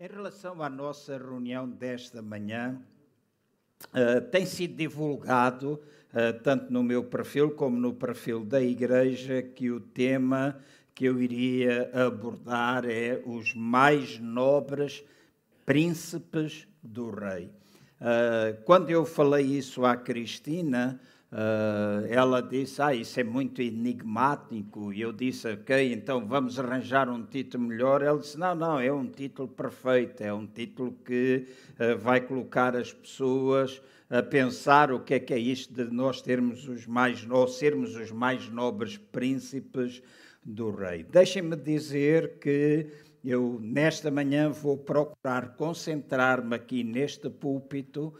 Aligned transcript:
Em 0.00 0.06
relação 0.06 0.62
à 0.62 0.70
nossa 0.70 1.18
reunião 1.18 1.68
desta 1.68 2.22
manhã, 2.22 2.80
uh, 3.86 4.20
tem 4.30 4.46
sido 4.46 4.76
divulgado, 4.76 5.72
uh, 6.12 6.40
tanto 6.40 6.72
no 6.72 6.84
meu 6.84 7.02
perfil 7.02 7.50
como 7.50 7.76
no 7.76 7.92
perfil 7.92 8.44
da 8.44 8.62
Igreja, 8.62 9.42
que 9.42 9.72
o 9.72 9.80
tema 9.80 10.56
que 10.94 11.06
eu 11.06 11.20
iria 11.20 11.90
abordar 12.06 12.88
é 12.88 13.20
os 13.26 13.52
mais 13.54 14.20
nobres 14.20 15.02
príncipes 15.66 16.68
do 16.80 17.10
Rei. 17.10 17.50
Uh, 18.00 18.62
quando 18.64 18.90
eu 18.90 19.04
falei 19.04 19.46
isso 19.46 19.84
à 19.84 19.96
Cristina, 19.96 21.00
Uh, 21.30 22.06
ela 22.08 22.40
disse: 22.40 22.80
Ah, 22.80 22.94
isso 22.94 23.20
é 23.20 23.24
muito 23.24 23.60
enigmático. 23.60 24.92
E 24.92 25.00
eu 25.02 25.12
disse: 25.12 25.52
Ok, 25.52 25.92
então 25.92 26.26
vamos 26.26 26.58
arranjar 26.58 27.08
um 27.10 27.22
título 27.22 27.64
melhor. 27.64 28.02
Ela 28.02 28.18
disse: 28.18 28.38
Não, 28.38 28.54
não, 28.54 28.80
é 28.80 28.90
um 28.90 29.06
título 29.06 29.46
perfeito. 29.46 30.22
É 30.22 30.32
um 30.32 30.46
título 30.46 30.92
que 31.04 31.46
uh, 31.78 31.98
vai 31.98 32.20
colocar 32.20 32.74
as 32.74 32.92
pessoas 32.92 33.82
a 34.08 34.22
pensar 34.22 34.90
o 34.90 35.00
que 35.00 35.14
é 35.14 35.20
que 35.20 35.34
é 35.34 35.38
isto 35.38 35.72
de 35.74 35.84
nós 35.92 36.22
termos 36.22 36.66
os 36.66 36.86
mais, 36.86 37.28
ou 37.28 37.46
sermos 37.46 37.94
os 37.94 38.10
mais 38.10 38.48
nobres 38.48 38.96
príncipes 38.96 40.02
do 40.42 40.70
rei. 40.70 41.02
Deixem-me 41.02 41.56
dizer 41.56 42.38
que 42.38 42.86
eu, 43.22 43.58
nesta 43.60 44.10
manhã, 44.10 44.48
vou 44.48 44.78
procurar 44.78 45.54
concentrar-me 45.56 46.54
aqui 46.54 46.82
neste 46.82 47.28
púlpito 47.28 48.14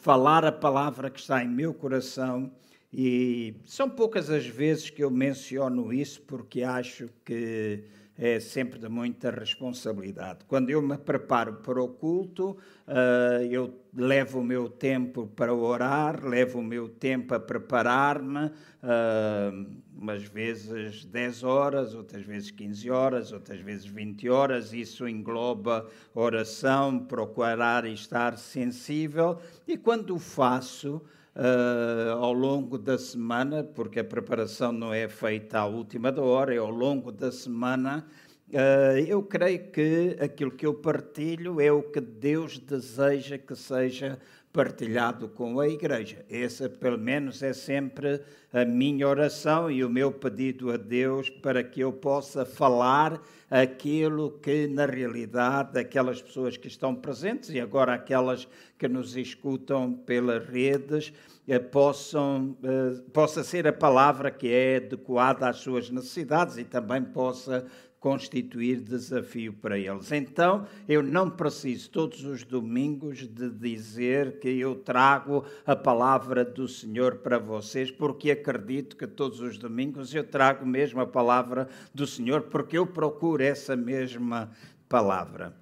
falar 0.00 0.44
a 0.44 0.52
palavra 0.52 1.10
que 1.10 1.20
está 1.20 1.42
em 1.42 1.48
meu 1.48 1.72
coração. 1.72 2.50
E 2.92 3.54
são 3.64 3.90
poucas 3.90 4.30
as 4.30 4.46
vezes 4.46 4.88
que 4.90 5.02
eu 5.02 5.10
menciono 5.10 5.92
isso, 5.92 6.22
porque 6.22 6.62
acho 6.62 7.08
que 7.24 7.84
é 8.18 8.40
sempre 8.40 8.78
de 8.78 8.88
muita 8.88 9.30
responsabilidade. 9.30 10.40
Quando 10.48 10.70
eu 10.70 10.80
me 10.80 10.96
preparo 10.96 11.54
para 11.54 11.82
o 11.82 11.88
culto, 11.88 12.56
uh, 12.86 13.42
eu 13.50 13.74
levo 13.94 14.40
o 14.40 14.44
meu 14.44 14.68
tempo 14.68 15.26
para 15.26 15.54
orar, 15.54 16.24
levo 16.24 16.60
o 16.60 16.62
meu 16.62 16.88
tempo 16.88 17.34
a 17.34 17.40
preparar-me, 17.40 18.46
uh, 18.46 19.66
umas 19.94 20.22
vezes 20.24 21.04
10 21.04 21.44
horas, 21.44 21.94
outras 21.94 22.24
vezes 22.24 22.50
15 22.50 22.90
horas, 22.90 23.32
outras 23.32 23.60
vezes 23.60 23.86
20 23.86 24.28
horas. 24.28 24.72
Isso 24.72 25.06
engloba 25.06 25.86
oração, 26.14 26.98
procurar 26.98 27.84
estar 27.84 28.38
sensível, 28.38 29.38
e 29.68 29.76
quando 29.76 30.14
o 30.14 30.18
faço, 30.18 31.02
uh, 31.36 32.12
ao 32.18 32.32
longo 32.32 32.78
da 32.78 32.98
semana, 32.98 33.62
porque 33.62 34.00
a 34.00 34.04
preparação 34.04 34.72
não 34.72 34.92
é 34.92 35.08
feita 35.08 35.58
à 35.60 35.66
última 35.66 36.10
da 36.10 36.22
hora, 36.22 36.54
é 36.54 36.58
ao 36.58 36.70
longo 36.70 37.12
da 37.12 37.30
semana. 37.30 38.06
Uh, 38.48 38.98
eu 39.06 39.22
creio 39.22 39.70
que 39.70 40.16
aquilo 40.20 40.50
que 40.50 40.64
eu 40.64 40.74
partilho 40.74 41.60
é 41.60 41.70
o 41.70 41.82
que 41.82 42.00
Deus 42.00 42.58
deseja 42.58 43.36
que 43.36 43.54
seja 43.54 44.18
partilhado 44.56 45.28
com 45.28 45.60
a 45.60 45.68
Igreja. 45.68 46.24
Essa, 46.30 46.66
pelo 46.66 46.96
menos, 46.96 47.42
é 47.42 47.52
sempre 47.52 48.22
a 48.50 48.64
minha 48.64 49.06
oração 49.06 49.70
e 49.70 49.84
o 49.84 49.90
meu 49.90 50.10
pedido 50.10 50.72
a 50.72 50.78
Deus 50.78 51.28
para 51.28 51.62
que 51.62 51.80
eu 51.80 51.92
possa 51.92 52.46
falar 52.46 53.20
aquilo 53.50 54.30
que, 54.40 54.66
na 54.66 54.86
realidade, 54.86 55.78
aquelas 55.78 56.22
pessoas 56.22 56.56
que 56.56 56.68
estão 56.68 56.94
presentes 56.94 57.50
e 57.50 57.60
agora 57.60 57.92
aquelas 57.92 58.48
que 58.78 58.88
nos 58.88 59.14
escutam 59.14 59.92
pelas 59.92 60.46
redes 60.48 61.12
eh, 61.46 61.58
possam, 61.58 62.56
eh, 62.64 63.02
possa 63.12 63.44
ser 63.44 63.66
a 63.66 63.72
palavra 63.74 64.30
que 64.30 64.48
é 64.48 64.76
adequada 64.76 65.50
às 65.50 65.58
suas 65.58 65.90
necessidades 65.90 66.56
e 66.56 66.64
também 66.64 67.02
possa 67.02 67.66
constituir 68.00 68.80
desafio 68.80 69.52
para 69.52 69.78
eles. 69.78 70.12
Então, 70.12 70.66
eu 70.88 71.02
não 71.02 71.30
preciso 71.30 71.90
todos 71.90 72.24
os 72.24 72.44
domingos 72.44 73.26
de 73.26 73.50
dizer 73.50 74.38
que 74.38 74.48
eu 74.48 74.76
trago 74.76 75.44
a 75.64 75.74
palavra 75.74 76.44
do 76.44 76.68
Senhor 76.68 77.16
para 77.16 77.38
vocês, 77.38 77.90
porque 77.90 78.30
acredito 78.30 78.96
que 78.96 79.06
todos 79.06 79.40
os 79.40 79.58
domingos 79.58 80.14
eu 80.14 80.24
trago 80.24 80.64
mesmo 80.64 81.00
a 81.00 81.06
palavra 81.06 81.68
do 81.94 82.06
Senhor, 82.06 82.42
porque 82.42 82.78
eu 82.78 82.86
procuro 82.86 83.42
essa 83.42 83.74
mesma 83.74 84.50
palavra. 84.88 85.56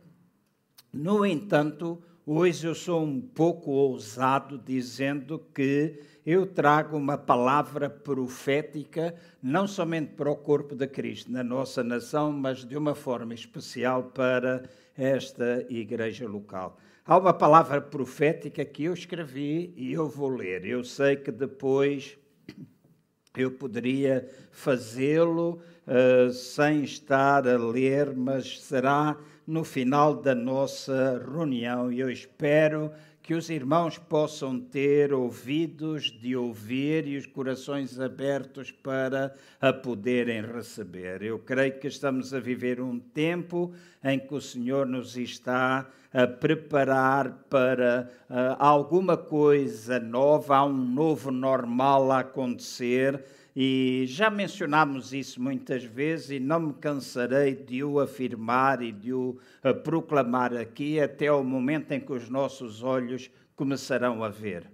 No 0.92 1.24
entanto, 1.24 2.00
hoje 2.26 2.66
eu 2.66 2.74
sou 2.74 3.02
um 3.02 3.20
pouco 3.20 3.70
ousado 3.70 4.58
dizendo 4.58 5.40
que 5.54 6.00
eu 6.24 6.46
trago 6.46 6.96
uma 6.96 7.18
palavra 7.18 7.90
profética, 7.90 9.14
não 9.42 9.66
somente 9.66 10.12
para 10.14 10.30
o 10.30 10.36
corpo 10.36 10.74
de 10.74 10.86
Cristo 10.86 11.30
na 11.30 11.44
nossa 11.44 11.84
nação, 11.84 12.32
mas 12.32 12.64
de 12.64 12.76
uma 12.76 12.94
forma 12.94 13.34
especial 13.34 14.04
para 14.04 14.62
esta 14.96 15.66
igreja 15.68 16.26
local. 16.26 16.78
Há 17.04 17.18
uma 17.18 17.34
palavra 17.34 17.80
profética 17.80 18.64
que 18.64 18.84
eu 18.84 18.94
escrevi 18.94 19.74
e 19.76 19.92
eu 19.92 20.08
vou 20.08 20.30
ler. 20.30 20.64
Eu 20.64 20.82
sei 20.82 21.16
que 21.16 21.30
depois 21.30 22.16
eu 23.36 23.50
poderia 23.50 24.26
fazê-lo 24.50 25.60
uh, 25.86 26.30
sem 26.32 26.84
estar 26.84 27.46
a 27.46 27.58
ler, 27.58 28.14
mas 28.14 28.62
será 28.62 29.18
no 29.46 29.64
final 29.64 30.14
da 30.14 30.34
nossa 30.34 31.22
reunião 31.30 31.92
e 31.92 32.00
eu 32.00 32.10
espero 32.10 32.90
que 33.24 33.32
os 33.32 33.48
irmãos 33.48 33.96
possam 33.96 34.60
ter 34.60 35.14
ouvidos 35.14 36.10
de 36.10 36.36
ouvir 36.36 37.08
e 37.08 37.16
os 37.16 37.24
corações 37.24 37.98
abertos 37.98 38.70
para 38.70 39.34
a 39.58 39.72
poderem 39.72 40.42
receber. 40.42 41.22
Eu 41.22 41.38
creio 41.38 41.80
que 41.80 41.88
estamos 41.88 42.34
a 42.34 42.38
viver 42.38 42.82
um 42.82 42.98
tempo 42.98 43.72
em 44.04 44.18
que 44.18 44.34
o 44.34 44.42
Senhor 44.42 44.84
nos 44.84 45.16
está 45.16 45.88
a 46.12 46.26
preparar 46.26 47.46
para 47.48 48.10
uh, 48.28 48.56
alguma 48.58 49.16
coisa 49.16 49.98
nova, 49.98 50.56
há 50.56 50.64
um 50.66 50.76
novo 50.76 51.30
normal 51.30 52.12
a 52.12 52.18
acontecer 52.18 53.24
e 53.56 54.04
já 54.08 54.28
mencionámos 54.30 55.12
isso 55.12 55.40
muitas 55.40 55.84
vezes 55.84 56.30
e 56.30 56.40
não 56.40 56.58
me 56.58 56.72
cansarei 56.74 57.54
de 57.54 57.84
o 57.84 58.00
afirmar 58.00 58.82
e 58.82 58.90
de 58.90 59.12
o 59.12 59.38
eh, 59.62 59.72
proclamar 59.72 60.52
aqui 60.56 60.98
até 60.98 61.30
o 61.30 61.44
momento 61.44 61.92
em 61.92 62.00
que 62.00 62.12
os 62.12 62.28
nossos 62.28 62.82
olhos 62.82 63.30
começarão 63.54 64.24
a 64.24 64.28
ver 64.28 64.73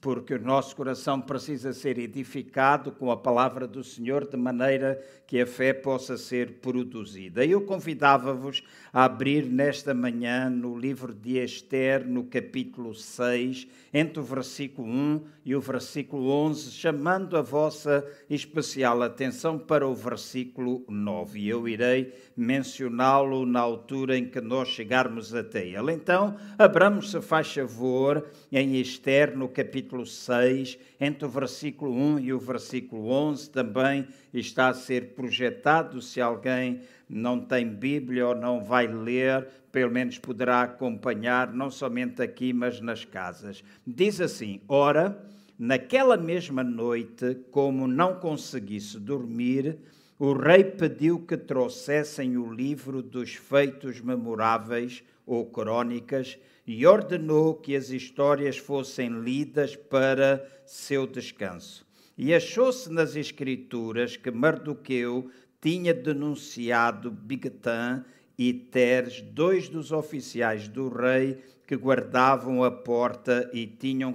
porque 0.00 0.34
o 0.34 0.40
nosso 0.40 0.76
coração 0.76 1.20
precisa 1.20 1.72
ser 1.72 1.98
edificado 1.98 2.92
com 2.92 3.10
a 3.10 3.16
palavra 3.16 3.66
do 3.66 3.82
Senhor, 3.82 4.28
de 4.28 4.36
maneira 4.36 5.02
que 5.26 5.40
a 5.40 5.46
fé 5.46 5.72
possa 5.72 6.16
ser 6.16 6.60
produzida. 6.60 7.44
Eu 7.44 7.62
convidava-vos 7.62 8.62
a 8.92 9.04
abrir 9.04 9.44
nesta 9.44 9.92
manhã 9.92 10.48
no 10.48 10.78
livro 10.78 11.12
de 11.12 11.38
Esther, 11.38 12.06
no 12.06 12.24
capítulo 12.24 12.94
6, 12.94 13.66
entre 13.92 14.20
o 14.20 14.22
versículo 14.22 14.88
1 14.88 15.24
e 15.44 15.56
o 15.56 15.60
versículo 15.60 16.30
11, 16.30 16.70
chamando 16.70 17.36
a 17.36 17.42
vossa 17.42 18.06
especial 18.30 19.02
atenção 19.02 19.58
para 19.58 19.86
o 19.86 19.94
versículo 19.94 20.84
9. 20.88 21.40
E 21.40 21.48
eu 21.48 21.68
irei 21.68 22.14
mencioná-lo 22.36 23.44
na 23.44 23.60
altura 23.60 24.16
em 24.16 24.26
que 24.26 24.40
nós 24.40 24.68
chegarmos 24.68 25.34
até 25.34 25.66
ele. 25.66 25.92
Então, 25.92 26.36
abramos, 26.56 27.10
se 27.10 27.20
faz 27.20 27.52
favor, 27.52 28.24
em 28.52 28.76
Esther, 28.80 29.36
no 29.36 29.48
capítulo 29.48 29.87
6, 30.04 30.78
entre 31.00 31.24
o 31.24 31.28
versículo 31.28 31.92
1 31.92 32.18
e 32.20 32.32
o 32.32 32.38
versículo 32.38 33.10
11, 33.10 33.50
também 33.50 34.06
está 34.32 34.68
a 34.68 34.74
ser 34.74 35.14
projetado. 35.14 36.02
Se 36.02 36.20
alguém 36.20 36.80
não 37.08 37.40
tem 37.40 37.68
Bíblia 37.68 38.28
ou 38.28 38.34
não 38.34 38.62
vai 38.62 38.86
ler, 38.86 39.46
pelo 39.72 39.92
menos 39.92 40.18
poderá 40.18 40.62
acompanhar, 40.62 41.52
não 41.52 41.70
somente 41.70 42.22
aqui, 42.22 42.52
mas 42.52 42.80
nas 42.80 43.04
casas. 43.04 43.62
Diz 43.86 44.20
assim: 44.20 44.60
Ora, 44.68 45.22
naquela 45.58 46.16
mesma 46.16 46.62
noite, 46.62 47.36
como 47.50 47.86
não 47.86 48.14
conseguisse 48.14 48.98
dormir, 48.98 49.78
o 50.18 50.32
rei 50.32 50.64
pediu 50.64 51.20
que 51.20 51.36
trouxessem 51.36 52.36
o 52.36 52.52
livro 52.52 53.00
dos 53.02 53.34
feitos 53.34 54.00
memoráveis 54.00 55.04
ou 55.24 55.46
crônicas 55.46 56.38
e 56.68 56.86
ordenou 56.86 57.54
que 57.54 57.74
as 57.74 57.88
histórias 57.88 58.58
fossem 58.58 59.08
lidas 59.20 59.74
para 59.74 60.46
seu 60.66 61.06
descanso. 61.06 61.86
E 62.16 62.34
achou-se 62.34 62.92
nas 62.92 63.16
Escrituras 63.16 64.18
que 64.18 64.30
Mardoqueu 64.30 65.30
tinha 65.62 65.94
denunciado 65.94 67.10
Bigtan 67.10 68.04
e 68.36 68.52
Teres, 68.52 69.22
dois 69.22 69.70
dos 69.70 69.92
oficiais 69.92 70.68
do 70.68 70.90
rei 70.90 71.38
que 71.66 71.74
guardavam 71.74 72.62
a 72.62 72.70
porta 72.70 73.50
e 73.54 73.66
tinham 73.66 74.12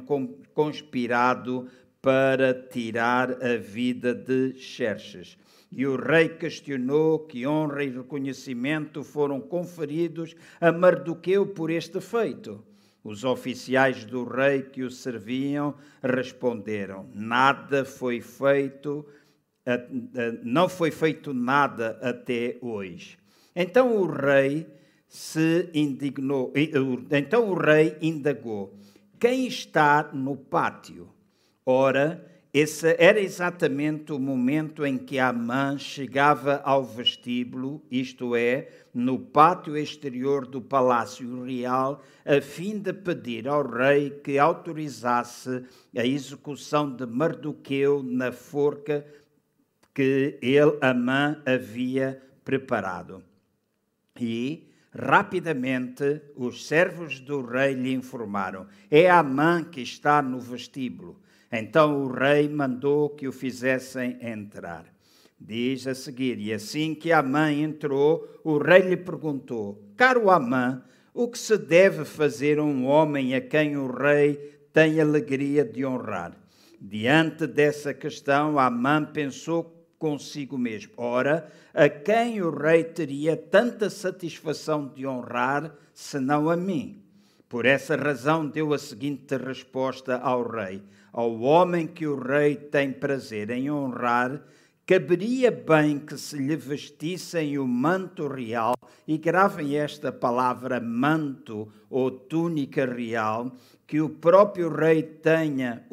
conspirado 0.53 1.67
para 1.99 2.53
tirar 2.53 3.44
a 3.44 3.57
vida 3.57 4.13
de 4.13 4.53
Xerxes. 4.59 5.39
E 5.75 5.87
o 5.87 5.95
rei 5.95 6.29
questionou 6.29 7.19
que 7.19 7.47
honra 7.47 7.83
e 7.83 7.89
reconhecimento 7.89 9.03
foram 9.03 9.41
conferidos 9.41 10.35
a 10.61 10.71
Mardoqueu 10.71 11.47
por 11.47 11.71
este 11.71 11.99
feito. 11.99 12.63
Os 13.03 13.23
oficiais 13.23 14.05
do 14.05 14.23
rei 14.23 14.61
que 14.61 14.83
o 14.83 14.91
serviam 14.91 15.73
responderam: 16.01 17.09
Nada 17.13 17.83
foi 17.83 18.21
feito, 18.21 19.03
não 20.43 20.69
foi 20.69 20.91
feito 20.91 21.33
nada 21.33 21.97
até 22.01 22.57
hoje. 22.61 23.17
Então 23.55 23.97
o 23.97 24.05
rei 24.05 24.67
se 25.07 25.69
indignou. 25.73 26.53
Então 27.11 27.49
o 27.49 27.55
rei 27.55 27.97
indagou: 27.99 28.77
Quem 29.19 29.47
está 29.47 30.11
no 30.13 30.37
pátio? 30.37 31.09
Ora, 31.65 32.32
esse 32.53 32.95
era 33.00 33.19
exatamente 33.19 34.13
o 34.13 34.19
momento 34.19 34.85
em 34.85 34.95
que 34.95 35.17
Amã 35.17 35.75
chegava 35.75 36.61
ao 36.63 36.83
vestíbulo, 36.83 37.83
isto 37.89 38.35
é, 38.35 38.69
no 38.94 39.17
pátio 39.17 39.75
exterior 39.75 40.45
do 40.45 40.61
palácio 40.61 41.44
real, 41.44 42.03
a 42.23 42.39
fim 42.39 42.77
de 42.77 42.94
pedir 42.94 43.47
ao 43.47 43.67
rei 43.67 44.11
que 44.11 44.38
autorizasse 44.38 45.65
a 45.97 46.05
execução 46.05 46.95
de 46.95 47.07
Mardoqueu 47.07 48.03
na 48.03 48.31
forca 48.31 49.03
que 49.91 50.38
ele, 50.39 50.77
Amã, 50.79 51.41
havia 51.47 52.21
preparado. 52.45 53.23
E, 54.19 54.69
rapidamente, 54.94 56.21
os 56.35 56.67
servos 56.67 57.19
do 57.19 57.41
rei 57.41 57.73
lhe 57.73 57.91
informaram: 57.91 58.67
É 58.91 59.09
Amã 59.09 59.63
que 59.63 59.81
está 59.81 60.21
no 60.21 60.39
vestíbulo. 60.39 61.22
Então 61.55 62.03
o 62.03 62.11
rei 62.11 62.50
mandou 62.50 63.11
que 63.11 63.27
o 63.27 63.31
fizessem 63.31 64.17
entrar. 64.19 64.85
Diz 65.39 65.85
a 65.85 65.94
seguir: 65.94 66.39
E 66.39 66.51
assim 66.51 66.95
que 66.95 67.11
Amã 67.11 67.51
entrou, 67.51 68.27
o 68.44 68.57
rei 68.57 68.81
lhe 68.81 68.97
perguntou: 68.97 69.79
Caro 69.95 70.31
Amã, 70.31 70.83
o 71.13 71.27
que 71.27 71.38
se 71.38 71.55
deve 71.55 72.05
fazer 72.05 72.57
a 72.57 72.63
um 72.63 72.88
homem 72.88 73.35
a 73.35 73.41
quem 73.41 73.77
o 73.77 73.85
rei 73.85 74.33
tem 74.73 75.00
alegria 75.00 75.63
de 75.63 75.85
honrar? 75.85 76.35
Diante 76.81 77.45
dessa 77.45 77.94
questão, 77.94 78.57
Amã 78.57 79.06
pensou 79.06 79.88
consigo 79.99 80.57
mesmo: 80.57 80.94
Ora, 80.97 81.47
a 81.71 81.88
quem 81.88 82.41
o 82.41 82.49
rei 82.49 82.83
teria 82.83 83.38
tanta 83.38 83.91
satisfação 83.91 84.88
de 84.88 85.06
honrar, 85.06 85.71
senão 85.94 86.49
a 86.49 86.57
mim? 86.57 87.03
Por 87.47 87.67
essa 87.67 87.95
razão, 87.95 88.47
deu 88.47 88.73
a 88.73 88.79
seguinte 88.79 89.38
resposta 89.38 90.17
ao 90.17 90.49
rei: 90.49 90.81
Ao 91.13 91.39
homem 91.42 91.86
que 91.86 92.07
o 92.07 92.19
rei 92.19 92.56
tem 92.56 92.92
prazer 92.92 93.51
em 93.51 93.69
honrar, 93.69 94.42
caberia 94.83 95.51
bem 95.51 96.00
que 96.00 96.18
se 96.18 96.36
lhe 96.38 96.56
vestissem 96.56 97.60
o 97.60 97.68
manto 97.68 98.27
real, 98.27 98.74
e 99.07 99.15
gravem 99.19 99.77
esta 99.77 100.12
palavra 100.12 100.80
manto 100.80 101.71
ou 101.88 102.10
túnica 102.10 102.83
real, 102.86 103.51
que 103.94 104.01
o 104.01 104.10
próprio 104.10 104.75
rei 104.75 105.04
tenha 105.04 105.86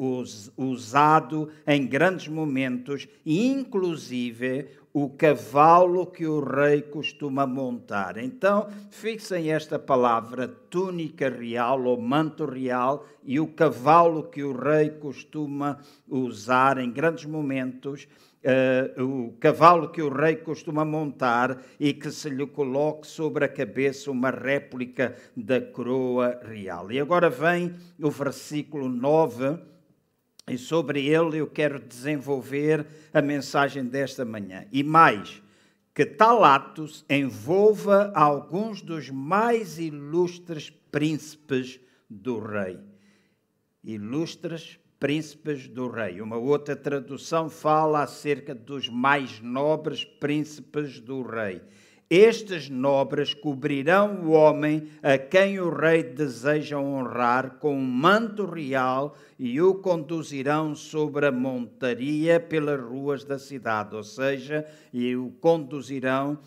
usado 0.57 1.49
em 1.67 1.85
grandes 1.85 2.27
momentos, 2.27 3.07
inclusive 3.23 4.69
o 4.91 5.07
cavalo 5.07 6.07
que 6.07 6.25
o 6.25 6.43
rei 6.43 6.81
costuma 6.81 7.45
montar. 7.45 8.17
Então, 8.17 8.67
fixem 8.89 9.51
esta 9.51 9.77
palavra 9.77 10.47
túnica 10.47 11.29
real 11.29 11.83
ou 11.83 12.01
manto 12.01 12.43
real 12.43 13.05
e 13.23 13.39
o 13.39 13.45
cavalo 13.45 14.23
que 14.23 14.41
o 14.41 14.51
rei 14.51 14.89
costuma 14.89 15.77
usar 16.09 16.79
em 16.79 16.89
grandes 16.89 17.25
momentos. 17.25 18.07
Uh, 18.43 19.03
o 19.03 19.31
cavalo 19.33 19.89
que 19.89 20.01
o 20.01 20.09
rei 20.09 20.35
costuma 20.35 20.83
montar 20.83 21.61
e 21.79 21.93
que 21.93 22.09
se 22.09 22.27
lhe 22.27 22.47
coloque 22.47 23.05
sobre 23.05 23.45
a 23.45 23.47
cabeça 23.47 24.09
uma 24.09 24.31
réplica 24.31 25.15
da 25.37 25.61
coroa 25.61 26.39
real. 26.43 26.91
E 26.91 26.99
agora 26.99 27.29
vem 27.29 27.75
o 27.99 28.09
versículo 28.09 28.89
9 28.89 29.59
e 30.47 30.57
sobre 30.57 31.05
ele 31.05 31.37
eu 31.37 31.47
quero 31.47 31.79
desenvolver 31.79 32.85
a 33.13 33.21
mensagem 33.21 33.85
desta 33.85 34.25
manhã. 34.25 34.65
E 34.71 34.83
mais, 34.83 35.41
que 35.93 36.05
tal 36.05 36.43
ato 36.43 36.85
envolva 37.09 38.11
alguns 38.15 38.81
dos 38.81 39.09
mais 39.09 39.77
ilustres 39.77 40.69
príncipes 40.69 41.79
do 42.09 42.39
rei. 42.39 42.79
Ilustres 43.83 44.79
príncipes 45.01 45.67
do 45.67 45.89
rei. 45.89 46.21
Uma 46.21 46.37
outra 46.37 46.75
tradução 46.75 47.49
fala 47.49 48.03
acerca 48.03 48.53
dos 48.53 48.87
mais 48.87 49.41
nobres 49.41 50.05
príncipes 50.05 50.99
do 50.99 51.23
rei. 51.23 51.59
Estes 52.07 52.69
nobres 52.69 53.33
cobrirão 53.33 54.25
o 54.25 54.31
homem 54.31 54.89
a 55.01 55.17
quem 55.17 55.59
o 55.59 55.73
rei 55.73 56.03
deseja 56.03 56.77
honrar 56.77 57.51
com 57.51 57.73
um 57.73 57.81
manto 57.81 58.45
real 58.45 59.15
e 59.39 59.59
o 59.59 59.75
conduzirão 59.75 60.75
sobre 60.75 61.25
a 61.25 61.31
montaria 61.31 62.39
pelas 62.39 62.79
ruas 62.79 63.23
da 63.23 63.39
cidade, 63.39 63.95
ou 63.95 64.03
seja, 64.03 64.67
e 64.93 65.15
o 65.15 65.31
conduzirão 65.39 66.37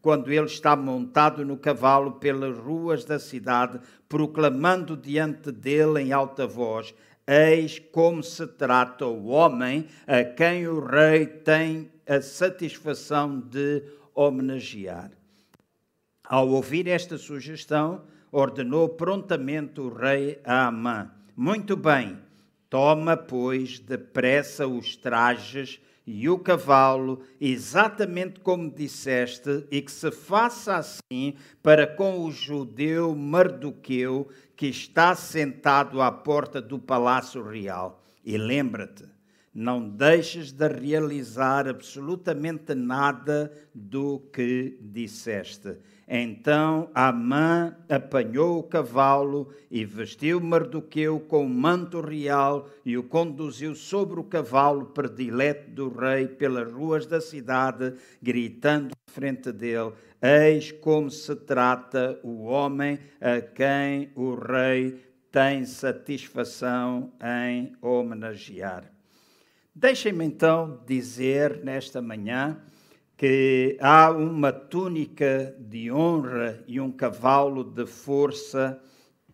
quando 0.00 0.30
ele 0.30 0.46
está 0.46 0.76
montado 0.76 1.44
no 1.44 1.56
cavalo 1.56 2.12
pelas 2.12 2.56
ruas 2.56 3.04
da 3.04 3.18
cidade, 3.18 3.80
proclamando 4.08 4.96
diante 4.96 5.50
dele 5.50 6.02
em 6.02 6.12
alta 6.12 6.46
voz: 6.46 6.94
Eis 7.26 7.78
como 7.78 8.22
se 8.22 8.46
trata 8.46 9.06
o 9.06 9.28
homem 9.28 9.86
a 10.06 10.22
quem 10.22 10.68
o 10.68 10.84
rei 10.84 11.26
tem 11.26 11.90
a 12.06 12.20
satisfação 12.20 13.40
de 13.40 13.82
homenagear. 14.14 15.10
Ao 16.22 16.48
ouvir 16.48 16.86
esta 16.86 17.16
sugestão, 17.16 18.02
ordenou 18.30 18.90
prontamente 18.90 19.80
o 19.80 19.88
rei 19.88 20.38
a 20.44 20.66
Amã: 20.66 21.10
Muito 21.34 21.76
bem, 21.76 22.18
toma, 22.68 23.16
pois, 23.16 23.78
depressa 23.78 24.66
os 24.66 24.94
trajes 24.94 25.80
e 26.06 26.28
o 26.28 26.38
cavalo, 26.38 27.22
exatamente 27.40 28.40
como 28.40 28.70
disseste, 28.70 29.66
e 29.70 29.80
que 29.80 29.90
se 29.90 30.10
faça 30.10 30.76
assim 30.76 31.34
para 31.62 31.86
com 31.86 32.20
o 32.20 32.30
judeu 32.30 33.14
Mardoqueu, 33.14 34.28
que 34.56 34.66
está 34.66 35.14
sentado 35.14 36.00
à 36.00 36.10
porta 36.10 36.60
do 36.60 36.78
palácio 36.78 37.42
real. 37.42 38.02
E 38.24 38.36
lembra-te, 38.38 39.04
não 39.54 39.88
deixes 39.88 40.50
de 40.50 40.66
realizar 40.66 41.68
absolutamente 41.68 42.74
nada 42.74 43.52
do 43.72 44.18
que 44.32 44.76
disseste. 44.80 45.76
Então 46.08 46.90
Amã 46.92 47.76
apanhou 47.88 48.58
o 48.58 48.62
cavalo 48.64 49.48
e 49.70 49.84
vestiu 49.84 50.40
Mardoqueu 50.40 51.20
com 51.20 51.46
o 51.46 51.48
manto 51.48 52.00
real 52.00 52.68
e 52.84 52.98
o 52.98 53.04
conduziu 53.04 53.74
sobre 53.74 54.20
o 54.20 54.24
cavalo 54.24 54.86
predileto 54.86 55.70
do 55.70 55.88
rei 55.88 56.26
pelas 56.26 56.70
ruas 56.70 57.06
da 57.06 57.20
cidade, 57.20 57.94
gritando 58.20 58.90
à 59.08 59.10
frente 59.10 59.50
dele: 59.52 59.92
Eis 60.20 60.72
como 60.72 61.10
se 61.10 61.34
trata 61.36 62.18
o 62.22 62.44
homem 62.44 62.98
a 63.20 63.40
quem 63.40 64.10
o 64.14 64.34
rei 64.34 65.00
tem 65.30 65.64
satisfação 65.64 67.12
em 67.20 67.72
homenagear. 67.80 68.93
Deixem-me 69.76 70.24
então 70.24 70.84
dizer 70.86 71.64
nesta 71.64 72.00
manhã 72.00 72.62
que 73.16 73.76
há 73.80 74.08
uma 74.08 74.52
túnica 74.52 75.52
de 75.58 75.90
honra 75.90 76.62
e 76.68 76.80
um 76.80 76.92
cavalo 76.92 77.64
de 77.64 77.84
força 77.84 78.80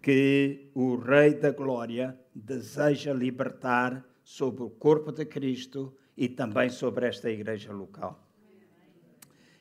que 0.00 0.70
o 0.74 0.96
Rei 0.96 1.34
da 1.34 1.50
Glória 1.50 2.18
deseja 2.34 3.12
libertar 3.12 4.02
sobre 4.24 4.62
o 4.62 4.70
corpo 4.70 5.12
de 5.12 5.26
Cristo 5.26 5.94
e 6.16 6.26
também 6.26 6.70
sobre 6.70 7.06
esta 7.06 7.30
igreja 7.30 7.70
local. 7.70 8.26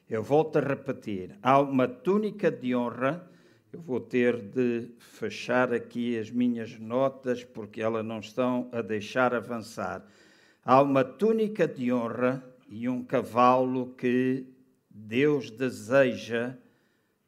Eu 0.10 0.24
volto 0.24 0.60
a 0.60 0.62
repetir: 0.62 1.38
há 1.44 1.60
uma 1.60 1.90
túnica 1.90 2.50
de 2.50 2.74
honra. 2.74 3.30
Eu 3.72 3.82
vou 3.82 4.00
ter 4.00 4.38
de 4.38 4.90
fechar 4.98 5.74
aqui 5.74 6.18
as 6.18 6.32
minhas 6.32 6.80
notas 6.80 7.44
porque 7.44 7.82
elas 7.82 8.04
não 8.06 8.20
estão 8.20 8.70
a 8.72 8.82
deixar 8.82 9.36
avançar 9.36 10.08
Há 10.72 10.84
uma 10.84 11.04
túnica 11.04 11.68
de 11.68 11.92
honra 11.92 12.44
e 12.68 12.88
um 12.88 13.04
cavalo 13.04 13.96
que 13.96 14.46
Deus 14.88 15.50
deseja 15.50 16.56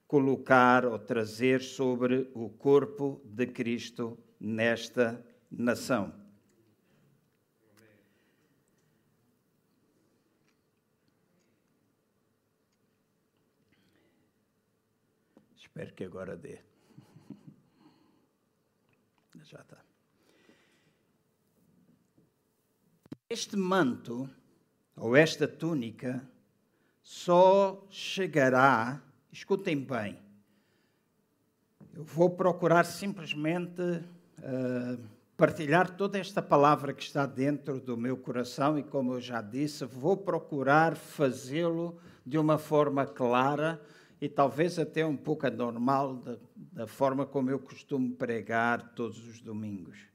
colocar 0.05 0.85
ou 0.85 0.99
trazer 0.99 1.59
sobre 1.59 2.29
o 2.35 2.51
corpo 2.51 3.19
de 3.25 3.47
Cristo 3.47 4.15
nesta 4.39 5.25
nação. 5.49 6.13
Espero 15.55 15.95
que 15.95 16.03
agora 16.03 16.37
dê. 16.37 16.59
Já 19.41 19.61
está. 19.61 19.90
Este 23.33 23.55
manto, 23.55 24.29
ou 24.93 25.15
esta 25.15 25.47
túnica, 25.47 26.21
só 27.01 27.87
chegará, 27.89 29.01
escutem 29.31 29.77
bem, 29.77 30.19
eu 31.93 32.03
vou 32.03 32.29
procurar 32.29 32.83
simplesmente 32.83 33.81
uh, 33.81 35.01
partilhar 35.37 35.95
toda 35.95 36.19
esta 36.19 36.41
palavra 36.41 36.93
que 36.93 37.03
está 37.03 37.25
dentro 37.25 37.79
do 37.79 37.95
meu 37.95 38.17
coração 38.17 38.77
e, 38.77 38.83
como 38.83 39.13
eu 39.13 39.21
já 39.21 39.41
disse, 39.41 39.85
vou 39.85 40.17
procurar 40.17 40.97
fazê-lo 40.97 41.97
de 42.25 42.37
uma 42.37 42.57
forma 42.57 43.05
clara 43.05 43.81
e 44.19 44.27
talvez 44.27 44.77
até 44.77 45.05
um 45.05 45.15
pouco 45.15 45.47
anormal 45.47 46.15
da, 46.15 46.37
da 46.53 46.85
forma 46.85 47.25
como 47.25 47.49
eu 47.49 47.59
costumo 47.59 48.13
pregar 48.13 48.93
todos 48.93 49.25
os 49.25 49.39
domingos. 49.39 50.10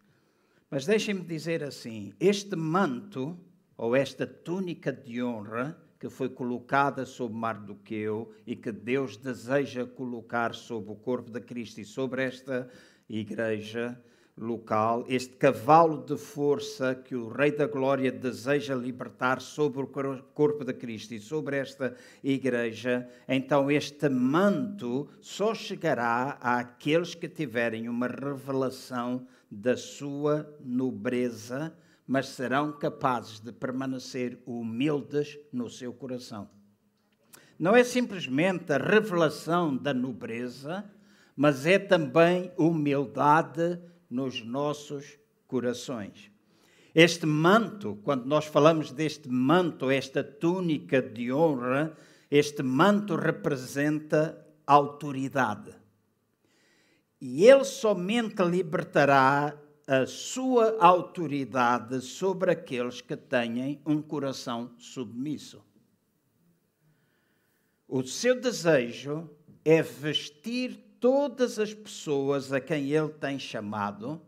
Mas 0.70 0.84
deixem-me 0.84 1.22
dizer 1.22 1.62
assim: 1.62 2.12
este 2.18 2.56
manto, 2.56 3.38
ou 3.76 3.94
esta 3.94 4.26
túnica 4.26 4.92
de 4.92 5.22
honra, 5.22 5.76
que 5.98 6.08
foi 6.08 6.28
colocada 6.28 7.06
sobre 7.06 7.38
Mardoqueu 7.38 8.32
e 8.46 8.56
que 8.56 8.72
Deus 8.72 9.16
deseja 9.16 9.86
colocar 9.86 10.54
sobre 10.54 10.92
o 10.92 10.96
corpo 10.96 11.30
de 11.30 11.40
Cristo 11.40 11.80
e 11.80 11.84
sobre 11.84 12.24
esta 12.24 12.68
igreja, 13.08 13.98
local, 14.36 15.04
este 15.08 15.34
cavalo 15.36 16.04
de 16.04 16.16
força 16.18 16.94
que 16.94 17.14
o 17.14 17.28
Rei 17.28 17.52
da 17.52 17.66
Glória 17.66 18.12
deseja 18.12 18.74
libertar 18.74 19.40
sobre 19.40 19.82
o 19.82 20.22
corpo 20.34 20.64
de 20.64 20.74
Cristo 20.74 21.14
e 21.14 21.20
sobre 21.20 21.56
esta 21.56 21.94
igreja, 22.22 23.08
então 23.26 23.70
este 23.70 24.08
manto 24.10 25.08
só 25.20 25.54
chegará 25.54 26.36
àqueles 26.40 27.14
que 27.14 27.28
tiverem 27.28 27.88
uma 27.88 28.08
revelação 28.08 29.26
da 29.50 29.76
sua 29.76 30.54
nobreza, 30.64 31.76
mas 32.06 32.28
serão 32.28 32.72
capazes 32.72 33.40
de 33.40 33.52
permanecer 33.52 34.38
humildes 34.46 35.38
no 35.52 35.68
seu 35.68 35.92
coração. 35.92 36.48
Não 37.58 37.74
é 37.74 37.82
simplesmente 37.82 38.72
a 38.72 38.78
revelação 38.78 39.76
da 39.76 39.94
nobreza, 39.94 40.84
mas 41.34 41.66
é 41.66 41.78
também 41.78 42.52
humildade 42.56 43.78
nos 44.10 44.44
nossos 44.44 45.18
corações. 45.46 46.30
Este 46.94 47.26
manto, 47.26 47.98
quando 48.02 48.24
nós 48.24 48.46
falamos 48.46 48.90
deste 48.90 49.28
manto, 49.28 49.90
esta 49.90 50.24
túnica 50.24 51.02
de 51.02 51.32
honra, 51.32 51.96
este 52.30 52.62
manto 52.62 53.16
representa 53.16 54.46
autoridade. 54.66 55.72
E 57.20 57.44
ele 57.44 57.64
somente 57.64 58.42
libertará 58.42 59.56
a 59.86 60.04
sua 60.06 60.76
autoridade 60.80 62.00
sobre 62.00 62.50
aqueles 62.50 63.00
que 63.00 63.16
têm 63.16 63.80
um 63.86 64.02
coração 64.02 64.74
submisso. 64.78 65.64
O 67.88 68.02
seu 68.02 68.40
desejo 68.40 69.30
é 69.64 69.80
vestir 69.80 70.86
todas 70.98 71.58
as 71.58 71.72
pessoas 71.72 72.52
a 72.52 72.60
quem 72.60 72.90
Ele 72.90 73.08
tem 73.10 73.38
chamado. 73.38 74.20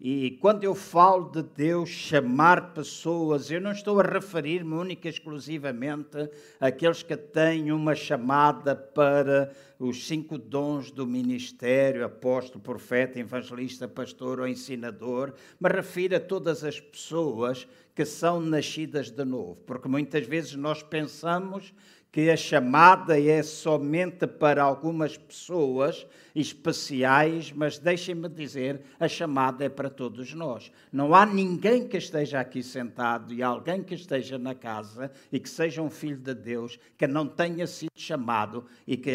E 0.00 0.32
quando 0.40 0.64
eu 0.64 0.74
falo 0.74 1.30
de 1.30 1.40
Deus 1.40 1.88
chamar 1.88 2.74
pessoas, 2.74 3.48
eu 3.48 3.60
não 3.60 3.70
estou 3.70 4.00
a 4.00 4.02
referir-me 4.02 4.74
única 4.74 5.06
e 5.06 5.10
exclusivamente 5.10 6.28
àqueles 6.58 7.04
que 7.04 7.16
têm 7.16 7.70
uma 7.70 7.94
chamada 7.94 8.74
para 8.74 9.52
os 9.78 10.06
cinco 10.06 10.36
dons 10.36 10.90
do 10.90 11.06
ministério, 11.06 12.04
apóstolo, 12.04 12.60
profeta, 12.60 13.20
evangelista, 13.20 13.86
pastor 13.86 14.40
ou 14.40 14.48
ensinador, 14.48 15.32
me 15.60 15.68
refiro 15.68 16.16
a 16.16 16.20
todas 16.20 16.64
as 16.64 16.80
pessoas 16.80 17.66
que 17.94 18.04
são 18.04 18.40
nascidas 18.40 19.10
de 19.10 19.24
novo, 19.24 19.56
porque 19.64 19.86
muitas 19.86 20.26
vezes 20.26 20.56
nós 20.56 20.82
pensamos 20.82 21.72
que 22.14 22.30
a 22.30 22.36
chamada 22.36 23.20
é 23.20 23.42
somente 23.42 24.24
para 24.24 24.62
algumas 24.62 25.16
pessoas 25.16 26.06
especiais, 26.32 27.50
mas 27.50 27.76
deixem-me 27.76 28.28
dizer, 28.28 28.82
a 29.00 29.08
chamada 29.08 29.64
é 29.64 29.68
para 29.68 29.90
todos 29.90 30.32
nós. 30.32 30.70
Não 30.92 31.12
há 31.12 31.26
ninguém 31.26 31.88
que 31.88 31.96
esteja 31.96 32.38
aqui 32.38 32.62
sentado 32.62 33.34
e 33.34 33.42
alguém 33.42 33.82
que 33.82 33.96
esteja 33.96 34.38
na 34.38 34.54
casa 34.54 35.10
e 35.32 35.40
que 35.40 35.50
seja 35.50 35.82
um 35.82 35.90
filho 35.90 36.18
de 36.18 36.34
Deus 36.34 36.78
que 36.96 37.08
não 37.08 37.26
tenha 37.26 37.66
sido 37.66 37.90
chamado 37.96 38.64
e 38.86 38.96
que 38.96 39.10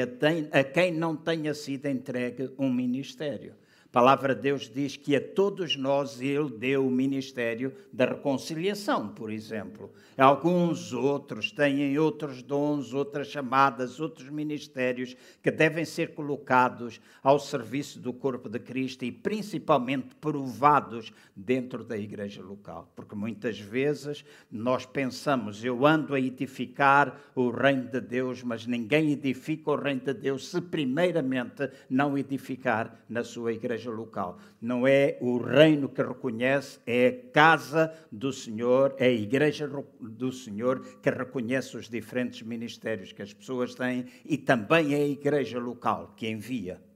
a 0.51 0.62
quem 0.65 0.91
não 0.91 1.15
tenha 1.15 1.53
sido 1.53 1.86
entregue 1.86 2.51
um 2.60 2.70
ministério. 2.70 3.56
A 3.89 3.91
palavra 3.91 4.36
de 4.36 4.41
Deus 4.43 4.69
diz 4.69 4.96
que 4.96 5.15
a 5.15 5.19
todos 5.34 5.75
nós 5.75 6.22
Ele 6.22 6.51
deu 6.51 6.86
o 6.86 6.91
ministério 6.91 7.74
da 7.91 8.05
reconciliação, 8.05 9.10
por 9.10 9.31
exemplo. 9.31 9.91
Alguns 10.15 10.93
outros 10.93 11.51
têm 11.51 11.98
outros 11.98 12.43
dons, 12.43 12.93
outras 12.93 13.29
chamadas, 13.29 14.00
outros 14.00 14.29
ministérios 14.29 15.17
que 15.41 15.50
devem 15.50 15.86
ser 15.86 16.13
colocados 16.13 17.01
ao 17.24 17.39
serviço 17.39 18.00
do 18.00 18.13
corpo 18.13 18.48
de 18.48 18.60
Cristo 18.60 19.05
e 19.05 19.12
principalmente 19.12 20.13
provados 20.22 21.12
dentro 21.36 21.84
da 21.84 21.98
igreja 21.98 22.43
local. 22.43 22.91
Porque 22.96 23.15
muitas 23.15 23.60
vezes 23.60 24.24
nós 24.51 24.86
pensamos, 24.86 25.63
eu 25.65 25.84
ando 25.84 26.13
a 26.13 26.19
edificar 26.19 27.19
o 27.34 27.50
reino 27.50 27.89
de 27.89 28.01
Deus, 28.01 28.43
mas 28.43 28.67
ninguém 28.67 29.13
edifica 29.13 29.72
o 29.72 29.75
reino 29.75 30.01
de 30.01 30.13
Deus 30.13 30.48
se 30.48 30.62
primeiramente 30.62 31.72
não 31.89 32.15
edificar 32.15 33.03
na 33.10 33.24
sua 33.24 33.51
igreja 33.53 33.78
igreja 33.79 33.91
local. 33.91 34.38
Não 34.62 34.86
é 34.86 35.17
o 35.21 35.38
reino 35.38 35.88
que 35.88 36.01
reconhece, 36.03 36.79
é 36.86 37.07
a 37.07 37.31
casa 37.31 37.93
do 38.12 38.31
Senhor, 38.31 38.93
é 38.98 39.05
a 39.05 39.12
igreja 39.12 39.67
do 40.00 40.31
Senhor 40.31 40.81
que 41.01 41.09
reconhece 41.09 41.77
os 41.77 41.89
diferentes 41.89 42.41
ministérios 42.41 43.13
que 43.13 43.21
as 43.21 43.33
pessoas 43.33 43.74
têm 43.74 44.05
e 44.25 44.38
também 44.38 44.93
é 44.93 44.98
a 44.98 45.07
igreja 45.07 45.59
local 45.59 46.13
que 46.15 46.27
envia. 46.27 46.88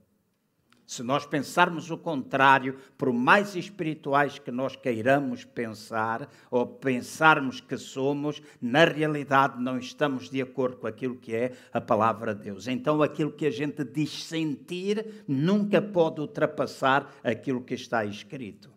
Se 0.94 1.02
nós 1.02 1.26
pensarmos 1.26 1.90
o 1.90 1.98
contrário, 1.98 2.78
por 2.96 3.12
mais 3.12 3.56
espirituais 3.56 4.38
que 4.38 4.52
nós 4.52 4.76
queiramos 4.76 5.44
pensar 5.44 6.30
ou 6.48 6.64
pensarmos 6.64 7.60
que 7.60 7.76
somos, 7.76 8.40
na 8.62 8.84
realidade 8.84 9.60
não 9.60 9.76
estamos 9.76 10.30
de 10.30 10.40
acordo 10.40 10.76
com 10.76 10.86
aquilo 10.86 11.16
que 11.16 11.34
é 11.34 11.52
a 11.72 11.80
palavra 11.80 12.32
de 12.32 12.44
Deus. 12.44 12.68
Então, 12.68 13.02
aquilo 13.02 13.32
que 13.32 13.44
a 13.44 13.50
gente 13.50 13.82
diz 13.82 14.22
sentir 14.22 15.24
nunca 15.26 15.82
pode 15.82 16.20
ultrapassar 16.20 17.12
aquilo 17.24 17.62
que 17.62 17.74
está 17.74 18.04
escrito. 18.04 18.70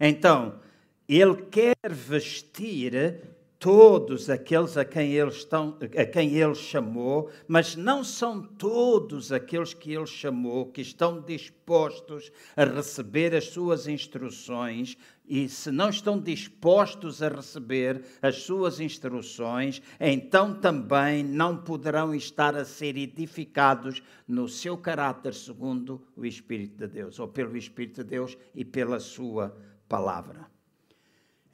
Então, 0.00 0.60
ele 1.06 1.42
quer 1.42 1.76
vestir 1.90 3.20
todos 3.64 4.28
aqueles 4.28 4.76
a 4.76 4.84
quem 4.84 5.12
ele, 5.14 5.30
estão, 5.30 5.78
a 5.96 6.04
quem 6.04 6.34
ele 6.34 6.54
chamou, 6.54 7.30
mas 7.48 7.74
não 7.74 8.04
são 8.04 8.42
todos 8.42 9.32
aqueles 9.32 9.72
que 9.72 9.94
ele 9.94 10.06
chamou 10.06 10.66
que 10.66 10.82
estão 10.82 11.18
dispostos 11.22 12.30
a 12.54 12.64
receber 12.66 13.34
as 13.34 13.46
suas 13.46 13.88
instruções. 13.88 14.98
E 15.26 15.48
se 15.48 15.70
não 15.70 15.88
estão 15.88 16.20
dispostos 16.20 17.22
a 17.22 17.30
receber 17.30 18.04
as 18.20 18.42
suas 18.42 18.80
instruções, 18.80 19.80
então 19.98 20.52
também 20.52 21.24
não 21.24 21.56
poderão 21.56 22.14
estar 22.14 22.54
a 22.54 22.66
ser 22.66 22.98
edificados 22.98 24.02
no 24.28 24.46
seu 24.46 24.76
caráter 24.76 25.32
segundo 25.32 26.06
o 26.14 26.26
Espírito 26.26 26.86
de 26.86 26.86
Deus, 26.86 27.18
ou 27.18 27.28
pelo 27.28 27.56
Espírito 27.56 28.04
de 28.04 28.10
Deus 28.10 28.36
e 28.54 28.62
pela 28.62 29.00
sua 29.00 29.56
palavra. 29.88 30.52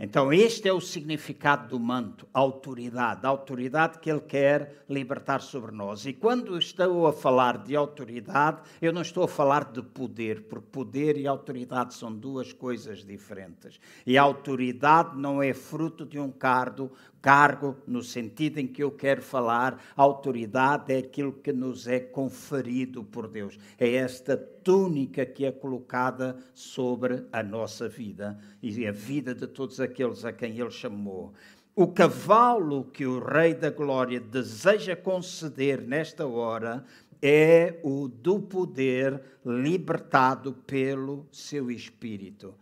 Então, 0.02 0.33
este 0.33 0.66
é 0.66 0.73
o 0.73 0.80
significado 0.80 1.69
do 1.69 1.78
manto, 1.78 2.26
autoridade, 2.33 3.26
a 3.26 3.28
autoridade 3.28 3.99
que 3.99 4.11
Ele 4.11 4.23
quer 4.23 4.83
libertar 4.88 5.42
sobre 5.42 5.73
nós. 5.73 6.07
E 6.07 6.14
quando 6.14 6.57
estou 6.57 7.07
a 7.07 7.12
falar 7.12 7.59
de 7.59 7.76
autoridade, 7.76 8.62
eu 8.80 8.95
não 8.95 9.02
estou 9.02 9.25
a 9.25 9.28
falar 9.28 9.71
de 9.71 9.83
poder, 9.83 10.45
porque 10.45 10.69
poder 10.73 11.19
e 11.19 11.26
autoridade 11.26 11.92
são 11.92 12.11
duas 12.11 12.50
coisas 12.50 13.04
diferentes. 13.04 13.78
E 14.07 14.16
a 14.16 14.23
autoridade 14.23 15.19
não 15.19 15.42
é 15.42 15.52
fruto 15.52 16.07
de 16.07 16.19
um 16.19 16.30
cargo, 16.30 16.90
cargo 17.21 17.77
no 17.87 18.03
sentido 18.03 18.59
em 18.59 18.67
que 18.67 18.83
eu 18.83 18.91
quero 18.91 19.23
falar, 19.23 19.83
autoridade 19.97 20.93
é 20.93 20.99
aquilo 20.99 21.33
que 21.33 21.53
nos 21.53 21.87
é 21.87 22.00
conferido 22.00 23.05
por 23.05 23.29
Deus. 23.29 23.59
É 23.79 23.95
esta 23.95 24.37
túnica 24.37 25.25
que 25.27 25.45
é 25.45 25.53
colocada 25.53 26.37
sobre 26.55 27.25
a 27.33 27.43
nossa 27.43 27.89
vida 27.89 28.39
e 28.62 28.87
a 28.87 28.93
vida 28.93 29.35
de 29.35 29.47
todos 29.47 29.81
aqueles 29.81 30.25
a 30.25 30.33
quem 30.33 30.59
Ele 30.59 30.71
chamou. 30.71 31.33
O 31.75 31.87
cavalo 31.87 32.85
que 32.85 33.07
o 33.07 33.21
Rei 33.21 33.55
da 33.55 33.71
Glória 33.71 34.21
deseja 34.21 34.97
conceder 34.97 35.81
nesta 35.81 36.27
hora 36.27 36.85
é 37.23 37.79
o 37.83 38.09
do 38.09 38.41
poder 38.41 39.23
libertado 39.45 40.53
pelo 40.53 41.27
seu 41.31 41.71
Espírito. 41.71 42.55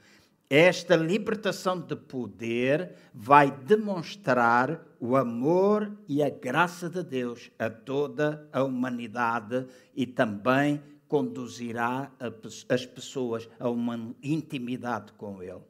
Esta 0.50 0.96
libertação 0.96 1.78
de 1.78 1.94
poder 1.94 2.94
vai 3.12 3.50
demonstrar 3.50 4.82
o 4.98 5.14
amor 5.14 5.92
e 6.08 6.22
a 6.22 6.30
graça 6.30 6.88
de 6.88 7.02
Deus 7.02 7.50
a 7.58 7.68
toda 7.68 8.48
a 8.50 8.62
humanidade 8.62 9.66
e 9.94 10.06
também 10.06 10.82
conduzirá 11.06 12.10
as 12.66 12.86
pessoas 12.86 13.46
a 13.60 13.68
uma 13.68 14.14
intimidade 14.22 15.12
com 15.12 15.42
Ele. 15.42 15.60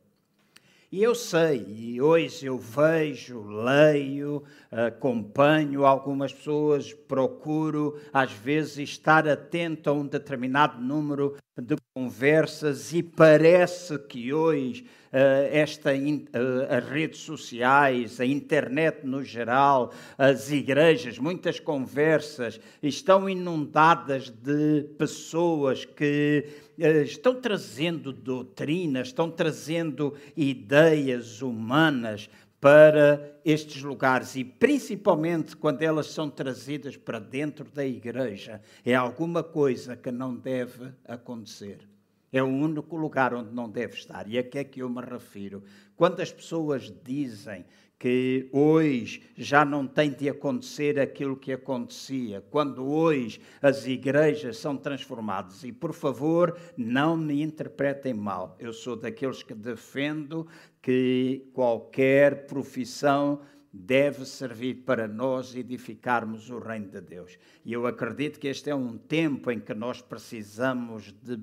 E 0.91 1.03
eu 1.03 1.15
sei, 1.15 1.67
e 1.69 2.01
hoje 2.01 2.47
eu 2.47 2.57
vejo, 2.57 3.43
leio, 3.43 4.45
acompanho 4.71 5.85
algumas 5.85 6.33
pessoas, 6.33 6.95
procuro 6.95 8.01
às 8.13 8.33
vezes 8.33 8.79
estar 8.79 9.29
atento 9.29 9.91
a 9.91 9.93
um 9.93 10.07
determinado 10.07 10.81
número 10.81 11.37
de 11.61 11.77
conversas 11.95 12.93
e 12.93 13.03
parece 13.03 13.99
que 13.99 14.33
hoje 14.33 14.87
uh, 15.13 15.49
esta, 15.51 15.91
uh, 15.93 16.77
as 16.77 16.89
redes 16.89 17.21
sociais, 17.21 18.21
a 18.21 18.27
internet 18.27 19.05
no 19.05 19.25
geral, 19.25 19.93
as 20.17 20.51
igrejas, 20.51 21.19
muitas 21.19 21.59
conversas 21.59 22.61
estão 22.83 23.29
inundadas 23.29 24.31
de 24.31 24.85
pessoas 24.97 25.85
que 25.85 26.45
uh, 26.79 27.03
estão 27.03 27.35
trazendo 27.35 28.13
doutrinas, 28.13 29.09
estão 29.09 29.31
trazendo 29.31 30.15
ideias 30.37 31.43
humanas 31.43 32.31
para 32.61 33.41
estes 33.45 33.83
lugares 33.83 34.35
e 34.35 34.45
principalmente 34.45 35.57
quando 35.57 35.83
elas 35.83 36.09
são 36.09 36.29
trazidas 36.29 36.97
para 36.97 37.19
dentro 37.19 37.71
da 37.71 37.85
igreja, 37.85 38.61
é 38.85 38.95
alguma 38.95 39.43
coisa 39.43 39.97
que 39.97 40.11
não 40.11 40.35
deve 40.35 40.93
acontecer. 41.05 41.89
É 42.33 42.43
o 42.43 42.47
único 42.47 42.97
lugar 42.97 43.33
onde 43.33 43.55
não 43.55 43.71
deve 43.71 43.95
estar. 43.95 44.29
E 44.29 44.37
a 44.37 44.43
que 44.43 44.59
é 44.59 44.65
que 44.65 44.83
eu 44.83 44.89
me 44.91 45.01
refiro? 45.01 45.63
Quando 45.97 46.21
as 46.21 46.31
pessoas 46.31 46.93
dizem 47.03 47.65
que 47.99 48.49
hoje 48.53 49.23
já 49.37 49.65
não 49.65 49.87
tem 49.87 50.13
de 50.13 50.29
acontecer 50.29 51.01
aquilo 51.01 51.37
que 51.37 51.53
acontecia, 51.53 52.41
quando 52.49 52.87
hoje 52.87 53.41
as 53.61 53.87
igrejas 53.87 54.59
são 54.59 54.77
transformadas. 54.77 55.65
E, 55.65 55.73
por 55.73 55.93
favor, 55.93 56.57
não 56.77 57.17
me 57.17 57.43
interpretem 57.43 58.15
mal. 58.15 58.57
Eu 58.61 58.73
sou 58.73 58.95
daqueles 58.95 59.43
que 59.43 59.55
defendo 59.55 60.47
que 60.81 61.51
qualquer 61.53 62.47
profissão 62.47 63.41
deve 63.73 64.25
servir 64.25 64.77
para 64.85 65.09
nós 65.09 65.55
edificarmos 65.55 66.51
o 66.51 66.59
reino 66.59 66.89
de 66.89 67.01
Deus. 67.01 67.37
E 67.65 67.73
eu 67.73 67.87
acredito 67.87 68.39
que 68.39 68.49
este 68.49 68.71
é 68.71 68.75
um 68.75 68.97
tempo 68.97 69.51
em 69.51 69.59
que 69.59 69.75
nós 69.75 70.01
precisamos 70.01 71.13
de 71.23 71.39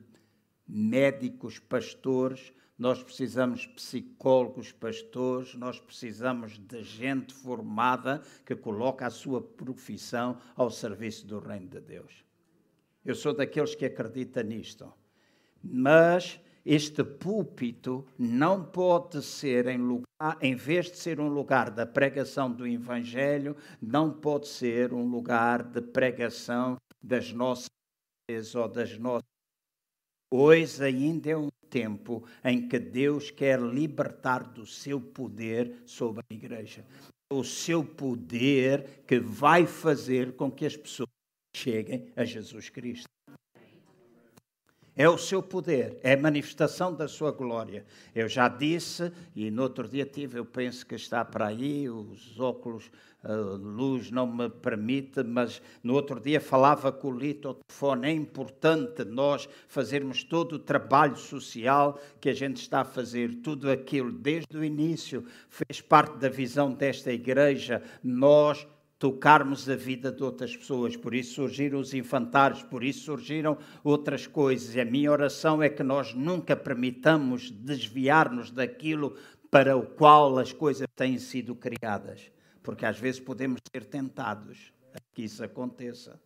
médicos, 0.68 1.60
pastores, 1.60 2.52
nós 2.78 3.02
precisamos 3.02 3.62
de 3.62 3.70
psicólogos, 3.70 4.72
pastores, 4.72 5.56
nós 5.56 5.80
precisamos 5.80 6.58
de 6.58 6.84
gente 6.84 7.34
formada 7.34 8.22
que 8.46 8.56
coloca 8.56 9.08
a 9.08 9.10
sua 9.10 9.42
profissão 9.42 10.38
ao 10.56 10.70
serviço 10.70 11.26
do 11.26 11.40
reino 11.40 11.68
de 11.68 11.80
Deus. 11.80 12.26
Eu 13.04 13.16
sou 13.16 13.34
daqueles 13.34 13.76
que 13.76 13.86
acredita 13.86 14.44
nisto. 14.44 14.92
Mas 15.64 16.40
este 16.66 17.04
púlpito 17.04 18.06
não 18.18 18.66
pode 18.66 19.22
ser 19.22 19.68
em 19.68 19.78
lugar, 19.78 20.38
em 20.42 20.56
vez 20.56 20.92
de 20.92 20.98
ser 20.98 21.20
um 21.20 21.30
lugar 21.30 21.70
da 21.70 21.86
pregação 21.86 22.52
do 22.52 22.68
evangelho, 22.68 23.56
não 23.80 24.12
pode 24.12 24.48
ser 24.48 24.92
um 24.92 25.08
lugar 25.08 25.64
de 25.64 25.82
pregação 25.82 26.78
das 27.02 27.32
nossas 27.32 27.70
ou 28.56 28.68
das 28.68 28.98
nossas 28.98 29.35
Hoje 30.38 30.84
ainda 30.84 31.30
é 31.30 31.38
um 31.38 31.50
tempo 31.70 32.22
em 32.44 32.68
que 32.68 32.78
Deus 32.78 33.32
quer 33.32 33.58
libertar 33.58 34.44
do 34.44 34.66
seu 34.66 35.00
poder 35.00 35.78
sobre 35.86 36.26
a 36.30 36.34
igreja. 36.34 36.86
O 37.32 37.42
seu 37.42 37.86
poder 37.86 39.04
que 39.08 39.18
vai 39.18 39.66
fazer 39.66 40.34
com 40.34 40.52
que 40.52 40.66
as 40.66 40.76
pessoas 40.76 41.08
cheguem 41.56 42.12
a 42.18 42.26
Jesus 42.26 42.68
Cristo. 42.68 43.08
É 44.98 45.10
o 45.10 45.18
seu 45.18 45.44
poder, 45.44 46.00
é 46.02 46.14
a 46.14 46.18
manifestação 46.18 46.94
da 46.94 47.06
sua 47.06 47.30
glória. 47.30 47.86
Eu 48.14 48.30
já 48.30 48.48
disse, 48.48 49.12
e 49.36 49.52
no 49.52 49.64
outro 49.64 49.90
dia 49.90 50.06
tive, 50.06 50.40
eu 50.40 50.46
penso 50.46 50.86
que 50.86 50.96
está 50.96 51.26
para 51.26 51.48
aí, 51.48 51.90
os 51.90 52.40
óculos, 52.40 52.90
a 53.22 53.34
luz 53.34 54.10
não 54.10 54.26
me 54.26 54.48
permite, 54.50 55.22
mas 55.22 55.62
no 55.84 55.96
outro 55.96 56.18
dia 56.20 56.40
falava 56.40 56.94
com 56.94 57.10
o 57.10 57.18
Lito 57.18 57.50
ao 57.50 57.56
telefone. 57.56 58.08
É 58.08 58.12
importante 58.12 59.04
nós 59.04 59.50
fazermos 59.68 60.24
todo 60.24 60.54
o 60.54 60.60
trabalho 60.60 61.18
social 61.18 62.00
que 62.22 62.30
a 62.30 62.34
gente 62.34 62.62
está 62.62 62.82
a 62.82 62.86
fazer, 62.86 63.42
tudo 63.42 63.70
aquilo, 63.70 64.14
desde 64.14 64.56
o 64.56 64.64
início, 64.64 65.26
fez 65.50 65.82
parte 65.82 66.18
da 66.20 66.30
visão 66.30 66.72
desta 66.72 67.12
igreja. 67.12 67.84
Nós 68.02 68.66
tocarmos 68.98 69.70
a 69.70 69.76
vida 69.76 70.12
de 70.12 70.24
outras 70.24 70.56
pessoas. 70.56 70.96
Por 70.96 71.14
isso 71.14 71.36
surgiram 71.36 71.80
os 71.80 71.94
infantários, 71.94 72.64
por 72.64 72.84
isso 72.84 73.06
surgiram 73.06 73.58
outras 73.84 74.28
coisas. 74.28 74.76
E 74.76 74.82
a 74.82 74.86
minha 74.86 75.12
oração 75.12 75.62
é 75.62 75.70
que 75.70 75.84
nós 75.84 76.14
nunca 76.14 76.56
permitamos 76.56 77.52
desviar-nos 77.52 78.52
daquilo 78.52 79.16
para 79.52 79.76
o 79.76 79.86
qual 79.86 80.38
as 80.38 80.52
coisas 80.52 80.88
têm 80.96 81.18
sido 81.18 81.56
criadas. 81.56 82.32
Porque 82.64 82.86
às 82.86 83.00
vezes 83.00 83.20
podemos 83.20 83.60
ser 83.72 83.86
tentados 83.86 84.74
a 84.94 84.98
que 85.14 85.24
isso 85.24 85.44
aconteça. 85.44 86.20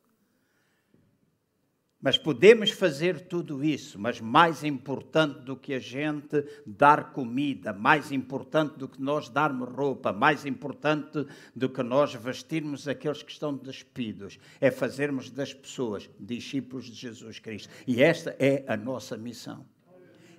Mas 2.01 2.17
podemos 2.17 2.71
fazer 2.71 3.27
tudo 3.27 3.61
isso, 3.61 3.99
mas 3.99 4.21
mais 4.21 4.63
importante 4.63 5.41
do 5.41 5.55
que 5.55 5.73
a 5.73 5.79
gente 5.79 6.45
dar 6.65 7.11
comida, 7.11 7.73
mais 7.73 8.09
importante 8.11 8.77
do 8.77 8.87
que 8.87 9.01
nós 9.01 9.27
darmos 9.27 9.67
roupa, 9.67 10.13
mais 10.13 10.45
importante 10.45 11.25
do 11.53 11.67
que 11.67 11.83
nós 11.83 12.13
vestirmos 12.13 12.87
aqueles 12.87 13.21
que 13.21 13.31
estão 13.31 13.53
despidos, 13.53 14.39
é 14.61 14.71
fazermos 14.71 15.29
das 15.29 15.53
pessoas 15.53 16.09
discípulos 16.17 16.85
de 16.85 16.95
Jesus 16.95 17.37
Cristo. 17.39 17.69
E 17.85 18.01
esta 18.01 18.33
é 18.39 18.63
a 18.65 18.77
nossa 18.77 19.17
missão. 19.17 19.65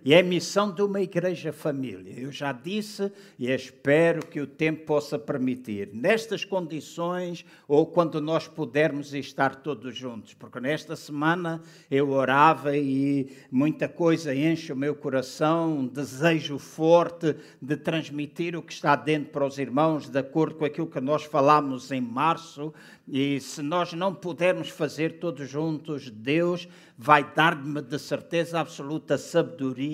E 0.03 0.15
é 0.15 0.23
missão 0.23 0.73
de 0.73 0.81
uma 0.81 1.03
igreja 1.03 1.53
família. 1.53 2.15
Eu 2.19 2.33
já 2.33 2.53
disse 2.53 3.13
e 3.39 3.51
espero 3.51 4.25
que 4.25 4.41
o 4.41 4.47
tempo 4.47 4.87
possa 4.87 5.19
permitir. 5.19 5.91
Nestas 5.93 6.43
condições, 6.43 7.45
ou 7.69 7.85
quando 7.85 8.19
nós 8.19 8.49
pudermos 8.49 9.13
estar 9.13 9.57
todos 9.57 9.95
juntos, 9.95 10.33
porque 10.33 10.59
nesta 10.59 10.97
semana 10.97 11.61
eu 11.91 12.09
orava 12.13 12.75
e 12.75 13.31
muita 13.51 13.89
coisa 13.89 14.35
enche 14.35 14.73
o 14.73 14.77
meu 14.77 14.95
coração, 14.95 15.81
um 15.81 15.87
desejo 15.87 16.59
forte 16.59 17.37
de 17.61 17.77
transmitir 17.77 18.57
o 18.57 18.63
que 18.63 18.73
está 18.73 18.97
dentro 18.97 19.31
para 19.31 19.47
os 19.47 19.59
irmãos, 19.59 20.09
de 20.09 20.19
acordo 20.19 20.55
com 20.55 20.65
aquilo 20.65 20.87
que 20.87 21.01
nós 21.01 21.25
falámos 21.25 21.93
em 21.93 22.01
março. 22.01 22.73
E 23.07 23.39
se 23.41 23.61
nós 23.61 23.93
não 23.93 24.15
pudermos 24.15 24.69
fazer 24.69 25.19
todos 25.19 25.49
juntos, 25.49 26.09
Deus 26.09 26.69
vai 26.97 27.25
dar-me 27.35 27.83
de 27.83 27.99
certeza 27.99 28.61
absoluta 28.61 29.19
sabedoria 29.19 29.90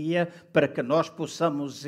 para 0.53 0.69
que 0.69 0.83
nós 0.83 1.09
possamos 1.09 1.85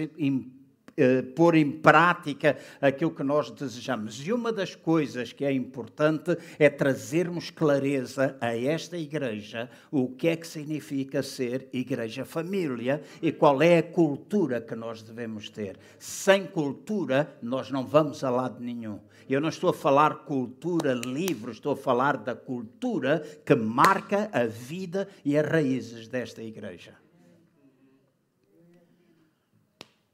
eh, 1.01 1.23
pôr 1.23 1.55
em 1.55 1.71
prática 1.71 2.59
aquilo 2.81 3.13
que 3.13 3.23
nós 3.23 3.53
desejamos. 3.53 4.27
E 4.27 4.33
uma 4.33 4.53
das 4.53 4.75
coisas 4.75 5.33
que 5.33 5.45
é 5.45 5.53
importante 5.53 6.37
é 6.59 6.69
trazermos 6.69 7.51
clareza 7.51 8.37
a 8.41 8.57
esta 8.59 8.99
igreja 8.99 9.71
o 9.93 10.09
que 10.09 10.27
é 10.27 10.35
que 10.35 10.45
significa 10.45 11.23
ser 11.23 11.69
igreja 11.73 12.25
família 12.25 13.01
e 13.23 13.31
qual 13.31 13.63
é 13.63 13.79
a 13.79 13.83
cultura 13.85 14.61
que 14.61 14.75
nós 14.75 15.01
devemos 15.01 15.49
ter. 15.49 15.79
Sem 16.01 16.45
cultura, 16.45 17.33
nós 17.41 17.71
não 17.71 17.87
vamos 17.87 18.25
a 18.25 18.31
lado 18.31 18.61
nenhum. 18.61 18.99
Eu 19.31 19.41
não 19.41 19.51
estou 19.51 19.71
a 19.71 19.75
falar 19.75 20.25
cultura 20.25 20.95
livre, 20.95 21.53
estou 21.53 21.75
a 21.75 21.77
falar 21.77 22.17
da 22.17 22.35
cultura 22.35 23.23
que 23.47 23.55
marca 23.55 24.29
a 24.33 24.47
vida 24.47 25.07
e 25.25 25.39
as 25.39 25.47
raízes 25.47 26.09
desta 26.09 26.43
igreja. 26.43 26.93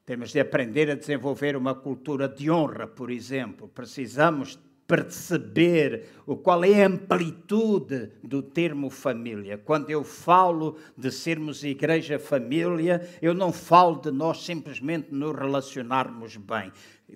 Temos 0.06 0.32
de 0.32 0.40
aprender 0.40 0.90
a 0.90 0.94
desenvolver 0.94 1.56
uma 1.56 1.74
cultura 1.74 2.28
de 2.28 2.50
honra, 2.50 2.86
por 2.86 3.10
exemplo. 3.10 3.68
Precisamos 3.68 4.58
perceber 4.86 6.08
o 6.26 6.36
qual 6.36 6.62
é 6.62 6.82
a 6.82 6.86
amplitude 6.86 8.10
do 8.22 8.42
termo 8.42 8.90
família. 8.90 9.56
Quando 9.56 9.88
eu 9.88 10.04
falo 10.04 10.76
de 10.94 11.10
sermos 11.10 11.64
igreja 11.64 12.18
família, 12.18 13.08
eu 13.22 13.32
não 13.32 13.50
falo 13.50 13.96
de 13.96 14.10
nós 14.10 14.44
simplesmente 14.44 15.08
nos 15.10 15.34
relacionarmos 15.34 16.36
bem 16.36 16.70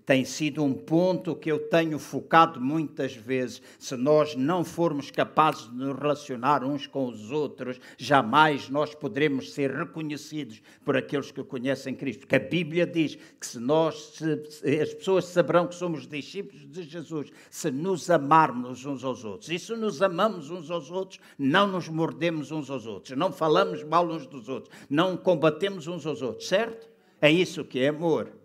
tem 0.04 0.24
sido 0.24 0.62
um 0.62 0.72
ponto 0.72 1.34
que 1.34 1.50
eu 1.50 1.58
tenho 1.58 1.98
focado 1.98 2.60
muitas 2.60 3.14
vezes. 3.14 3.62
Se 3.78 3.96
nós 3.96 4.34
não 4.34 4.64
formos 4.64 5.10
capazes 5.10 5.70
de 5.70 5.76
nos 5.76 5.98
relacionar 5.98 6.64
uns 6.64 6.86
com 6.86 7.08
os 7.08 7.30
outros, 7.30 7.80
jamais 7.96 8.68
nós 8.68 8.94
poderemos 8.94 9.52
ser 9.52 9.70
reconhecidos 9.70 10.62
por 10.84 10.96
aqueles 10.96 11.30
que 11.30 11.42
conhecem 11.42 11.94
Cristo. 11.94 12.20
Porque 12.20 12.36
a 12.36 12.40
Bíblia 12.40 12.86
diz 12.86 13.16
que 13.38 13.46
se 13.46 13.58
nós, 13.58 14.14
se, 14.14 14.80
as 14.80 14.94
pessoas 14.94 15.26
saberão 15.26 15.66
que 15.66 15.74
somos 15.74 16.06
discípulos 16.06 16.66
de 16.66 16.82
Jesus 16.82 17.30
se 17.50 17.70
nos 17.70 18.10
amarmos 18.10 18.84
uns 18.84 19.04
aos 19.04 19.24
outros. 19.24 19.50
E 19.50 19.58
se 19.58 19.74
nos 19.74 20.02
amamos 20.02 20.50
uns 20.50 20.70
aos 20.70 20.90
outros, 20.90 21.20
não 21.38 21.66
nos 21.66 21.88
mordemos 21.88 22.50
uns 22.50 22.70
aos 22.70 22.86
outros, 22.86 23.16
não 23.16 23.32
falamos 23.32 23.82
mal 23.82 24.08
uns 24.08 24.26
dos 24.26 24.48
outros, 24.48 24.74
não 24.88 25.16
combatemos 25.16 25.86
uns 25.86 26.06
aos 26.06 26.22
outros, 26.22 26.48
certo? 26.48 26.88
É 27.20 27.30
isso 27.30 27.64
que 27.64 27.80
é 27.80 27.88
amor. 27.88 28.37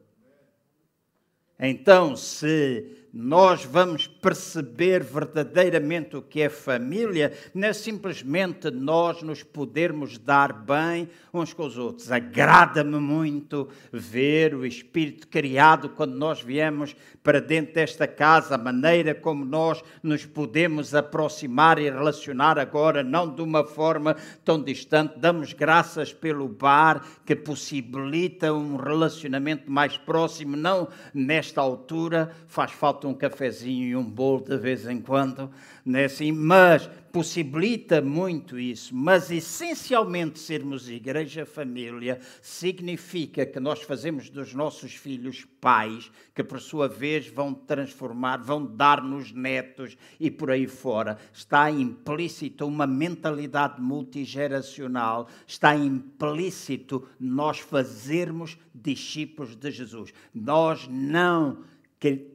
Então, 1.66 2.14
se 2.18 3.03
nós 3.14 3.64
vamos 3.64 4.08
perceber 4.08 5.04
verdadeiramente 5.04 6.18
o 6.18 6.22
que 6.22 6.42
é 6.42 6.50
família, 6.50 7.32
não 7.54 7.68
é 7.68 7.74
simplesmente 7.74 8.72
nós 8.72 9.22
nos 9.22 9.44
podermos 9.44 10.18
dar 10.18 10.52
bem 10.52 11.08
uns 11.32 11.54
com 11.54 11.68
os 11.68 11.78
outros. 11.78 12.12
Agrada-me 12.12 12.98
muito 12.98 13.70
ver 13.92 14.56
o 14.56 14.66
espírito 14.66 15.28
criado 15.28 15.90
quando 15.90 16.16
nós 16.16 16.42
viemos 16.42 16.96
para 17.22 17.40
dentro 17.40 17.76
desta 17.76 18.08
casa, 18.08 18.56
a 18.56 18.58
maneira 18.58 19.14
como 19.14 19.46
nós 19.46 19.84
nos 20.02 20.26
podemos 20.26 20.96
aproximar 20.96 21.78
e 21.78 21.90
relacionar 21.90 22.58
agora, 22.58 23.04
não 23.04 23.34
de 23.34 23.44
uma 23.44 23.64
forma 23.64 24.16
tão 24.44 24.60
distante. 24.62 25.20
Damos 25.20 25.54
graças 25.54 26.12
pelo 26.12 26.48
bar 26.48 27.06
que 27.24 27.36
possibilita 27.36 28.52
um 28.52 28.76
relacionamento 28.76 29.72
mais 29.72 29.98
próximo, 29.98 30.58
não 30.58 30.88
nesta 31.14 31.62
altura, 31.62 32.32
faz 32.48 32.72
falta 32.72 33.03
um 33.08 33.14
cafezinho 33.14 33.88
e 33.88 33.96
um 33.96 34.04
bolo 34.04 34.44
de 34.44 34.58
vez 34.58 34.88
em 34.88 35.00
quando, 35.02 35.50
né? 35.86 36.06
assim, 36.06 36.32
mas 36.32 36.90
possibilita 37.14 38.02
muito 38.02 38.58
isso. 38.58 38.96
Mas 38.96 39.30
essencialmente 39.30 40.40
sermos 40.40 40.90
igreja 40.90 41.46
família 41.46 42.20
significa 42.42 43.46
que 43.46 43.60
nós 43.60 43.84
fazemos 43.84 44.32
dos 44.32 44.56
nossos 44.56 44.96
filhos 44.96 45.46
pais, 45.62 46.12
que 46.34 46.44
por 46.44 46.60
sua 46.60 46.88
vez 46.88 47.28
vão 47.28 47.54
transformar, 47.54 48.38
vão 48.38 48.66
dar-nos 48.66 49.32
netos 49.32 49.96
e 50.20 50.32
por 50.32 50.50
aí 50.50 50.66
fora. 50.66 51.20
Está 51.32 51.70
implícito 51.70 52.66
uma 52.66 52.88
mentalidade 52.88 53.80
multigeracional, 53.80 55.28
está 55.46 55.76
implícito 55.76 57.08
nós 57.20 57.60
fazermos 57.60 58.58
discípulos 58.74 59.56
de 59.56 59.70
Jesus. 59.70 60.12
Nós 60.34 60.88
não 60.90 61.60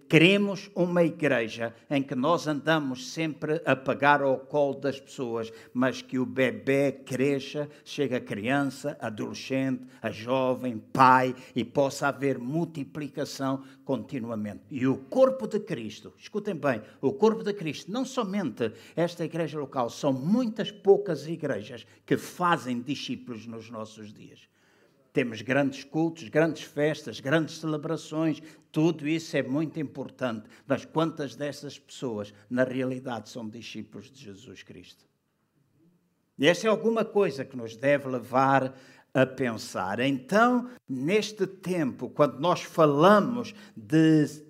queremos 0.09 0.71
uma 0.75 1.05
igreja 1.05 1.75
em 1.91 2.03
que 2.03 2.15
nós 2.15 2.47
andamos 2.47 3.13
sempre 3.13 3.61
a 3.67 3.77
pagar 3.77 4.23
ao 4.23 4.39
colo 4.39 4.75
das 4.75 4.99
pessoas, 4.99 5.53
mas 5.75 6.01
que 6.01 6.19
o 6.19 6.25
bebê 6.25 6.93
cresça, 6.93 7.69
chegue 7.85 8.15
a 8.15 8.21
criança, 8.21 8.97
adolescente, 9.01 9.85
a 10.01 10.11
jovem, 10.11 10.79
pai 10.79 11.35
e 11.55 11.65
possa 11.65 12.09
haver 12.09 12.39
multiplicação 12.39 13.63
continuamente. 13.85 14.63
E 14.71 14.87
o 14.87 14.97
corpo 14.97 15.47
de 15.47 15.61
Cristo, 15.61 16.15
escutem 16.19 16.55
bem, 16.55 16.81
o 17.01 17.13
corpo 17.13 17.45
de 17.45 17.53
Cristo, 17.53 17.93
não 17.93 18.05
somente 18.05 18.73
esta 18.97 19.25
igreja 19.25 19.59
local, 19.59 19.91
são 19.91 20.13
muitas 20.13 20.71
poucas 20.71 21.27
igrejas 21.27 21.87
que 22.07 22.17
fazem 22.17 22.81
discípulos 22.81 23.47
nos 23.47 23.69
nossos 23.69 24.13
dias. 24.13 24.49
Temos 25.13 25.43
grandes 25.43 25.83
cultos, 25.85 26.29
grandes 26.29 26.63
festas, 26.63 27.19
grandes 27.19 27.59
celebrações, 27.59 28.41
tudo 28.71 29.09
isso 29.09 29.37
é 29.37 29.43
muito 29.43 29.81
importante. 29.81 30.49
Mas 30.67 30.85
quantas 30.85 31.35
dessas 31.35 31.79
pessoas, 31.79 32.33
na 32.49 32.65
realidade, 32.65 33.29
são 33.29 33.49
discípulos 33.49 34.11
de 34.11 34.23
Jesus 34.23 34.63
Cristo? 34.63 35.05
E 36.39 36.47
essa 36.47 36.67
é 36.67 36.71
alguma 36.71 37.05
coisa 37.05 37.45
que 37.45 37.57
nos 37.57 37.77
deve 37.77 38.09
levar 38.09 38.75
a 39.13 39.27
pensar. 39.27 39.99
Então, 40.01 40.71
neste 40.89 41.47
tempo, 41.47 42.09
quando 42.11 42.39
nós 42.39 42.63
falamos 42.63 43.55
de 43.77 44.48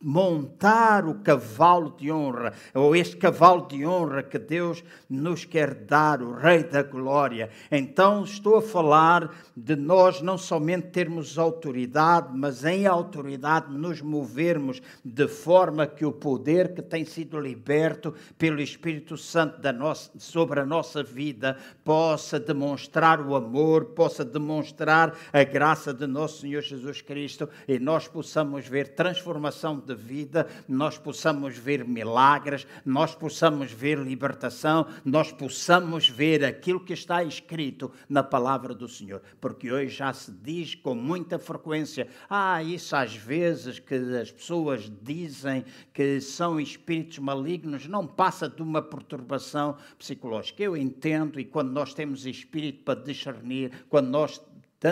montar 0.00 1.06
o 1.06 1.14
cavalo 1.16 1.94
de 1.96 2.10
honra, 2.10 2.52
ou 2.74 2.94
este 2.94 3.16
cavalo 3.16 3.66
de 3.66 3.84
honra 3.86 4.22
que 4.22 4.38
Deus 4.38 4.84
nos 5.08 5.44
quer 5.44 5.74
dar, 5.74 6.22
o 6.22 6.34
Rei 6.34 6.62
da 6.62 6.82
Glória. 6.82 7.50
Então 7.70 8.24
estou 8.24 8.56
a 8.56 8.62
falar 8.62 9.34
de 9.56 9.74
nós 9.76 10.20
não 10.20 10.38
somente 10.38 10.88
termos 10.88 11.38
autoridade, 11.38 12.28
mas 12.36 12.64
em 12.64 12.86
autoridade 12.86 13.72
nos 13.72 14.00
movermos 14.00 14.80
de 15.04 15.26
forma 15.26 15.86
que 15.86 16.04
o 16.04 16.12
poder 16.12 16.74
que 16.74 16.82
tem 16.82 17.04
sido 17.04 17.40
liberto 17.40 18.14
pelo 18.36 18.60
Espírito 18.60 19.16
Santo 19.16 19.58
nossa, 19.72 20.10
sobre 20.18 20.60
a 20.60 20.66
nossa 20.66 21.02
vida 21.02 21.56
possa 21.84 22.38
demonstrar 22.38 23.20
o 23.20 23.34
amor, 23.34 23.86
possa 23.86 24.24
demonstrar 24.24 25.16
a 25.32 25.44
graça 25.44 25.92
de 25.92 26.06
nosso 26.06 26.40
Senhor 26.40 26.62
Jesus 26.62 27.00
Cristo 27.00 27.48
e 27.66 27.78
nós 27.78 28.06
possamos 28.06 28.66
ver 28.66 28.88
transformação 28.94 29.78
de 29.88 29.94
vida, 29.94 30.46
nós 30.68 30.98
possamos 30.98 31.56
ver 31.56 31.84
milagres, 31.84 32.66
nós 32.84 33.14
possamos 33.14 33.72
ver 33.72 33.98
libertação, 33.98 34.86
nós 35.04 35.32
possamos 35.32 36.08
ver 36.08 36.44
aquilo 36.44 36.84
que 36.84 36.92
está 36.92 37.24
escrito 37.24 37.90
na 38.08 38.22
palavra 38.22 38.74
do 38.74 38.86
Senhor. 38.86 39.22
Porque 39.40 39.72
hoje 39.72 39.96
já 39.96 40.12
se 40.12 40.30
diz 40.30 40.74
com 40.74 40.94
muita 40.94 41.38
frequência: 41.38 42.06
ah, 42.28 42.62
isso 42.62 42.94
às 42.94 43.16
vezes 43.16 43.78
que 43.78 43.94
as 43.94 44.30
pessoas 44.30 44.90
dizem 45.02 45.64
que 45.92 46.20
são 46.20 46.60
espíritos 46.60 47.18
malignos, 47.18 47.86
não 47.86 48.06
passa 48.06 48.48
de 48.48 48.62
uma 48.62 48.82
perturbação 48.82 49.76
psicológica. 49.98 50.62
Eu 50.62 50.76
entendo, 50.76 51.40
e 51.40 51.44
quando 51.44 51.70
nós 51.72 51.94
temos 51.94 52.26
espírito 52.26 52.84
para 52.84 53.00
discernir, 53.00 53.72
quando 53.88 54.08
nós 54.08 54.40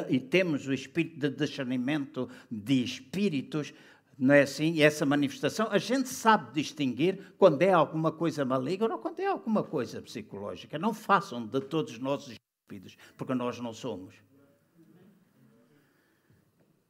e 0.08 0.18
temos 0.18 0.66
o 0.66 0.72
espírito 0.72 1.18
de 1.18 1.30
discernimento 1.30 2.28
de 2.50 2.82
espíritos, 2.82 3.72
não 4.18 4.34
é 4.34 4.42
assim? 4.42 4.72
E 4.72 4.82
essa 4.82 5.04
manifestação, 5.04 5.68
a 5.70 5.78
gente 5.78 6.08
sabe 6.08 6.52
distinguir 6.52 7.34
quando 7.36 7.60
é 7.62 7.72
alguma 7.72 8.10
coisa 8.10 8.44
maligna 8.44 8.94
ou 8.94 8.98
quando 8.98 9.20
é 9.20 9.26
alguma 9.26 9.62
coisa 9.62 10.00
psicológica. 10.00 10.78
Não 10.78 10.94
façam 10.94 11.46
de 11.46 11.60
todos 11.60 11.98
nós 11.98 12.28
estúpidos, 12.28 12.96
porque 13.16 13.34
nós 13.34 13.60
não 13.60 13.74
somos. 13.74 14.14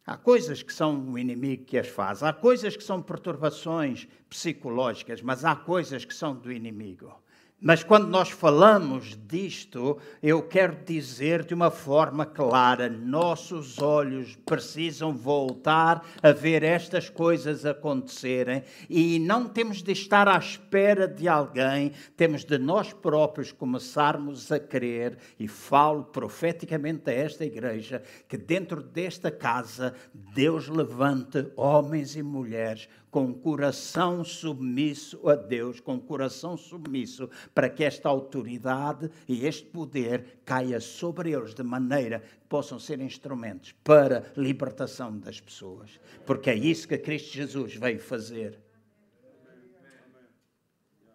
Há 0.07 0.17
coisas 0.17 0.63
que 0.63 0.73
são 0.73 1.11
o 1.11 1.19
inimigo 1.19 1.65
que 1.65 1.77
as 1.77 1.89
faz, 1.89 2.23
há 2.23 2.33
coisas 2.33 2.77
que 2.77 2.85
são 2.85 3.03
perturbações 3.03 4.07
psicológicas, 4.31 5.21
mas 5.21 5.45
há 5.45 5.57
coisas 5.57 6.05
que 6.05 6.15
são 6.15 6.33
do 6.33 6.53
inimigo. 6.53 7.13
Mas 7.59 7.83
quando 7.83 8.07
nós 8.09 8.29
falamos 8.29 9.19
disto, 9.27 9.97
eu 10.23 10.43
quero 10.43 10.77
dizer 10.85 11.43
de 11.43 11.55
uma 11.55 11.71
forma 11.71 12.27
clara: 12.27 12.91
nossos 12.91 13.79
olhos 13.79 14.37
precisam 14.45 15.17
voltar 15.17 16.05
a 16.23 16.33
ver 16.33 16.63
estas 16.63 17.09
coisas 17.09 17.65
acontecerem 17.65 18.63
e 18.91 19.19
não 19.19 19.49
temos 19.49 19.83
de 19.83 19.93
estar 19.93 20.29
à 20.29 20.37
espera 20.37 21.09
de 21.09 21.27
alguém, 21.27 21.93
temos 22.15 22.45
de 22.45 22.59
nós 22.59 22.93
próprios 22.93 23.53
começarmos 23.53 24.53
a 24.53 24.61
crer. 24.61 25.17
E 25.41 25.49
falo 25.49 26.05
profeticamente 26.05 27.09
a 27.09 27.15
esta 27.15 27.43
igreja 27.43 28.03
que 28.29 28.37
dentro 28.37 28.83
desta 28.83 29.31
casa 29.31 29.95
Deus 30.13 30.69
levante 30.69 31.51
homens 31.57 32.17
e 32.17 32.23
mulheres 32.23 32.87
com 33.17 33.33
coração 33.33 34.23
submisso 34.23 35.27
a 35.27 35.35
Deus, 35.35 35.81
com 35.81 35.99
coração 35.99 36.55
submisso, 36.55 37.31
para 37.55 37.71
que 37.71 37.83
esta 37.83 38.11
autoridade 38.11 39.11
e 39.27 39.47
este 39.47 39.65
poder 39.65 40.41
caia 40.45 40.79
sobre 40.81 41.33
eles 41.33 41.55
de 41.55 41.63
maneira 41.63 42.21
que 42.21 42.47
possam 42.47 42.79
ser 42.79 43.01
instrumentos 43.01 43.73
para 43.83 44.19
a 44.37 44.39
libertação 44.39 45.19
das 45.19 45.41
pessoas. 45.41 45.99
Porque 46.27 46.51
é 46.51 46.55
isso 46.55 46.87
que 46.87 46.99
Cristo 46.99 47.33
Jesus 47.33 47.77
veio 47.77 47.99
fazer. 47.99 48.61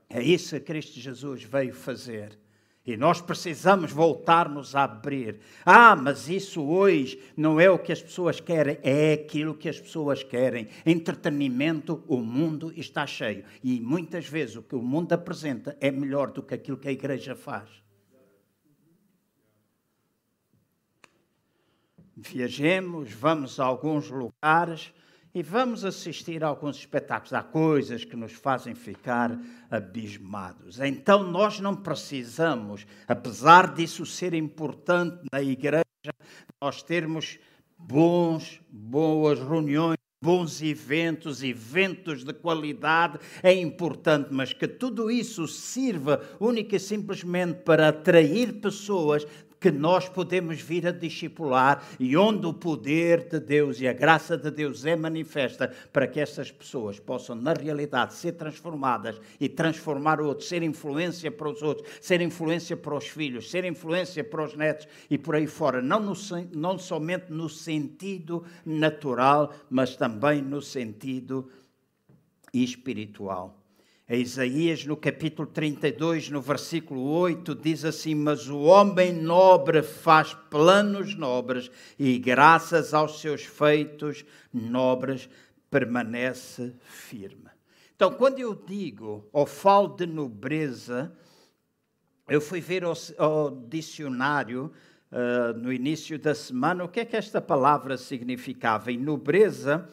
É 0.10 0.24
isso 0.24 0.56
que 0.56 0.62
Cristo 0.62 1.00
Jesus 1.00 1.44
veio 1.44 1.76
fazer. 1.76 2.36
E 2.86 2.98
nós 2.98 3.22
precisamos 3.22 3.92
voltar-nos 3.92 4.76
a 4.76 4.86
abrir. 4.86 5.40
Ah, 5.64 5.96
mas 5.96 6.28
isso 6.28 6.64
hoje 6.64 7.22
não 7.38 7.60
é 7.60 7.70
o 7.70 7.78
que 7.78 7.92
as 7.92 8.02
pessoas 8.02 8.40
querem, 8.40 8.80
é 8.82 9.14
aquilo 9.14 9.54
que 9.54 9.70
as 9.70 9.80
pessoas 9.80 10.24
querem. 10.24 10.68
Entretenimento, 10.84 12.04
o 12.08 12.18
mundo 12.18 12.74
está 12.76 13.06
cheio. 13.06 13.46
E 13.64 13.80
muitas 13.80 14.26
vezes 14.26 14.56
o 14.56 14.64
que 14.64 14.76
o 14.76 14.82
mundo 14.82 15.14
apresenta 15.14 15.78
é 15.80 15.92
melhor 15.92 16.32
do 16.32 16.42
que 16.42 16.56
aquilo 16.56 16.78
que 16.78 16.88
a 16.88 16.92
igreja 16.92 17.36
faz. 17.36 17.70
Viajemos, 22.18 23.12
vamos 23.14 23.60
a 23.60 23.66
alguns 23.66 24.10
lugares 24.10 24.92
e 25.34 25.42
vamos 25.42 25.86
assistir 25.86 26.44
a 26.44 26.48
alguns 26.48 26.78
espetáculos. 26.78 27.34
Há 27.34 27.42
coisas 27.42 28.04
que 28.04 28.16
nos 28.16 28.34
fazem 28.34 28.76
ficar 28.76 29.38
abismados. 29.70 30.80
Então, 30.80 31.24
nós 31.24 31.60
não 31.60 31.76
precisamos, 31.76 32.86
apesar 33.08 33.74
disso 33.74 34.06
ser 34.06 34.34
importante 34.34 35.22
na 35.32 35.42
igreja, 35.42 35.84
nós 36.62 36.84
termos 36.84 37.40
bons, 37.78 38.62
boas 38.70 39.40
reuniões 39.40 39.98
bons 40.24 40.62
eventos, 40.62 41.42
eventos 41.42 42.24
de 42.24 42.32
qualidade, 42.32 43.18
é 43.42 43.52
importante, 43.54 44.28
mas 44.30 44.54
que 44.54 44.68
tudo 44.68 45.10
isso 45.10 45.48
sirva 45.48 46.22
única 46.40 46.76
e 46.76 46.80
simplesmente 46.80 47.62
para 47.64 47.88
atrair 47.88 48.62
pessoas 48.62 49.26
que 49.62 49.70
nós 49.70 50.10
podemos 50.10 50.60
vir 50.60 50.88
a 50.88 50.92
discipular 50.92 51.86
e 52.00 52.18
onde 52.18 52.48
o 52.48 52.54
poder 52.54 53.30
de 53.30 53.40
Deus 53.40 53.80
e 53.80 53.88
a 53.88 53.94
graça 53.94 54.36
de 54.36 54.50
Deus 54.50 54.88
é 54.88 54.96
manifesta 54.96 55.72
para 55.94 56.08
que 56.08 56.20
essas 56.20 56.52
pessoas 56.52 57.00
possam, 57.00 57.36
na 57.36 57.54
realidade, 57.54 58.16
ser 58.16 58.32
transformadas 58.32 59.22
e 59.40 59.48
transformar 59.48 60.20
outros, 60.20 60.50
ser 60.50 60.64
influência 60.64 61.32
para 61.32 61.48
os 61.48 61.62
outros, 61.62 61.88
ser 62.02 62.22
influência 62.22 62.76
para 62.76 62.98
os 62.98 63.08
filhos, 63.08 63.52
ser 63.52 63.64
influência 63.64 64.24
para 64.24 64.44
os 64.44 64.56
netos 64.56 64.88
e 65.08 65.16
por 65.16 65.36
aí 65.36 65.46
fora. 65.46 65.80
Não, 65.80 66.00
no, 66.00 66.14
não 66.52 66.80
somente 66.80 67.32
no 67.32 67.48
sentido 67.48 68.44
natural, 68.66 69.54
mas 69.70 69.96
também 69.96 70.42
no 70.42 70.60
sentido 70.60 71.48
espiritual. 72.52 73.61
A 74.12 74.16
Isaías, 74.18 74.86
no 74.86 74.98
capítulo 74.98 75.48
32, 75.48 76.30
no 76.30 76.42
versículo 76.42 77.02
8, 77.02 77.56
diz 77.56 77.86
assim: 77.86 78.14
Mas 78.14 78.50
o 78.50 78.60
homem 78.60 79.14
nobre 79.14 79.82
faz 79.82 80.34
planos 80.50 81.16
nobres, 81.16 81.72
e 81.98 82.20
graças 82.20 82.94
aos 82.94 83.22
seus 83.22 83.46
feitos 83.46 84.26
nobres 84.54 85.30
permanece 85.70 86.74
firme. 86.82 87.50
Então, 87.96 88.12
quando 88.12 88.40
eu 88.40 88.54
digo 88.54 89.30
ou 89.32 89.46
falo 89.46 89.88
de 89.88 90.06
nobreza, 90.06 91.10
eu 92.28 92.42
fui 92.42 92.60
ver 92.60 92.84
ao, 92.84 92.94
ao 93.18 93.50
dicionário 93.50 94.74
uh, 95.10 95.58
no 95.58 95.72
início 95.72 96.20
da 96.20 96.36
semana 96.36 96.84
o 96.84 96.90
que 96.90 97.00
é 97.00 97.06
que 97.06 97.16
esta 97.16 97.40
palavra 97.40 97.98
significava. 97.98 98.92
E 98.92 98.98
nobreza 98.98 99.88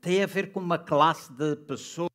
tem 0.00 0.22
a 0.22 0.26
ver 0.26 0.52
com 0.52 0.60
uma 0.60 0.78
classe 0.78 1.32
de 1.32 1.56
pessoas 1.56 2.11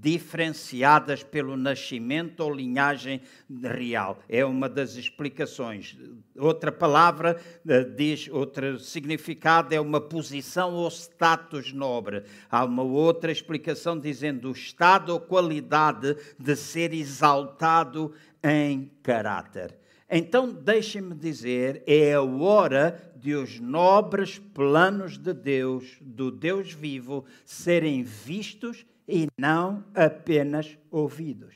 diferenciadas 0.00 1.22
pelo 1.22 1.56
nascimento 1.56 2.40
ou 2.40 2.54
linhagem 2.54 3.20
real. 3.62 4.18
É 4.28 4.44
uma 4.44 4.68
das 4.68 4.96
explicações. 4.96 5.96
Outra 6.38 6.72
palavra 6.72 7.38
eh, 7.68 7.84
diz, 7.84 8.26
outro 8.28 8.78
significado 8.78 9.74
é 9.74 9.80
uma 9.80 10.00
posição 10.00 10.72
ou 10.72 10.88
status 10.88 11.72
nobre. 11.72 12.22
Há 12.50 12.64
uma 12.64 12.82
outra 12.82 13.30
explicação 13.30 13.98
dizendo 13.98 14.48
o 14.48 14.52
estado 14.52 15.10
ou 15.10 15.20
qualidade 15.20 16.16
de 16.38 16.56
ser 16.56 16.94
exaltado 16.94 18.14
em 18.42 18.90
caráter. 19.02 19.76
Então, 20.12 20.52
deixem-me 20.52 21.14
dizer, 21.14 21.84
é 21.86 22.14
a 22.14 22.22
hora 22.22 23.12
de 23.14 23.34
os 23.34 23.60
nobres 23.60 24.38
planos 24.38 25.16
de 25.16 25.32
Deus, 25.32 25.98
do 26.00 26.32
Deus 26.32 26.72
vivo, 26.72 27.24
serem 27.44 28.02
vistos 28.02 28.84
e 29.10 29.26
não 29.36 29.84
apenas 29.94 30.78
ouvidos. 30.90 31.54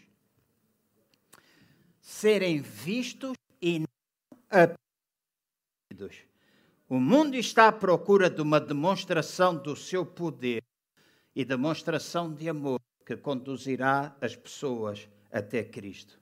Serem 2.01 2.61
vistos 2.61 3.35
e 3.63 3.79
não 3.79 4.39
apenas 4.51 4.77
ouvidos. 5.93 6.17
O 6.89 6.99
mundo 6.99 7.37
está 7.37 7.69
à 7.69 7.73
procura 7.73 8.29
de 8.29 8.43
uma 8.43 8.61
demonstração 8.61 9.57
do 9.57 9.75
seu 9.75 10.05
poder 10.05 10.63
e 11.35 11.45
demonstração 11.45 12.33
de 12.33 12.49
amor 12.49 12.81
que 13.07 13.17
conduzirá 13.17 14.17
as 14.21 14.37
pessoas 14.37 15.09
até 15.31 15.63
Cristo. 15.63 16.21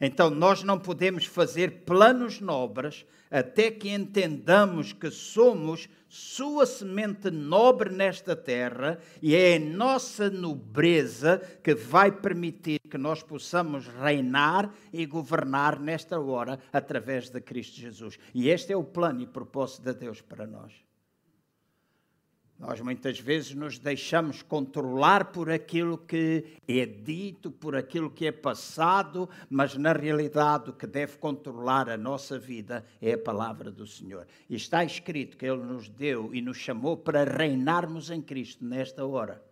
Então, 0.00 0.28
nós 0.28 0.62
não 0.62 0.78
podemos 0.78 1.24
fazer 1.24 1.84
planos 1.84 2.40
nobres 2.40 3.06
até 3.30 3.70
que 3.70 3.88
entendamos 3.88 4.92
que 4.92 5.10
somos 5.10 5.88
sua 6.14 6.64
semente 6.64 7.28
nobre 7.28 7.90
nesta 7.90 8.36
terra 8.36 9.00
e 9.20 9.34
é 9.34 9.56
a 9.56 9.58
nossa 9.58 10.30
nobreza 10.30 11.38
que 11.60 11.74
vai 11.74 12.12
permitir 12.12 12.78
que 12.88 12.96
nós 12.96 13.20
possamos 13.20 13.88
reinar 13.88 14.72
e 14.92 15.06
governar 15.06 15.80
nesta 15.80 16.20
hora 16.20 16.60
através 16.72 17.30
de 17.30 17.40
Cristo 17.40 17.80
Jesus. 17.80 18.16
E 18.32 18.48
este 18.48 18.72
é 18.72 18.76
o 18.76 18.84
plano 18.84 19.22
e 19.22 19.26
propósito 19.26 19.82
de 19.82 19.94
Deus 19.94 20.20
para 20.20 20.46
nós. 20.46 20.72
Nós 22.66 22.80
muitas 22.80 23.20
vezes 23.20 23.54
nos 23.54 23.78
deixamos 23.78 24.40
controlar 24.40 25.26
por 25.32 25.50
aquilo 25.50 25.98
que 25.98 26.56
é 26.66 26.86
dito, 26.86 27.50
por 27.50 27.76
aquilo 27.76 28.10
que 28.10 28.26
é 28.26 28.32
passado, 28.32 29.28
mas 29.50 29.76
na 29.76 29.92
realidade 29.92 30.70
o 30.70 30.72
que 30.72 30.86
deve 30.86 31.18
controlar 31.18 31.90
a 31.90 31.98
nossa 31.98 32.38
vida 32.38 32.82
é 33.02 33.12
a 33.12 33.18
palavra 33.18 33.70
do 33.70 33.86
Senhor. 33.86 34.26
E 34.48 34.56
está 34.56 34.82
escrito 34.82 35.36
que 35.36 35.44
Ele 35.44 35.62
nos 35.62 35.90
deu 35.90 36.34
e 36.34 36.40
nos 36.40 36.56
chamou 36.56 36.96
para 36.96 37.24
reinarmos 37.24 38.08
em 38.08 38.22
Cristo 38.22 38.64
nesta 38.64 39.04
hora. 39.04 39.44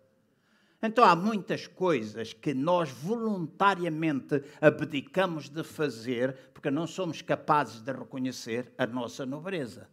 Então 0.81 1.05
há 1.05 1.15
muitas 1.15 1.67
coisas 1.67 2.33
que 2.33 2.55
nós 2.55 2.89
voluntariamente 2.89 4.41
abdicamos 4.59 5.49
de 5.49 5.63
fazer 5.63 6.35
porque 6.51 6.71
não 6.71 6.87
somos 6.87 7.21
capazes 7.21 7.79
de 7.79 7.91
reconhecer 7.91 8.73
a 8.75 8.87
nossa 8.87 9.23
nobreza 9.23 9.92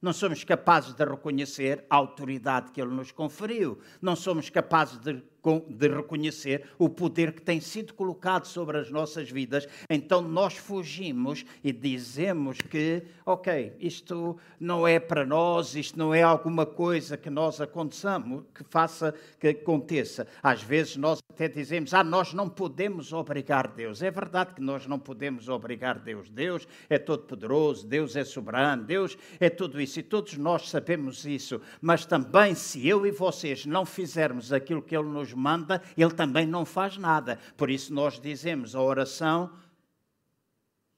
não 0.00 0.12
somos 0.12 0.44
capazes 0.44 0.94
de 0.94 1.04
reconhecer 1.04 1.84
a 1.90 1.96
autoridade 1.96 2.70
que 2.70 2.80
Ele 2.80 2.94
nos 2.94 3.10
conferiu. 3.10 3.78
Não 4.00 4.14
somos 4.14 4.48
capazes 4.48 4.98
de 4.98 5.22
de 5.68 5.88
reconhecer 5.88 6.64
o 6.78 6.88
poder 6.88 7.32
que 7.32 7.42
tem 7.42 7.60
sido 7.60 7.94
colocado 7.94 8.46
sobre 8.46 8.78
as 8.78 8.90
nossas 8.90 9.30
vidas, 9.30 9.66
então 9.88 10.20
nós 10.20 10.56
fugimos 10.56 11.44
e 11.62 11.72
dizemos 11.72 12.58
que, 12.58 13.02
ok, 13.24 13.72
isto 13.80 14.36
não 14.58 14.86
é 14.86 14.98
para 14.98 15.24
nós, 15.24 15.74
isto 15.74 15.98
não 15.98 16.14
é 16.14 16.22
alguma 16.22 16.66
coisa 16.66 17.16
que 17.16 17.30
nós 17.30 17.60
aconteçamos, 17.60 18.44
que 18.54 18.64
faça 18.64 19.14
que 19.38 19.48
aconteça. 19.48 20.26
Às 20.42 20.62
vezes 20.62 20.96
nós 20.96 21.20
até 21.30 21.48
dizemos, 21.48 21.94
ah, 21.94 22.02
nós 22.02 22.34
não 22.34 22.48
podemos 22.48 23.12
obrigar 23.12 23.68
Deus. 23.68 24.02
É 24.02 24.10
verdade 24.10 24.54
que 24.54 24.60
nós 24.60 24.86
não 24.86 24.98
podemos 24.98 25.48
obrigar 25.48 25.98
Deus. 25.98 26.28
Deus 26.28 26.66
é 26.90 26.98
todo-poderoso, 26.98 27.86
Deus 27.86 28.16
é 28.16 28.24
soberano, 28.24 28.82
Deus 28.82 29.16
é 29.38 29.48
tudo 29.48 29.80
isso 29.80 30.00
e 30.00 30.02
todos 30.02 30.36
nós 30.36 30.68
sabemos 30.68 31.24
isso, 31.24 31.60
mas 31.80 32.04
também 32.04 32.54
se 32.54 32.86
eu 32.88 33.06
e 33.06 33.10
vocês 33.10 33.66
não 33.66 33.84
fizermos 33.84 34.52
aquilo 34.52 34.82
que 34.82 34.96
Ele 34.96 35.08
nos 35.08 35.32
manda, 35.38 35.82
ele 35.96 36.12
também 36.12 36.46
não 36.46 36.64
faz 36.64 36.96
nada. 36.96 37.38
Por 37.56 37.70
isso 37.70 37.92
nós 37.94 38.20
dizemos: 38.20 38.74
a 38.74 38.82
oração 38.82 39.52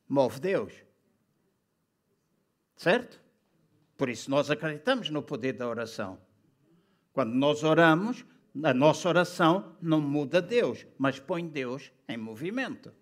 move 0.08 0.40
Deus. 0.40 0.72
Certo? 2.76 3.20
Por 3.96 4.08
isso 4.08 4.30
nós 4.30 4.50
acreditamos 4.50 5.10
no 5.10 5.22
poder 5.22 5.52
da 5.52 5.68
oração. 5.68 6.18
Quando 7.12 7.34
nós 7.34 7.62
oramos, 7.62 8.24
a 8.64 8.72
nossa 8.72 9.08
oração 9.08 9.76
não 9.80 10.00
muda 10.00 10.40
Deus, 10.40 10.86
mas 10.98 11.18
põe 11.18 11.46
Deus 11.46 11.92
em 12.08 12.16
movimento. 12.16 12.92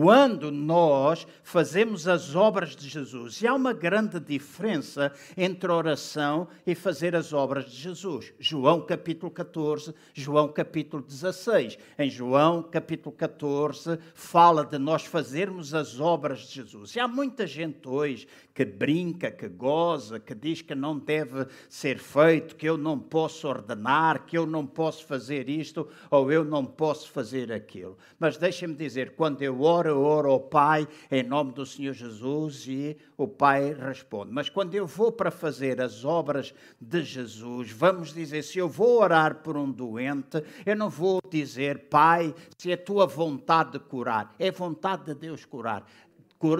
Quando 0.00 0.52
nós 0.52 1.26
fazemos 1.42 2.06
as 2.06 2.36
obras 2.36 2.76
de 2.76 2.88
Jesus, 2.88 3.42
e 3.42 3.48
há 3.48 3.52
uma 3.52 3.72
grande 3.72 4.20
diferença 4.20 5.12
entre 5.36 5.72
oração 5.72 6.46
e 6.64 6.72
fazer 6.72 7.16
as 7.16 7.32
obras 7.32 7.64
de 7.64 7.76
Jesus. 7.76 8.32
João 8.38 8.80
capítulo 8.80 9.28
14, 9.28 9.92
João 10.14 10.52
capítulo 10.52 11.02
16. 11.02 11.76
Em 11.98 12.08
João 12.08 12.62
capítulo 12.62 13.10
14 13.10 13.98
fala 14.14 14.64
de 14.64 14.78
nós 14.78 15.04
fazermos 15.04 15.74
as 15.74 15.98
obras 15.98 16.42
de 16.42 16.54
Jesus. 16.54 16.94
E 16.94 17.00
há 17.00 17.08
muita 17.08 17.44
gente 17.44 17.88
hoje 17.88 18.28
que 18.58 18.64
brinca, 18.64 19.30
que 19.30 19.46
goza, 19.46 20.18
que 20.18 20.34
diz 20.34 20.62
que 20.62 20.74
não 20.74 20.98
deve 20.98 21.46
ser 21.68 21.96
feito, 21.96 22.56
que 22.56 22.68
eu 22.68 22.76
não 22.76 22.98
posso 22.98 23.46
ordenar, 23.46 24.26
que 24.26 24.36
eu 24.36 24.44
não 24.44 24.66
posso 24.66 25.06
fazer 25.06 25.48
isto 25.48 25.88
ou 26.10 26.32
eu 26.32 26.44
não 26.44 26.64
posso 26.64 27.08
fazer 27.08 27.52
aquilo. 27.52 27.96
Mas 28.18 28.36
deixem-me 28.36 28.74
dizer, 28.74 29.14
quando 29.14 29.42
eu 29.42 29.62
oro, 29.62 29.90
eu 29.90 30.02
oro 30.02 30.32
ao 30.32 30.40
Pai 30.40 30.88
em 31.08 31.22
nome 31.22 31.52
do 31.52 31.64
Senhor 31.64 31.92
Jesus 31.92 32.66
e 32.66 32.96
o 33.16 33.28
Pai 33.28 33.72
responde. 33.74 34.32
Mas 34.32 34.48
quando 34.48 34.74
eu 34.74 34.88
vou 34.88 35.12
para 35.12 35.30
fazer 35.30 35.80
as 35.80 36.04
obras 36.04 36.52
de 36.80 37.04
Jesus, 37.04 37.70
vamos 37.70 38.12
dizer, 38.12 38.42
se 38.42 38.58
eu 38.58 38.68
vou 38.68 39.00
orar 39.00 39.36
por 39.36 39.56
um 39.56 39.70
doente, 39.70 40.42
eu 40.66 40.74
não 40.74 40.90
vou 40.90 41.20
dizer, 41.30 41.86
Pai, 41.88 42.34
se 42.56 42.72
é 42.72 42.76
tua 42.76 43.06
vontade 43.06 43.74
de 43.74 43.78
curar, 43.78 44.34
é 44.36 44.50
vontade 44.50 45.04
de 45.04 45.14
Deus 45.14 45.44
curar 45.44 45.86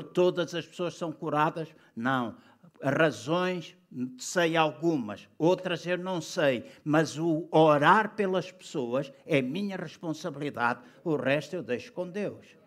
todas 0.03 0.55
as 0.55 0.67
pessoas 0.67 0.95
são 0.95 1.13
curadas? 1.13 1.69
Não. 1.95 2.37
Razões, 2.83 3.77
sei 4.19 4.57
algumas, 4.57 5.29
outras 5.37 5.85
eu 5.87 5.99
não 5.99 6.21
sei, 6.21 6.71
mas 6.85 7.19
o 7.19 7.49
orar 7.51 8.15
pelas 8.15 8.53
pessoas 8.53 9.13
é 9.27 9.43
minha 9.43 9.77
responsabilidade, 9.77 10.81
o 11.03 11.17
resto 11.17 11.57
eu 11.57 11.63
deixo 11.63 11.93
com 11.93 12.09
Deus. 12.09 12.58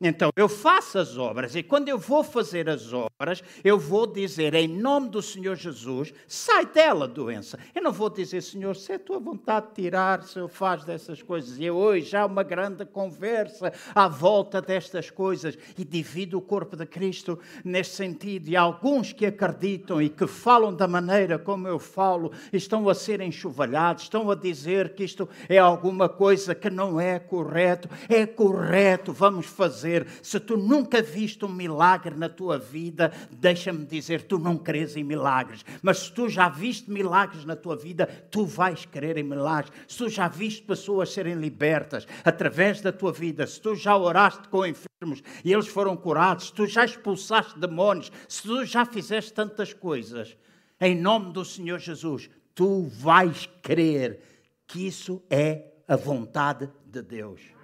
Então 0.00 0.30
eu 0.36 0.48
faço 0.48 0.96
as 0.98 1.18
obras 1.18 1.56
e 1.56 1.62
quando 1.62 1.88
eu 1.88 1.98
vou 1.98 2.22
fazer 2.22 2.68
as 2.68 2.92
obras, 2.92 3.42
eu 3.64 3.76
vou 3.76 4.06
dizer 4.06 4.54
em 4.54 4.68
nome 4.68 5.08
do 5.08 5.20
Senhor 5.20 5.56
Jesus, 5.56 6.14
sai 6.26 6.66
dela 6.66 7.08
doença. 7.08 7.58
Eu 7.74 7.82
não 7.82 7.92
vou 7.92 8.08
dizer, 8.08 8.40
Senhor, 8.42 8.76
se 8.76 8.92
é 8.92 8.98
tua 8.98 9.18
vontade 9.18 9.68
de 9.68 9.82
tirar, 9.82 10.22
se 10.22 10.38
eu 10.38 10.48
faz 10.48 10.84
dessas 10.84 11.20
coisas. 11.20 11.58
E 11.58 11.68
hoje 11.68 12.16
há 12.16 12.24
uma 12.24 12.44
grande 12.44 12.84
conversa 12.86 13.72
à 13.92 14.06
volta 14.06 14.62
destas 14.62 15.10
coisas 15.10 15.58
e 15.76 15.84
divido 15.84 16.38
o 16.38 16.42
corpo 16.42 16.76
de 16.76 16.86
Cristo 16.86 17.36
neste 17.64 17.96
sentido. 17.96 18.48
E 18.48 18.56
alguns 18.56 19.12
que 19.12 19.26
acreditam 19.26 20.00
e 20.00 20.08
que 20.08 20.28
falam 20.28 20.72
da 20.72 20.86
maneira 20.86 21.40
como 21.40 21.66
eu 21.66 21.80
falo, 21.80 22.30
estão 22.52 22.88
a 22.88 22.94
ser 22.94 23.20
enxovalhados, 23.20 24.04
estão 24.04 24.30
a 24.30 24.36
dizer 24.36 24.94
que 24.94 25.02
isto 25.02 25.28
é 25.48 25.58
alguma 25.58 26.08
coisa 26.08 26.54
que 26.54 26.70
não 26.70 27.00
é 27.00 27.18
correto. 27.18 27.88
É 28.08 28.24
correto, 28.26 29.12
vamos 29.12 29.46
fazer 29.46 29.87
Se 30.22 30.38
tu 30.38 30.56
nunca 30.56 31.02
viste 31.02 31.44
um 31.44 31.48
milagre 31.48 32.14
na 32.14 32.28
tua 32.28 32.58
vida, 32.58 33.12
deixa-me 33.30 33.84
dizer, 33.84 34.22
tu 34.22 34.38
não 34.38 34.56
crês 34.56 34.96
em 34.96 35.04
milagres. 35.04 35.64
Mas 35.82 35.98
se 36.00 36.12
tu 36.12 36.28
já 36.28 36.48
viste 36.48 36.90
milagres 36.90 37.44
na 37.44 37.56
tua 37.56 37.76
vida, 37.76 38.06
tu 38.30 38.44
vais 38.44 38.84
crer 38.84 39.16
em 39.16 39.22
milagres. 39.22 39.72
Se 39.86 39.98
tu 39.98 40.08
já 40.08 40.28
viste 40.28 40.62
pessoas 40.62 41.12
serem 41.12 41.34
libertas 41.34 42.06
através 42.24 42.80
da 42.80 42.92
tua 42.92 43.12
vida, 43.12 43.46
se 43.46 43.60
tu 43.60 43.74
já 43.74 43.96
oraste 43.96 44.48
com 44.48 44.66
enfermos 44.66 45.22
e 45.44 45.52
eles 45.52 45.68
foram 45.68 45.96
curados, 45.96 46.46
se 46.46 46.52
tu 46.52 46.66
já 46.66 46.84
expulsaste 46.84 47.58
demónios, 47.58 48.10
se 48.28 48.42
tu 48.42 48.64
já 48.64 48.84
fizeste 48.84 49.32
tantas 49.32 49.72
coisas, 49.72 50.36
em 50.80 50.94
nome 50.94 51.32
do 51.32 51.44
Senhor 51.44 51.78
Jesus, 51.78 52.30
tu 52.54 52.84
vais 52.88 53.48
crer 53.62 54.20
que 54.66 54.86
isso 54.86 55.22
é 55.30 55.64
a 55.88 55.96
vontade 55.96 56.70
de 56.86 57.02
Deus. 57.02 57.57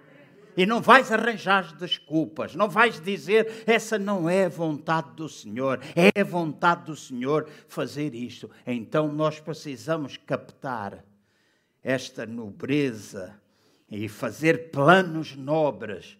E 0.57 0.64
não 0.64 0.81
vais 0.81 1.11
arranjar 1.11 1.77
desculpas, 1.77 2.55
não 2.55 2.69
vais 2.69 3.01
dizer 3.01 3.64
essa 3.67 3.99
não 3.99 4.29
é 4.29 4.49
vontade 4.49 5.11
do 5.17 5.29
Senhor, 5.29 5.81
é 5.95 6.23
vontade 6.23 6.85
do 6.85 6.97
Senhor 6.97 7.49
fazer 7.69 8.14
isto. 8.14 8.51
Então 8.67 9.12
nós 9.12 9.40
precisamos 9.40 10.17
captar 10.17 11.05
esta 11.83 12.25
nobreza 12.25 13.38
e 13.90 14.09
fazer 14.09 14.71
planos 14.71 15.37
nobres 15.37 16.19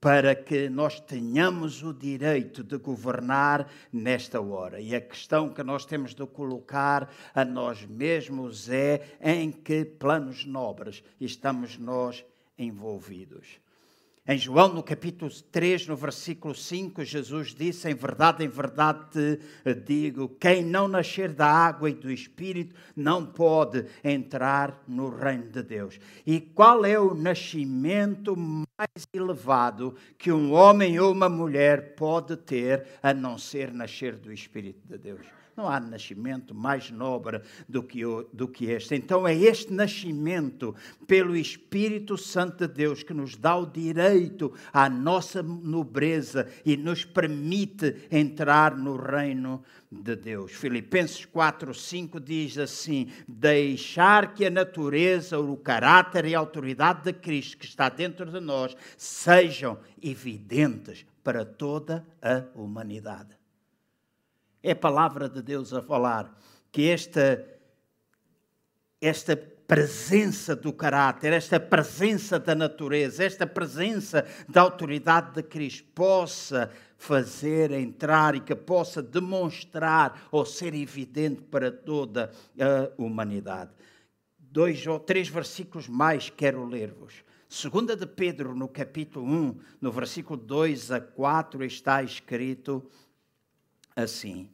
para 0.00 0.34
que 0.34 0.68
nós 0.68 0.98
tenhamos 0.98 1.80
o 1.84 1.94
direito 1.94 2.64
de 2.64 2.76
governar 2.76 3.70
nesta 3.92 4.40
hora. 4.40 4.80
E 4.80 4.96
a 4.96 5.00
questão 5.00 5.48
que 5.48 5.62
nós 5.62 5.84
temos 5.84 6.12
de 6.12 6.26
colocar 6.26 7.08
a 7.32 7.44
nós 7.44 7.86
mesmos 7.86 8.68
é 8.68 9.00
em 9.20 9.52
que 9.52 9.84
planos 9.84 10.44
nobres 10.44 11.04
estamos 11.20 11.78
nós 11.78 12.24
envolvidos. 12.62 13.60
Em 14.24 14.38
João, 14.38 14.72
no 14.72 14.84
capítulo 14.84 15.28
3, 15.50 15.88
no 15.88 15.96
versículo 15.96 16.54
5, 16.54 17.04
Jesus 17.04 17.52
disse: 17.52 17.90
Em 17.90 17.94
verdade, 17.94 18.44
em 18.44 18.48
verdade 18.48 19.10
te 19.10 19.74
digo: 19.74 20.28
quem 20.28 20.64
não 20.64 20.86
nascer 20.86 21.32
da 21.32 21.48
água 21.48 21.90
e 21.90 21.94
do 21.94 22.08
Espírito 22.08 22.76
não 22.94 23.26
pode 23.26 23.84
entrar 24.04 24.80
no 24.86 25.08
reino 25.08 25.50
de 25.50 25.64
Deus. 25.64 25.98
E 26.24 26.40
qual 26.40 26.84
é 26.84 26.96
o 27.00 27.14
nascimento 27.14 28.36
mais 28.36 29.08
elevado 29.12 29.96
que 30.16 30.30
um 30.30 30.52
homem 30.52 31.00
ou 31.00 31.10
uma 31.10 31.28
mulher 31.28 31.96
pode 31.96 32.36
ter 32.36 32.86
a 33.02 33.12
não 33.12 33.36
ser 33.36 33.72
nascer 33.72 34.14
do 34.14 34.32
Espírito 34.32 34.86
de 34.86 34.98
Deus? 34.98 35.41
Não 35.54 35.68
há 35.68 35.78
nascimento 35.78 36.54
mais 36.54 36.90
nobre 36.90 37.42
do 37.68 37.82
que, 37.82 38.02
do 38.32 38.48
que 38.48 38.66
este. 38.66 38.94
Então 38.94 39.28
é 39.28 39.34
este 39.34 39.72
nascimento 39.72 40.74
pelo 41.06 41.36
Espírito 41.36 42.16
Santo 42.16 42.66
de 42.66 42.72
Deus 42.72 43.02
que 43.02 43.12
nos 43.12 43.36
dá 43.36 43.56
o 43.56 43.66
direito 43.66 44.52
à 44.72 44.88
nossa 44.88 45.42
nobreza 45.42 46.48
e 46.64 46.74
nos 46.76 47.04
permite 47.04 48.08
entrar 48.10 48.74
no 48.76 48.96
reino 48.96 49.62
de 49.90 50.16
Deus. 50.16 50.52
Filipenses 50.52 51.26
4, 51.26 51.74
5 51.74 52.18
diz 52.18 52.56
assim: 52.56 53.08
deixar 53.28 54.32
que 54.32 54.46
a 54.46 54.50
natureza, 54.50 55.38
o 55.38 55.56
caráter 55.56 56.24
e 56.24 56.34
a 56.34 56.38
autoridade 56.38 57.04
de 57.04 57.12
Cristo 57.12 57.58
que 57.58 57.66
está 57.66 57.90
dentro 57.90 58.30
de 58.30 58.40
nós 58.40 58.74
sejam 58.96 59.78
evidentes 60.02 61.04
para 61.22 61.44
toda 61.44 62.06
a 62.22 62.44
humanidade. 62.54 63.41
É 64.62 64.72
a 64.72 64.76
palavra 64.76 65.28
de 65.28 65.42
Deus 65.42 65.72
a 65.72 65.82
falar 65.82 66.32
que 66.70 66.88
esta, 66.88 67.44
esta 69.00 69.36
presença 69.36 70.54
do 70.54 70.72
caráter, 70.72 71.32
esta 71.32 71.58
presença 71.58 72.38
da 72.38 72.54
natureza, 72.54 73.24
esta 73.24 73.46
presença 73.46 74.26
da 74.48 74.60
autoridade 74.60 75.34
de 75.34 75.42
Cristo 75.42 75.88
possa 75.94 76.70
fazer 76.96 77.72
entrar 77.72 78.36
e 78.36 78.40
que 78.40 78.54
possa 78.54 79.02
demonstrar 79.02 80.28
ou 80.30 80.44
ser 80.44 80.74
evidente 80.74 81.42
para 81.42 81.72
toda 81.72 82.30
a 82.60 83.02
humanidade. 83.02 83.72
Dois 84.38 84.86
ou 84.86 85.00
três 85.00 85.28
versículos 85.28 85.88
mais 85.88 86.30
quero 86.30 86.64
ler-vos. 86.64 87.24
Segunda 87.48 87.96
de 87.96 88.06
Pedro, 88.06 88.54
no 88.54 88.68
capítulo 88.68 89.26
1, 89.26 89.58
no 89.80 89.90
versículo 89.90 90.38
2 90.38 90.92
a 90.92 91.00
4, 91.00 91.64
está 91.64 92.02
escrito 92.02 92.88
assim. 93.96 94.48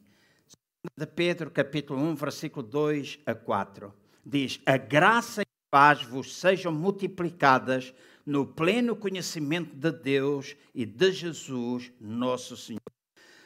De 0.97 1.05
Pedro, 1.05 1.51
capítulo 1.51 1.99
1, 1.99 2.15
versículo 2.15 2.65
2 2.65 3.19
a 3.25 3.35
4. 3.35 3.93
Diz: 4.25 4.61
A 4.65 4.77
graça 4.77 5.41
e 5.41 5.43
a 5.43 5.71
paz 5.71 6.03
vos 6.03 6.35
sejam 6.35 6.71
multiplicadas 6.71 7.93
no 8.25 8.45
pleno 8.45 8.95
conhecimento 8.95 9.75
de 9.75 9.91
Deus 9.91 10.55
e 10.73 10.85
de 10.85 11.11
Jesus, 11.11 11.91
nosso 11.99 12.55
Senhor. 12.55 12.79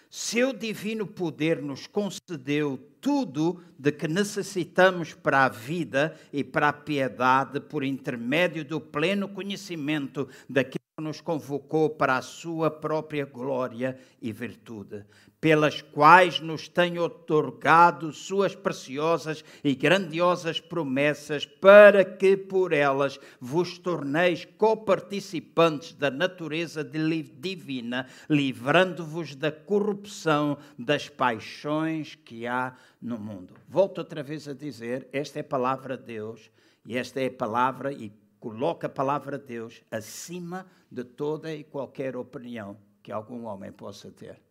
Seu 0.10 0.54
divino 0.54 1.08
poder 1.08 1.60
nos 1.60 1.88
concedeu 1.88 2.78
tudo 3.02 3.64
de 3.80 3.92
que 3.92 4.08
necessitamos 4.08 5.16
para 5.16 5.46
a 5.46 5.50
vida 5.50 6.16
e 6.32 6.44
para 6.44 6.70
a 6.70 6.74
piedade 6.74 7.60
por 7.60 7.84
intermédio 7.84 8.64
do 8.64 8.80
pleno 8.80 9.28
conhecimento 9.28 10.30
daquilo 10.48 10.84
que 10.96 11.04
nos 11.04 11.20
convocou 11.20 11.90
para 11.90 12.18
a 12.18 12.22
sua 12.22 12.70
própria 12.70 13.26
glória 13.26 13.98
e 14.22 14.32
virtude 14.32 15.04
pelas 15.44 15.82
quais 15.82 16.40
nos 16.40 16.70
tem 16.70 16.98
otorgado 16.98 18.14
suas 18.14 18.56
preciosas 18.56 19.44
e 19.62 19.76
grandiosas 19.76 20.62
promessas, 20.62 21.46
para 21.46 22.06
que 22.06 22.38
por 22.38 22.72
elas 22.72 23.20
vos 23.42 23.78
torneis 23.78 24.46
coparticipantes 24.58 25.96
da 25.96 26.10
natureza 26.10 26.82
divina, 26.82 28.08
livrando-vos 28.30 29.36
da 29.36 29.52
corrupção 29.52 30.58
das 30.80 31.10
paixões 31.10 32.16
que 32.16 32.48
há 32.48 32.74
no 33.02 33.20
mundo. 33.20 33.54
Volto 33.68 33.98
outra 33.98 34.24
vez 34.24 34.48
a 34.48 34.54
dizer, 34.54 35.10
esta 35.12 35.40
é 35.40 35.42
a 35.42 35.44
palavra 35.44 35.98
de 35.98 36.06
Deus, 36.06 36.50
e 36.86 36.98
esta 36.98 37.20
é 37.20 37.28
a 37.28 37.32
palavra, 37.32 37.92
e 37.92 38.14
coloca 38.40 38.88
a 38.88 38.90
palavra 38.90 39.38
de 39.38 39.48
Deus 39.48 39.82
acima 39.92 40.66
de 40.90 41.04
toda 41.04 41.54
e 41.54 41.66
qualquer 41.66 42.16
opinião 42.16 42.78
que 43.02 43.12
algum 43.12 43.44
homem 43.44 43.74
possa 43.74 44.10
ter. 44.10 44.42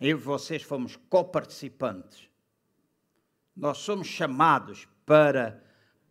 Eu 0.00 0.18
e 0.18 0.20
vocês 0.20 0.62
fomos 0.62 0.96
coparticipantes. 1.08 2.28
Nós 3.56 3.78
somos 3.78 4.06
chamados 4.06 4.86
para 5.06 5.62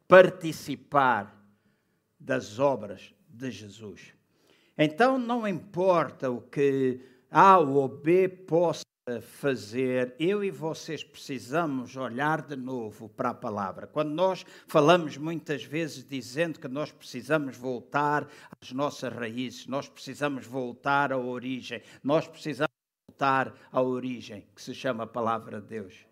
participar 0.08 1.36
das 2.20 2.58
obras 2.58 3.14
de 3.28 3.52
Jesus. 3.52 4.14
Então 4.78 5.18
não 5.18 5.48
importa 5.48 6.32
o 6.32 6.42
que 6.42 7.00
A 7.30 7.60
ou 7.60 7.88
B 7.88 8.28
possa 8.28 8.86
fazer, 9.22 10.16
eu 10.20 10.44
e 10.44 10.50
vocês 10.50 11.04
precisamos 11.04 11.96
olhar 11.96 12.42
de 12.42 12.56
novo 12.56 13.08
para 13.08 13.30
a 13.30 13.36
palavra. 13.36 13.86
Quando 13.86 14.10
nós 14.10 14.44
falamos 14.68 15.16
muitas 15.16 15.64
vezes 15.64 16.04
dizendo 16.04 16.60
que 16.60 16.68
nós 16.68 16.92
precisamos 16.92 17.56
voltar 17.56 18.28
às 18.60 18.72
nossas 18.72 19.14
raízes, 19.14 19.68
nós 19.68 19.88
precisamos 19.88 20.48
voltar 20.48 21.14
à 21.14 21.20
origem, 21.20 21.84
nós 22.04 22.28
precisamos 22.28 22.65
voltar 23.16 23.56
à 23.72 23.82
origem, 23.82 24.46
que 24.54 24.62
se 24.62 24.74
chama 24.74 25.06
a 25.06 25.08
palavra 25.08 25.62
de 25.62 25.68
Deus. 25.68 26.06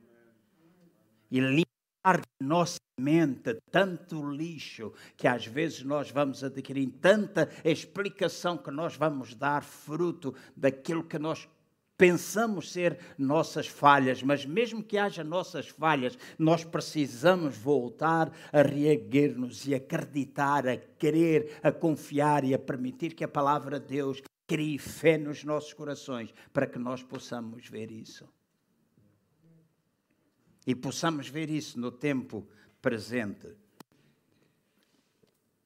E 1.29 1.39
limpar 1.39 2.21
de 2.21 2.47
nossa 2.47 2.77
mente 2.97 3.57
tanto 3.69 4.31
lixo 4.31 4.93
que 5.17 5.27
às 5.27 5.45
vezes 5.45 5.83
nós 5.83 6.11
vamos 6.11 6.43
adquirir, 6.43 6.89
tanta 7.01 7.49
explicação 7.65 8.57
que 8.57 8.71
nós 8.71 8.95
vamos 8.95 9.35
dar 9.35 9.63
fruto 9.63 10.33
daquilo 10.55 11.03
que 11.03 11.19
nós 11.19 11.49
pensamos 11.97 12.71
ser 12.71 12.97
nossas 13.17 13.67
falhas, 13.67 14.23
mas 14.23 14.45
mesmo 14.45 14.83
que 14.83 14.97
haja 14.97 15.23
nossas 15.23 15.67
falhas, 15.67 16.17
nós 16.39 16.63
precisamos 16.63 17.57
voltar 17.57 18.31
a 18.51 18.61
reerguer-nos 18.61 19.67
e 19.67 19.75
acreditar, 19.75 20.67
a 20.67 20.77
querer, 20.77 21.59
a 21.61 21.71
confiar 21.71 22.43
e 22.43 22.53
a 22.53 22.59
permitir 22.59 23.13
que 23.13 23.23
a 23.23 23.27
palavra 23.27 23.79
de 23.79 23.87
Deus 23.87 24.21
crie 24.53 24.77
fé 24.77 25.17
nos 25.17 25.43
nossos 25.43 25.73
corações 25.73 26.31
para 26.53 26.67
que 26.67 26.77
nós 26.77 27.01
possamos 27.01 27.67
ver 27.67 27.89
isso. 27.89 28.29
E 30.67 30.75
possamos 30.75 31.27
ver 31.27 31.49
isso 31.49 31.79
no 31.79 31.91
tempo 31.91 32.47
presente. 32.79 33.47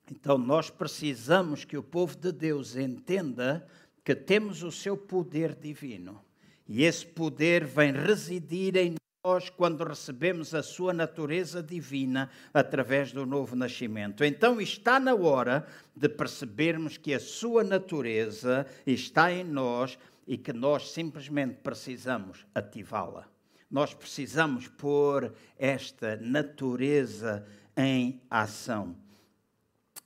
Então, 0.10 0.38
nós 0.38 0.70
precisamos 0.70 1.66
que 1.66 1.76
o 1.76 1.84
povo 1.84 2.16
de 2.16 2.32
Deus 2.32 2.78
entenda 2.78 3.68
que 4.06 4.16
temos 4.16 4.64
o 4.64 4.72
seu 4.72 4.96
poder 4.96 5.54
divino. 5.54 6.24
E 6.66 6.86
esse 6.86 7.06
poder 7.06 7.66
vem 7.66 7.92
residir 7.92 8.78
em 8.78 8.96
nós 9.28 9.50
quando 9.50 9.84
recebemos 9.84 10.56
a 10.56 10.64
sua 10.64 10.94
natureza 10.94 11.62
divina 11.62 12.30
através 12.54 13.12
do 13.12 13.26
novo 13.26 13.58
nascimento. 13.58 14.24
Então 14.24 14.62
está 14.62 15.02
na 15.02 15.14
hora 15.14 15.68
de 15.94 16.08
percebermos 16.08 16.96
que 16.96 17.14
a 17.14 17.20
sua 17.20 17.62
natureza 17.62 18.66
está 18.86 19.30
em 19.30 19.44
nós 19.44 20.00
e 20.26 20.38
que 20.38 20.54
nós 20.54 20.92
simplesmente 20.92 21.56
precisamos 21.56 22.46
ativá-la. 22.56 23.28
Nós 23.70 23.94
precisamos 23.94 24.70
pôr 24.70 25.34
esta 25.60 26.16
natureza 26.16 27.46
em 27.76 28.22
ação. 28.30 28.96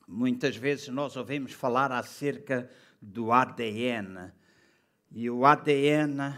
Muitas 0.08 0.56
vezes 0.56 0.88
nós 0.88 1.16
ouvimos 1.16 1.52
falar 1.52 1.92
acerca 1.92 2.68
do 3.00 3.32
ADN. 3.32 4.32
E 5.12 5.30
o 5.30 5.46
ADN, 5.46 6.34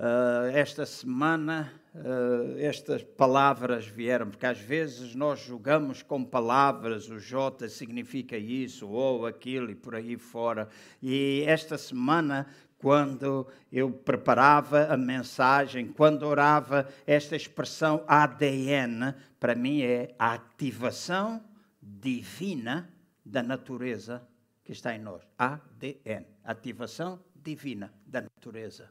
uh, 0.00 0.46
esta 0.52 0.86
semana, 0.86 1.70
uh, 1.94 2.58
estas 2.58 3.02
palavras 3.02 3.86
vieram, 3.86 4.30
porque 4.30 4.46
às 4.46 4.58
vezes 4.58 5.14
nós 5.14 5.40
jogamos 5.40 6.02
com 6.02 6.24
palavras, 6.24 7.08
o 7.10 7.18
J 7.18 7.68
significa 7.68 8.36
isso, 8.36 8.88
ou 8.88 9.26
aquilo 9.26 9.70
e 9.70 9.74
por 9.74 9.94
aí 9.94 10.16
fora. 10.16 10.68
E 11.02 11.44
esta 11.46 11.76
semana 11.76 12.46
quando 12.78 13.46
eu 13.70 13.92
preparava 13.92 14.86
a 14.86 14.96
mensagem, 14.96 15.92
quando 15.92 16.22
orava, 16.22 16.88
esta 17.06 17.36
expressão 17.36 18.02
ADN, 18.08 19.14
para 19.38 19.54
mim 19.54 19.82
é 19.82 20.14
a 20.18 20.32
ativação 20.32 21.44
divina 21.82 22.90
da 23.22 23.42
natureza 23.42 24.26
que 24.64 24.72
está 24.72 24.94
em 24.94 24.98
nós. 24.98 25.22
ADN, 25.36 26.24
ativação 26.42 27.22
divina 27.36 27.92
da 28.06 28.22
natureza. 28.22 28.88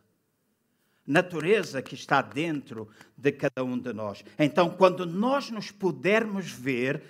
Natureza 1.10 1.82
que 1.82 1.96
está 1.96 2.22
dentro 2.22 2.88
de 3.18 3.32
cada 3.32 3.64
um 3.64 3.76
de 3.80 3.92
nós. 3.92 4.24
Então, 4.38 4.70
quando 4.70 5.08
nós 5.08 5.50
nos 5.50 5.72
pudermos 5.72 6.52
ver 6.52 7.02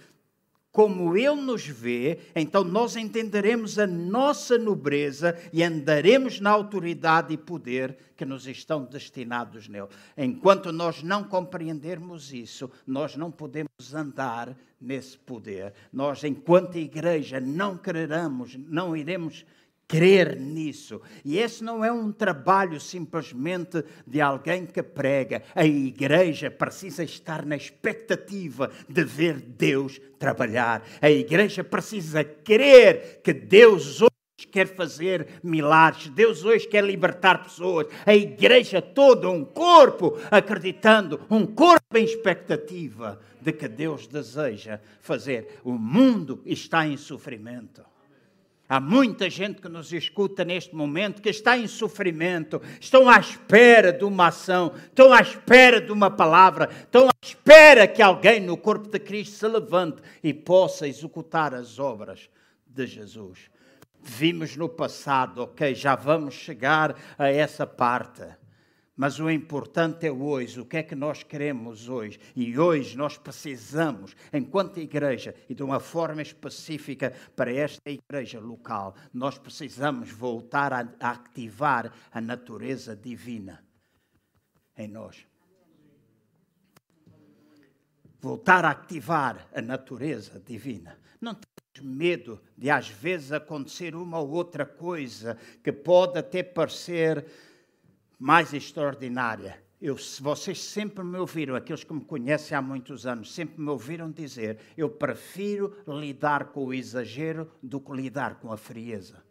como 0.71 1.17
Ele 1.17 1.41
nos 1.41 1.67
vê, 1.67 2.19
então 2.35 2.63
nós 2.63 2.95
entenderemos 2.95 3.77
a 3.77 3.85
nossa 3.85 4.57
nobreza 4.57 5.37
e 5.51 5.61
andaremos 5.63 6.39
na 6.39 6.51
autoridade 6.51 7.33
e 7.33 7.37
poder 7.37 7.97
que 8.15 8.23
nos 8.23 8.47
estão 8.47 8.85
destinados 8.85 9.67
nele. 9.67 9.87
Enquanto 10.17 10.71
nós 10.71 11.01
não 11.03 11.23
compreendermos 11.23 12.31
isso, 12.31 12.71
nós 12.87 13.17
não 13.17 13.29
podemos 13.31 13.93
andar 13.93 14.55
nesse 14.79 15.17
poder. 15.17 15.73
Nós, 15.91 16.23
enquanto 16.23 16.77
igreja, 16.77 17.39
não 17.39 17.77
quereramos, 17.77 18.55
não 18.55 18.95
iremos 18.95 19.45
crer 19.89 20.39
nisso. 20.39 21.01
E 21.25 21.39
esse 21.39 21.63
não 21.63 21.83
é 21.83 21.91
um 21.91 22.11
trabalho 22.11 22.79
simplesmente 22.79 23.83
de 24.05 24.21
alguém 24.21 24.63
que 24.67 24.83
prega. 24.83 25.41
A 25.55 25.65
igreja 25.65 26.51
precisa 26.51 27.03
estar 27.03 27.43
na 27.43 27.55
expectativa 27.55 28.69
de 28.87 29.03
ver 29.03 29.41
Deus 29.41 29.99
trabalhar. 30.19 30.87
A 31.01 31.09
igreja 31.09 31.63
precisa 31.63 32.23
crer 32.23 33.19
que 33.23 33.33
Deus 33.33 33.99
hoje 33.99 34.47
quer 34.51 34.67
fazer 34.67 35.39
milagres. 35.41 36.09
Deus 36.09 36.45
hoje 36.45 36.67
quer 36.67 36.83
libertar 36.83 37.43
pessoas. 37.43 37.87
A 38.05 38.13
igreja 38.13 38.83
toda, 38.83 39.27
um 39.27 39.43
corpo 39.43 40.19
acreditando, 40.29 41.19
um 41.31 41.47
corpo 41.47 41.97
em 41.97 42.03
expectativa 42.03 43.19
de 43.41 43.51
que 43.51 43.67
Deus 43.67 44.05
deseja 44.05 44.79
fazer. 45.01 45.59
O 45.63 45.73
mundo 45.73 46.43
está 46.45 46.85
em 46.85 46.95
sofrimento. 46.95 47.83
Há 48.71 48.79
muita 48.79 49.27
gente 49.31 49.59
que 49.59 49.67
nos 49.67 49.91
escuta 49.91 50.45
neste 50.45 50.75
momento 50.75 51.23
que 51.23 51.29
está 51.29 51.57
em 51.57 51.65
sofrimento, 51.65 52.61
estão 52.79 53.09
à 53.09 53.19
espera 53.19 53.91
de 53.91 54.03
uma 54.03 54.27
ação, 54.27 54.75
estão 54.85 55.11
à 55.11 55.19
espera 55.21 55.81
de 55.81 55.91
uma 55.91 56.11
palavra, 56.11 56.69
estão 56.71 57.07
à 57.07 57.11
espera 57.19 57.87
que 57.87 57.99
alguém 57.99 58.39
no 58.39 58.55
corpo 58.55 58.87
de 58.87 58.99
Cristo 58.99 59.37
se 59.37 59.47
levante 59.47 60.03
e 60.23 60.35
possa 60.35 60.87
executar 60.87 61.55
as 61.55 61.79
obras 61.79 62.29
de 62.67 62.85
Jesus. 62.85 63.49
Vimos 64.03 64.55
no 64.55 64.69
passado, 64.69 65.41
ok, 65.41 65.73
já 65.73 65.95
vamos 65.95 66.35
chegar 66.35 66.95
a 67.17 67.27
essa 67.27 67.65
parte. 67.65 68.21
Mas 68.99 69.17
o 69.17 69.29
importante 69.29 70.05
é 70.05 70.11
hoje, 70.11 70.59
o 70.59 70.65
que 70.65 70.75
é 70.75 70.83
que 70.83 70.93
nós 70.93 71.23
queremos 71.23 71.87
hoje. 71.87 72.19
E 72.35 72.59
hoje 72.59 72.97
nós 72.97 73.17
precisamos, 73.17 74.13
enquanto 74.33 74.77
igreja, 74.77 75.33
e 75.47 75.55
de 75.55 75.63
uma 75.63 75.79
forma 75.79 76.21
específica 76.21 77.13
para 77.33 77.49
esta 77.49 77.89
igreja 77.89 78.41
local, 78.41 78.93
nós 79.13 79.37
precisamos 79.37 80.11
voltar 80.11 80.73
a, 80.73 80.85
ativar 80.99 81.93
a 82.11 82.19
natureza 82.19 82.93
divina 82.93 83.63
em 84.75 84.89
nós. 84.89 85.25
Voltar 88.19 88.65
a 88.65 88.71
ativar 88.71 89.47
a 89.55 89.61
natureza 89.61 90.41
divina. 90.45 90.99
Não 91.21 91.39
medo 91.81 92.41
de 92.57 92.69
às 92.69 92.89
vezes 92.89 93.31
acontecer 93.31 93.95
uma 93.95 94.19
ou 94.19 94.29
outra 94.31 94.65
coisa 94.65 95.37
que 95.63 95.71
pode 95.71 96.19
até 96.19 96.43
parecer 96.43 97.25
mais 98.19 98.53
extraordinária. 98.53 99.63
Eu, 99.81 99.95
vocês 100.19 100.61
sempre 100.61 101.05
me 101.05 101.17
ouviram, 101.17 101.55
aqueles 101.55 101.85
que 101.85 101.93
me 101.93 102.03
conhecem 102.03 102.57
há 102.57 102.61
muitos 102.61 103.07
anos, 103.07 103.33
sempre 103.33 103.61
me 103.61 103.69
ouviram 103.69 104.11
dizer: 104.11 104.59
eu 104.75 104.89
prefiro 104.89 105.73
lidar 105.87 106.47
com 106.47 106.65
o 106.65 106.73
exagero 106.73 107.49
do 107.63 107.79
que 107.79 107.93
lidar 107.93 108.35
com 108.41 108.51
a 108.51 108.57
frieza. 108.57 109.23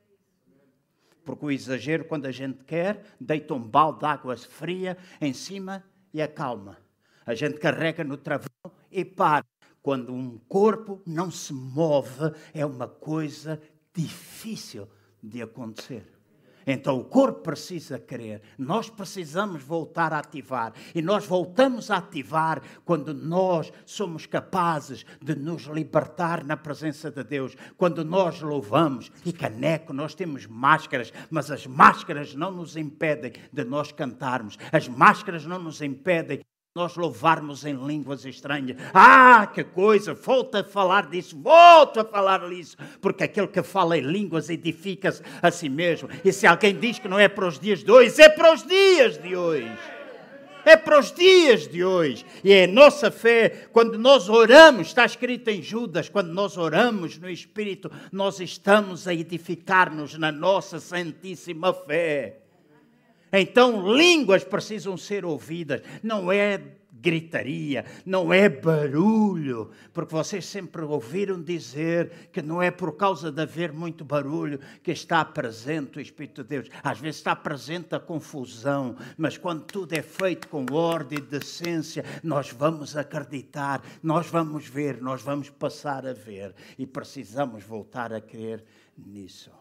Porque 1.22 1.44
o 1.44 1.50
exagero, 1.50 2.06
quando 2.06 2.24
a 2.24 2.32
gente 2.32 2.64
quer, 2.64 3.04
deita 3.20 3.52
um 3.52 3.60
balde 3.60 3.98
de 3.98 4.06
água 4.06 4.34
fria 4.38 4.96
em 5.20 5.34
cima 5.34 5.84
e 6.14 6.22
acalma. 6.22 6.78
A 7.26 7.34
gente 7.34 7.58
carrega 7.58 8.02
no 8.02 8.16
travão 8.16 8.48
e 8.90 9.04
para. 9.04 9.44
Quando 9.82 10.12
um 10.12 10.38
corpo 10.48 11.02
não 11.06 11.30
se 11.30 11.52
move, 11.52 12.32
é 12.52 12.64
uma 12.64 12.88
coisa 12.88 13.60
difícil 13.94 14.88
de 15.22 15.42
acontecer. 15.42 16.17
Então 16.70 16.98
o 16.98 17.04
corpo 17.04 17.40
precisa 17.40 17.98
querer, 17.98 18.42
nós 18.58 18.90
precisamos 18.90 19.62
voltar 19.62 20.12
a 20.12 20.18
ativar. 20.18 20.74
E 20.94 21.00
nós 21.00 21.24
voltamos 21.24 21.90
a 21.90 21.96
ativar 21.96 22.60
quando 22.84 23.14
nós 23.14 23.72
somos 23.86 24.26
capazes 24.26 25.06
de 25.22 25.34
nos 25.34 25.62
libertar 25.62 26.44
na 26.44 26.58
presença 26.58 27.10
de 27.10 27.24
Deus. 27.24 27.56
Quando 27.78 28.04
nós 28.04 28.42
louvamos, 28.42 29.10
e 29.24 29.32
caneco, 29.32 29.94
nós 29.94 30.14
temos 30.14 30.46
máscaras, 30.46 31.10
mas 31.30 31.50
as 31.50 31.66
máscaras 31.66 32.34
não 32.34 32.50
nos 32.50 32.76
impedem 32.76 33.32
de 33.50 33.64
nós 33.64 33.90
cantarmos, 33.90 34.58
as 34.70 34.86
máscaras 34.86 35.46
não 35.46 35.58
nos 35.58 35.80
impedem 35.80 36.42
nós 36.74 36.96
louvarmos 36.96 37.64
em 37.64 37.74
línguas 37.74 38.24
estranhas. 38.24 38.76
Ah, 38.94 39.50
que 39.52 39.64
coisa! 39.64 40.14
Volta 40.14 40.60
a 40.60 40.64
falar 40.64 41.08
disso, 41.08 41.36
volta 41.40 42.02
a 42.02 42.04
falar 42.04 42.48
disso, 42.48 42.76
porque 43.00 43.24
aquele 43.24 43.48
que 43.48 43.62
fala 43.62 43.98
em 43.98 44.02
línguas 44.02 44.48
edifica-se 44.48 45.22
a 45.42 45.50
si 45.50 45.68
mesmo. 45.68 46.08
E 46.24 46.32
se 46.32 46.46
alguém 46.46 46.78
diz 46.78 46.98
que 46.98 47.08
não 47.08 47.18
é 47.18 47.28
para 47.28 47.48
os 47.48 47.58
dias 47.58 47.82
de 47.82 47.90
hoje, 47.90 48.20
é 48.20 48.28
para 48.28 48.52
os 48.52 48.62
dias 48.64 49.18
de 49.18 49.34
hoje. 49.34 49.70
É 50.64 50.76
para 50.76 50.98
os 50.98 51.10
dias 51.10 51.66
de 51.66 51.82
hoje. 51.82 52.26
E 52.44 52.52
é 52.52 52.64
a 52.64 52.68
nossa 52.68 53.10
fé, 53.10 53.68
quando 53.72 53.98
nós 53.98 54.28
oramos, 54.28 54.88
está 54.88 55.04
escrito 55.06 55.48
em 55.48 55.62
Judas, 55.62 56.08
quando 56.08 56.32
nós 56.32 56.58
oramos 56.58 57.18
no 57.18 57.30
Espírito, 57.30 57.90
nós 58.12 58.38
estamos 58.38 59.08
a 59.08 59.14
edificar-nos 59.14 60.18
na 60.18 60.30
nossa 60.30 60.78
santíssima 60.78 61.72
fé. 61.72 62.47
Então, 63.32 63.94
línguas 63.96 64.44
precisam 64.44 64.96
ser 64.96 65.24
ouvidas, 65.24 65.82
não 66.02 66.30
é 66.32 66.60
gritaria, 67.00 67.84
não 68.04 68.32
é 68.32 68.48
barulho, 68.48 69.70
porque 69.92 70.12
vocês 70.12 70.44
sempre 70.44 70.82
ouviram 70.82 71.40
dizer 71.40 72.30
que 72.32 72.42
não 72.42 72.60
é 72.60 72.70
por 72.70 72.96
causa 72.96 73.30
de 73.30 73.40
haver 73.40 73.72
muito 73.72 74.04
barulho 74.04 74.58
que 74.82 74.90
está 74.90 75.24
presente 75.24 75.98
o 75.98 76.00
Espírito 76.00 76.42
de 76.42 76.48
Deus. 76.48 76.68
Às 76.82 76.98
vezes 76.98 77.16
está 77.16 77.36
presente 77.36 77.94
a 77.94 78.00
confusão, 78.00 78.96
mas 79.16 79.38
quando 79.38 79.64
tudo 79.64 79.92
é 79.92 80.02
feito 80.02 80.48
com 80.48 80.66
ordem 80.72 81.18
e 81.18 81.22
decência, 81.22 82.04
nós 82.22 82.50
vamos 82.50 82.96
acreditar, 82.96 83.82
nós 84.02 84.26
vamos 84.26 84.66
ver, 84.66 85.00
nós 85.00 85.22
vamos 85.22 85.50
passar 85.50 86.06
a 86.06 86.12
ver 86.12 86.54
e 86.76 86.86
precisamos 86.86 87.62
voltar 87.62 88.12
a 88.12 88.20
crer 88.20 88.64
nisso. 88.96 89.57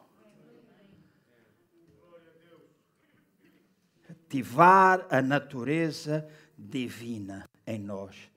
Ativar 4.27 5.07
a 5.09 5.21
natureza 5.21 6.27
divina 6.57 7.49
em 7.65 7.79
nós. 7.79 8.29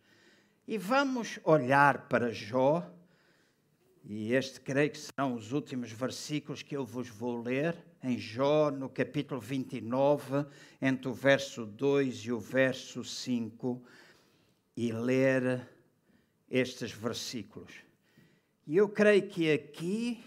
E 0.66 0.78
vamos 0.78 1.40
olhar 1.42 2.06
para 2.08 2.30
Jó, 2.30 2.88
e 4.04 4.32
este 4.32 4.60
creio 4.60 4.92
que 4.92 4.98
serão 4.98 5.34
os 5.34 5.52
últimos 5.52 5.90
versículos 5.90 6.62
que 6.62 6.76
eu 6.76 6.86
vos 6.86 7.08
vou 7.08 7.42
ler, 7.42 7.76
em 8.04 8.16
Jó, 8.16 8.70
no 8.70 8.88
capítulo 8.88 9.40
29, 9.40 10.46
entre 10.80 11.08
o 11.08 11.12
verso 11.12 11.66
2 11.66 12.18
e 12.18 12.32
o 12.32 12.38
verso 12.38 13.02
5, 13.02 13.82
e 14.76 14.92
ler 14.92 15.68
estes 16.48 16.92
versículos. 16.92 17.72
E 18.64 18.76
eu 18.76 18.88
creio 18.88 19.28
que 19.28 19.50
aqui 19.50 20.22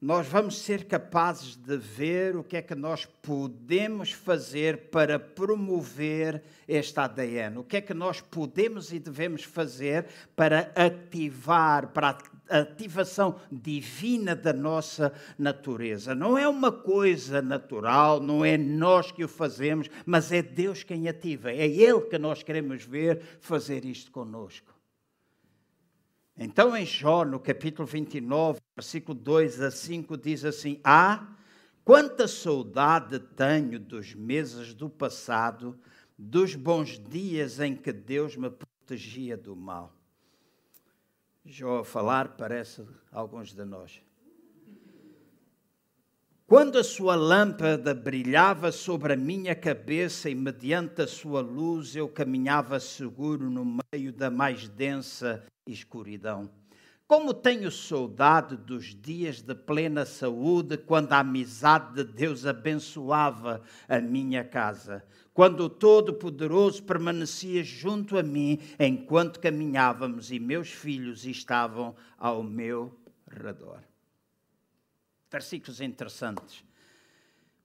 nós 0.00 0.28
vamos 0.28 0.58
ser 0.58 0.84
capazes 0.84 1.56
de 1.56 1.76
ver 1.76 2.36
o 2.36 2.44
que 2.44 2.56
é 2.56 2.62
que 2.62 2.74
nós 2.74 3.04
podemos 3.04 4.12
fazer 4.12 4.90
para 4.90 5.18
promover 5.18 6.40
este 6.68 7.00
ADN, 7.00 7.58
o 7.58 7.64
que 7.64 7.78
é 7.78 7.80
que 7.80 7.92
nós 7.92 8.20
podemos 8.20 8.92
e 8.92 9.00
devemos 9.00 9.42
fazer 9.42 10.06
para 10.36 10.70
ativar, 10.76 11.88
para 11.88 12.16
a 12.48 12.58
ativação 12.60 13.40
divina 13.50 14.36
da 14.36 14.52
nossa 14.52 15.12
natureza. 15.36 16.14
Não 16.14 16.38
é 16.38 16.46
uma 16.46 16.70
coisa 16.70 17.42
natural, 17.42 18.20
não 18.20 18.44
é 18.44 18.56
nós 18.56 19.10
que 19.10 19.24
o 19.24 19.28
fazemos, 19.28 19.90
mas 20.06 20.30
é 20.30 20.42
Deus 20.42 20.84
quem 20.84 21.08
ativa, 21.08 21.50
é 21.50 21.66
Ele 21.66 22.02
que 22.02 22.18
nós 22.18 22.44
queremos 22.44 22.84
ver 22.84 23.20
fazer 23.40 23.84
isto 23.84 24.12
conosco. 24.12 24.77
Então, 26.40 26.76
em 26.76 26.86
Jó, 26.86 27.24
no 27.24 27.40
capítulo 27.40 27.84
29, 27.84 28.60
versículo 28.76 29.18
2 29.18 29.60
a 29.60 29.72
5, 29.72 30.16
diz 30.16 30.44
assim: 30.44 30.80
Ah, 30.84 31.34
quanta 31.84 32.28
saudade 32.28 33.18
tenho 33.18 33.80
dos 33.80 34.14
meses 34.14 34.72
do 34.72 34.88
passado, 34.88 35.76
dos 36.16 36.54
bons 36.54 36.96
dias 36.96 37.58
em 37.58 37.74
que 37.74 37.92
Deus 37.92 38.36
me 38.36 38.48
protegia 38.50 39.36
do 39.36 39.56
mal. 39.56 39.92
Jó 41.44 41.80
a 41.80 41.84
falar 41.84 42.36
parece 42.36 42.86
alguns 43.10 43.52
de 43.52 43.64
nós. 43.64 44.00
Quando 46.46 46.78
a 46.78 46.84
sua 46.84 47.16
lâmpada 47.16 47.92
brilhava 47.92 48.70
sobre 48.70 49.12
a 49.12 49.16
minha 49.16 49.56
cabeça 49.56 50.30
e 50.30 50.36
mediante 50.36 51.02
a 51.02 51.06
sua 51.06 51.40
luz 51.40 51.96
eu 51.96 52.08
caminhava 52.08 52.78
seguro 52.78 53.50
no 53.50 53.80
meio 53.92 54.12
da 54.12 54.30
mais 54.30 54.68
densa 54.68 55.44
escuridão. 55.72 56.50
Como 57.06 57.32
tenho 57.32 57.70
saudade 57.70 58.56
dos 58.56 58.94
dias 58.94 59.40
de 59.40 59.54
plena 59.54 60.04
saúde, 60.04 60.76
quando 60.76 61.12
a 61.12 61.20
amizade 61.20 61.94
de 61.94 62.04
Deus 62.04 62.44
abençoava 62.44 63.62
a 63.88 63.98
minha 63.98 64.44
casa, 64.44 65.02
quando 65.32 65.60
o 65.60 65.70
Todo-Poderoso 65.70 66.82
permanecia 66.82 67.64
junto 67.64 68.18
a 68.18 68.22
mim 68.22 68.58
enquanto 68.78 69.40
caminhávamos 69.40 70.30
e 70.30 70.38
meus 70.38 70.68
filhos 70.68 71.24
estavam 71.24 71.96
ao 72.18 72.42
meu 72.42 72.94
redor 73.26 73.80
versículos 75.30 75.80
interessantes. 75.80 76.64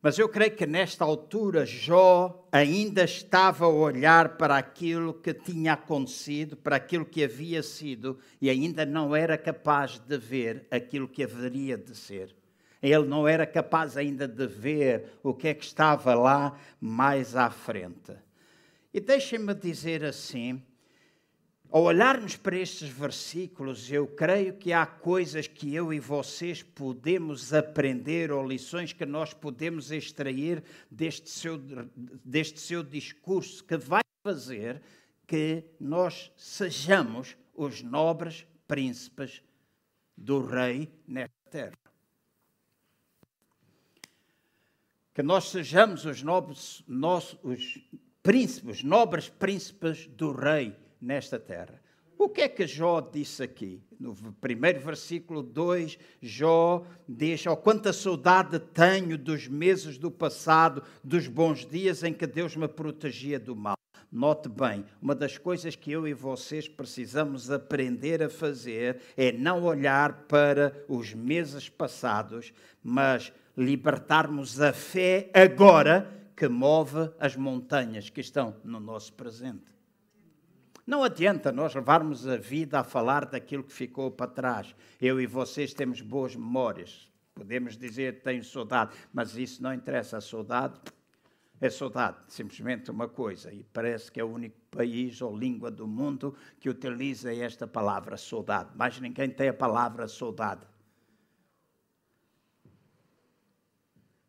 Mas 0.04 0.20
eu 0.20 0.28
creio 0.28 0.54
que 0.54 0.68
nesta 0.68 1.06
altura 1.06 1.66
Jó 1.66 2.46
ainda 2.52 3.06
estava 3.06 3.64
a 3.64 3.70
olhar 3.70 4.36
para 4.36 4.58
aquilo 4.58 5.14
que 5.14 5.34
tinha 5.34 5.72
acontecido, 5.72 6.58
para 6.58 6.76
aquilo 6.76 7.06
que 7.06 7.24
havia 7.24 7.64
sido, 7.64 8.20
e 8.42 8.50
ainda 8.50 8.86
não 8.86 9.16
era 9.16 9.38
capaz 9.38 10.00
de 10.00 10.18
ver 10.18 10.68
aquilo 10.70 11.08
que 11.08 11.24
haveria 11.24 11.78
de 11.78 11.96
ser. 11.96 12.36
Ele 12.82 13.06
não 13.06 13.26
era 13.26 13.48
capaz 13.48 13.96
ainda 13.96 14.28
de 14.28 14.46
ver 14.46 15.06
o 15.24 15.34
que 15.34 15.48
é 15.48 15.54
que 15.54 15.64
estava 15.64 16.14
lá 16.14 16.60
mais 16.82 17.34
à 17.38 17.50
frente. 17.50 18.12
E 18.94 19.00
deixem-me 19.00 19.54
dizer 19.54 20.04
assim: 20.04 20.62
ao 21.74 21.86
olharmos 21.86 22.36
para 22.36 22.56
estes 22.56 22.88
versículos, 22.88 23.92
eu 23.92 24.06
creio 24.06 24.54
que 24.54 24.72
há 24.72 24.86
coisas 24.86 25.48
que 25.48 25.74
eu 25.74 25.92
e 25.92 26.00
vocês 26.00 26.62
podemos 26.62 27.52
aprender, 27.52 28.32
ou 28.32 28.48
lições 28.48 28.94
que 28.94 29.08
nós 29.08 29.34
podemos 29.34 29.92
extrair 29.92 30.64
deste 30.92 31.32
seu, 31.32 31.58
deste 32.24 32.60
seu 32.60 32.84
discurso, 32.84 33.64
que 33.64 33.76
vai 33.76 34.04
fazer 34.24 34.84
que 35.26 35.64
nós 35.80 36.32
sejamos 36.38 37.36
os 37.56 37.82
nobres 37.82 38.46
príncipes 38.68 39.42
do 40.16 40.46
Rei 40.46 40.94
nesta 41.08 41.34
terra. 41.50 41.74
Que 45.12 45.24
nós 45.24 45.50
sejamos 45.50 46.06
os 46.06 46.22
nobres, 46.22 46.84
nós, 46.88 47.36
os 47.42 47.80
príncipes, 48.22 48.84
nobres 48.84 49.28
príncipes 49.28 50.06
do 50.06 50.32
Rei 50.32 50.83
nesta 51.04 51.38
terra. 51.38 51.82
O 52.18 52.30
que 52.30 52.42
é 52.42 52.48
que 52.48 52.66
Jó 52.66 53.02
disse 53.02 53.44
aqui? 53.44 53.82
No 54.00 54.16
primeiro 54.40 54.80
versículo 54.80 55.44
2, 55.44 55.98
Jó 56.22 56.86
diz: 57.08 57.46
Oh, 57.48 57.58
quanta 57.58 57.92
saudade 57.92 58.60
tenho 58.60 59.18
dos 59.18 59.48
meses 59.48 59.98
do 59.98 60.10
passado, 60.10 60.84
dos 61.04 61.28
bons 61.28 61.66
dias 61.66 62.04
em 62.04 62.14
que 62.14 62.26
Deus 62.26 62.56
me 62.56 62.68
protegia 62.68 63.40
do 63.40 63.56
mal. 63.56 63.76
Note 64.10 64.48
bem, 64.48 64.86
uma 65.02 65.16
das 65.16 65.40
coisas 65.40 65.76
que 65.76 65.92
eu 65.92 66.08
e 66.08 66.14
vocês 66.14 66.70
precisamos 66.70 67.50
aprender 67.50 68.22
a 68.22 68.30
fazer 68.30 69.02
é 69.18 69.32
não 69.32 69.64
olhar 69.64 70.26
para 70.28 70.86
os 70.88 71.16
meses 71.16 71.68
passados, 71.68 72.54
mas 72.82 73.34
libertarmos 73.58 74.62
a 74.62 74.72
fé 74.72 75.32
agora 75.34 76.10
que 76.38 76.48
move 76.48 77.10
as 77.20 77.36
montanhas 77.36 78.10
que 78.10 78.22
estão 78.22 78.56
no 78.64 78.80
nosso 78.80 79.14
presente. 79.14 79.73
Não 80.86 81.04
adianta 81.04 81.52
nós 81.52 81.74
levarmos 81.74 82.28
a 82.28 82.36
vida 82.36 82.80
a 82.80 82.84
falar 82.84 83.26
daquilo 83.26 83.64
que 83.64 83.72
ficou 83.72 84.12
para 84.12 84.30
trás. 84.30 84.76
Eu 85.02 85.20
e 85.20 85.26
vocês 85.26 85.74
temos 85.74 86.02
boas 86.02 86.36
memórias. 86.36 87.10
Podemos 87.34 87.78
dizer 87.78 88.16
que 88.16 88.22
tenho 88.22 88.44
saudade, 88.44 88.94
mas 89.14 89.38
isso 89.38 89.64
não 89.64 89.74
interessa. 89.74 90.18
A 90.18 90.22
saudade 90.22 90.80
é 91.62 91.70
saudade, 91.70 92.18
simplesmente 92.28 92.92
uma 92.92 93.08
coisa. 93.08 93.52
E 93.54 93.64
parece 93.64 94.12
que 94.12 94.20
é 94.20 94.24
o 94.24 94.34
único 94.34 94.60
país 94.70 95.22
ou 95.22 95.36
língua 95.36 95.72
do 95.72 95.88
mundo 95.88 96.36
que 96.60 96.70
utiliza 96.70 97.34
esta 97.34 97.66
palavra 97.66 98.18
saudade. 98.18 98.72
Mas 98.76 99.00
ninguém 99.00 99.30
tem 99.30 99.48
a 99.48 99.54
palavra 99.54 100.08
saudade. 100.08 100.68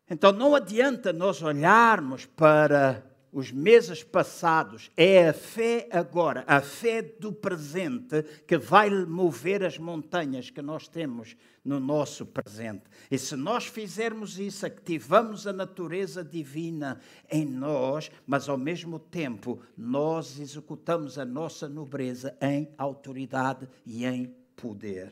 Então 0.09 0.31
não 0.31 0.55
adianta 0.55 1.11
nós 1.11 1.41
olharmos 1.41 2.25
para 2.25 3.03
os 3.35 3.51
meses 3.51 4.01
passados, 4.01 4.89
é 4.95 5.27
a 5.27 5.33
fé 5.33 5.89
agora, 5.91 6.45
a 6.47 6.61
fé 6.61 7.01
do 7.01 7.33
presente, 7.33 8.23
que 8.47 8.57
vai 8.57 8.89
mover 8.89 9.61
as 9.61 9.77
montanhas 9.77 10.49
que 10.49 10.61
nós 10.61 10.87
temos 10.87 11.35
no 11.61 11.77
nosso 11.77 12.25
presente. 12.25 12.83
E 13.11 13.17
se 13.17 13.35
nós 13.35 13.65
fizermos 13.65 14.39
isso, 14.39 14.65
ativamos 14.65 15.45
a 15.45 15.51
natureza 15.51 16.23
divina 16.23 17.01
em 17.29 17.45
nós, 17.45 18.09
mas 18.25 18.47
ao 18.47 18.57
mesmo 18.57 18.97
tempo 18.97 19.61
nós 19.77 20.39
executamos 20.39 21.19
a 21.19 21.25
nossa 21.25 21.67
nobreza 21.67 22.37
em 22.41 22.69
autoridade 22.77 23.67
e 23.85 24.05
em 24.05 24.33
poder. 24.55 25.11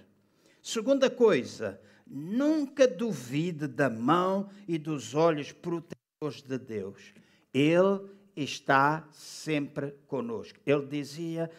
Segunda 0.61 1.09
coisa, 1.09 1.78
nunca 2.07 2.88
duvide 2.88 3.67
da 3.67 3.89
mão 3.89 4.49
e 4.65 4.78
dos 4.78 5.13
olhos 5.13 5.51
protetores 5.51 6.41
de 6.41 6.57
Deus. 6.57 7.13
Ele 7.54 8.10
está 8.36 9.08
sempre 9.12 9.91
conosco. 10.08 10.60
Ele 10.66 10.86
dizia: 10.88 11.51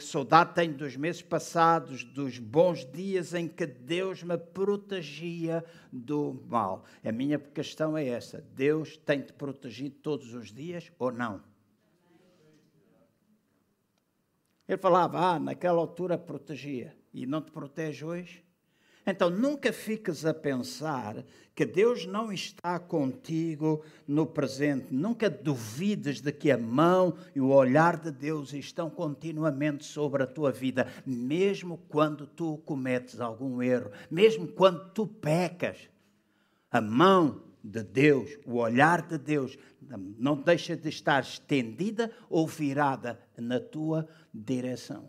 Saudade 0.00 0.54
tenho 0.54 0.74
dos 0.74 0.94
meses 0.96 1.22
passados, 1.22 2.04
dos 2.04 2.38
bons 2.38 2.84
dias 2.84 3.32
em 3.32 3.48
que 3.48 3.66
Deus 3.66 4.22
me 4.22 4.36
protegia 4.36 5.64
do 5.90 6.44
mal. 6.46 6.84
A 7.02 7.10
minha 7.10 7.38
questão 7.38 7.96
é 7.96 8.06
essa: 8.06 8.44
Deus 8.54 8.96
tem 8.98 9.22
te 9.22 9.32
protegido 9.32 9.96
todos 10.02 10.34
os 10.34 10.52
dias 10.52 10.92
ou 10.98 11.10
não? 11.10 11.42
Ele 14.68 14.76
falava, 14.76 15.18
ah, 15.18 15.38
naquela 15.38 15.78
altura 15.78 16.18
protegia 16.18 16.94
e 17.14 17.24
não 17.24 17.40
te 17.40 17.50
protege 17.50 18.04
hoje? 18.04 18.44
Então 19.10 19.30
nunca 19.30 19.72
fiques 19.72 20.26
a 20.26 20.34
pensar 20.34 21.24
que 21.54 21.64
Deus 21.64 22.04
não 22.04 22.30
está 22.30 22.78
contigo 22.78 23.82
no 24.06 24.26
presente. 24.26 24.88
Nunca 24.90 25.30
duvides 25.30 26.20
de 26.20 26.30
que 26.30 26.50
a 26.50 26.58
mão 26.58 27.16
e 27.34 27.40
o 27.40 27.48
olhar 27.48 27.98
de 27.98 28.10
Deus 28.10 28.52
estão 28.52 28.90
continuamente 28.90 29.86
sobre 29.86 30.22
a 30.22 30.26
tua 30.26 30.52
vida, 30.52 30.86
mesmo 31.06 31.78
quando 31.88 32.26
tu 32.26 32.58
cometes 32.66 33.18
algum 33.18 33.62
erro, 33.62 33.90
mesmo 34.10 34.46
quando 34.46 34.90
tu 34.90 35.06
pecas. 35.06 35.88
A 36.70 36.82
mão 36.82 37.40
de 37.64 37.82
Deus, 37.82 38.38
o 38.44 38.56
olhar 38.56 39.08
de 39.08 39.16
Deus, 39.16 39.56
não 40.18 40.36
deixa 40.36 40.76
de 40.76 40.90
estar 40.90 41.22
estendida 41.22 42.12
ou 42.28 42.46
virada 42.46 43.18
na 43.38 43.58
tua 43.58 44.06
direção. 44.34 45.08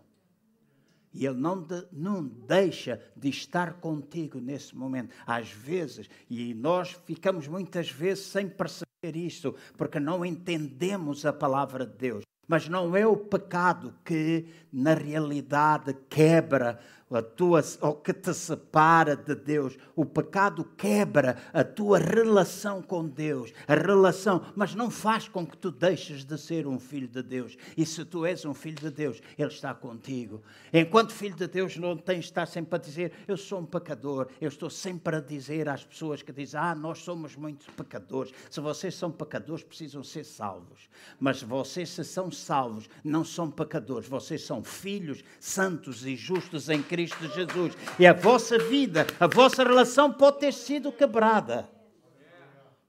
E 1.14 1.26
Ele 1.26 1.40
não, 1.40 1.62
de, 1.62 1.86
não 1.92 2.24
deixa 2.24 3.02
de 3.16 3.30
estar 3.30 3.74
contigo 3.74 4.40
nesse 4.40 4.76
momento. 4.76 5.14
Às 5.26 5.50
vezes, 5.50 6.10
e 6.30 6.54
nós 6.54 7.00
ficamos 7.06 7.48
muitas 7.48 7.90
vezes 7.90 8.26
sem 8.26 8.48
perceber 8.48 9.16
isto, 9.16 9.56
porque 9.78 10.00
não 10.00 10.26
entendemos 10.26 11.26
a 11.26 11.34
palavra 11.34 11.86
de 11.86 11.98
Deus. 11.98 12.24
Mas 12.48 12.68
não 12.68 12.96
é 12.96 13.06
o 13.06 13.16
pecado 13.16 13.94
que, 14.04 14.48
na 14.74 14.96
realidade, 14.96 15.96
quebra 16.10 16.80
a 17.12 17.22
tua, 17.22 17.62
que 18.04 18.14
te 18.14 18.34
separa 18.34 19.16
de 19.16 19.36
Deus. 19.36 19.78
O 19.96 20.06
pecado 20.06 20.64
quebra 20.78 21.38
a 21.52 21.64
tua 21.64 21.98
relação 21.98 22.82
com 22.82 23.08
Deus, 23.08 23.52
a 23.68 23.74
relação, 23.74 24.46
mas 24.56 24.76
não 24.76 24.92
faz 24.92 25.28
com 25.28 25.46
que 25.46 25.58
tu 25.58 25.72
deixes 25.72 26.24
de 26.24 26.38
ser 26.38 26.68
um 26.68 26.80
filho 26.80 27.08
de 27.08 27.24
Deus. 27.24 27.58
E 27.76 27.86
se 27.86 28.06
tu 28.06 28.26
és 28.26 28.46
um 28.46 28.54
filho 28.54 28.80
de 28.80 28.92
Deus, 28.92 29.22
Ele 29.38 29.50
está 29.50 29.74
contigo. 29.74 30.42
Enquanto 30.72 31.12
filho 31.12 31.36
de 31.36 31.48
Deus, 31.48 31.78
não 31.78 31.98
tens 31.98 32.26
de 32.26 32.26
estar 32.26 32.46
sempre 32.46 32.76
a 32.76 32.80
dizer, 32.80 33.12
eu 33.28 33.38
sou 33.38 33.60
um 33.60 33.66
pecador. 33.66 34.28
Eu 34.40 34.50
estou 34.50 34.70
sempre 34.70 35.16
a 35.16 35.20
dizer 35.20 35.68
às 35.68 35.84
pessoas 35.84 36.22
que 36.22 36.32
dizem, 36.32 36.60
ah, 36.60 36.76
nós 36.76 37.00
somos 37.00 37.36
muitos 37.36 37.68
pecadores. 37.68 38.32
Se 38.50 38.60
vocês 38.60 38.94
são 38.94 39.12
pecadores, 39.12 39.64
precisam 39.64 40.04
ser 40.04 40.24
salvos. 40.24 40.90
Mas 41.20 41.42
vocês, 41.42 41.90
se 41.90 42.04
são 42.04 42.32
salvos, 42.32 42.90
não 43.04 43.24
são 43.24 43.50
pecadores. 43.50 44.08
Vocês 44.08 44.46
são 44.46 44.64
filhos 44.64 45.24
santos 45.40 46.06
e 46.06 46.16
justos 46.16 46.70
em 46.70 46.84
Cristo 46.84 46.99
Cristo 47.00 47.28
Jesus. 47.30 47.78
E 47.98 48.06
a 48.06 48.12
vossa 48.12 48.58
vida, 48.58 49.08
a 49.20 49.28
vossa 49.28 49.64
relação 49.64 50.12
pode 50.12 50.40
ter 50.40 50.54
sido 50.54 50.92
quebrada 50.92 51.70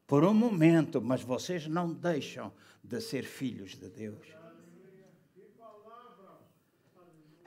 por 0.07 0.25
um 0.25 0.35
momento, 0.35 1.01
mas 1.01 1.23
vocês 1.23 1.69
não 1.69 1.93
deixam 1.93 2.53
de 2.83 3.01
ser 3.01 3.23
filhos 3.23 3.77
de 3.77 3.89
Deus. 3.89 4.40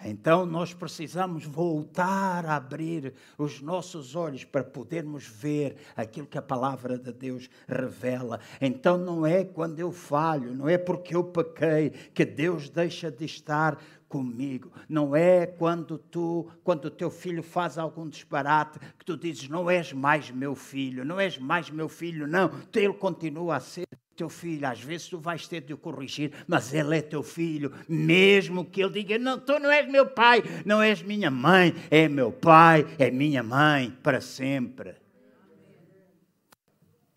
Então 0.05 0.45
nós 0.45 0.73
precisamos 0.73 1.45
voltar 1.45 2.45
a 2.45 2.55
abrir 2.55 3.13
os 3.37 3.61
nossos 3.61 4.15
olhos 4.15 4.43
para 4.43 4.63
podermos 4.63 5.25
ver 5.25 5.77
aquilo 5.95 6.27
que 6.27 6.37
a 6.37 6.41
palavra 6.41 6.97
de 6.97 7.11
Deus 7.11 7.49
revela. 7.67 8.39
Então 8.59 8.97
não 8.97 9.25
é 9.25 9.43
quando 9.43 9.79
eu 9.79 9.91
falho, 9.91 10.53
não 10.53 10.67
é 10.67 10.77
porque 10.77 11.15
eu 11.15 11.23
pequei 11.23 11.89
que 12.13 12.25
Deus 12.25 12.69
deixa 12.69 13.09
de 13.09 13.25
estar 13.25 13.77
comigo. 14.13 14.71
Não 14.87 15.15
é 15.15 15.47
quando 15.47 15.97
tu, 15.97 16.47
quando 16.63 16.85
o 16.85 16.91
teu 16.91 17.09
filho 17.09 17.41
faz 17.41 17.79
algum 17.79 18.07
disparate, 18.07 18.77
que 18.99 19.03
tu 19.03 19.17
dizes, 19.17 19.49
não 19.49 19.67
és 19.71 19.91
mais 19.91 20.29
meu 20.29 20.53
filho, 20.53 21.03
não 21.03 21.19
és 21.19 21.39
mais 21.39 21.71
meu 21.71 21.89
filho, 21.89 22.27
não. 22.27 22.51
Ele 22.75 22.93
continua 22.93 23.55
a 23.55 23.59
ser 23.59 23.87
teu 24.15 24.29
filho. 24.29 24.67
Às 24.67 24.79
vezes 24.79 25.07
tu 25.07 25.17
vais 25.17 25.47
ter 25.47 25.61
de 25.61 25.73
o 25.73 25.77
corrigir, 25.77 26.31
mas 26.47 26.73
ele 26.73 26.97
é 26.97 27.01
teu 27.01 27.23
filho, 27.23 27.73
mesmo 27.87 28.65
que 28.65 28.81
ele 28.81 28.93
diga, 28.93 29.17
não, 29.17 29.39
tu 29.39 29.59
não 29.59 29.71
és 29.71 29.89
meu 29.89 30.05
pai, 30.05 30.43
não 30.65 30.81
és 30.81 31.01
minha 31.01 31.31
mãe, 31.31 31.73
é 31.89 32.07
meu 32.07 32.31
pai, 32.31 32.85
é 32.97 33.09
minha 33.11 33.43
mãe, 33.43 33.91
para 34.03 34.21
sempre. 34.21 34.95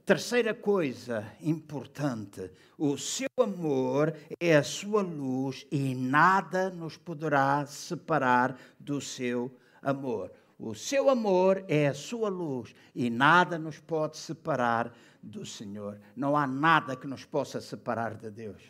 Terceira 0.05 0.55
coisa 0.55 1.27
importante, 1.43 2.49
o 2.79 2.97
seu 2.97 3.29
amor 3.41 4.15
é 4.39 4.57
a 4.57 4.63
sua 4.63 5.03
luz 5.03 5.67
e 5.69 5.97
nada 5.97 6.71
nos 6.71 6.97
poderá 6.97 7.67
separar 7.67 8.57
do 8.79 9.01
seu 9.01 9.51
amor. 9.83 10.31
O 10.59 10.77
seu 10.77 11.11
amor 11.11 11.65
é 11.67 11.89
a 11.89 11.95
sua 11.95 12.29
luz 12.29 12.73
e 12.95 13.11
nada 13.11 13.59
nos 13.59 13.81
pode 13.81 14.17
separar 14.17 14.95
do 15.27 15.45
Senhor. 15.45 16.01
Não 16.15 16.37
há 16.37 16.47
nada 16.47 16.97
que 16.97 17.07
nos 17.07 17.25
possa 17.25 17.61
separar 17.61 18.15
de 18.15 18.31
Deus. 18.31 18.63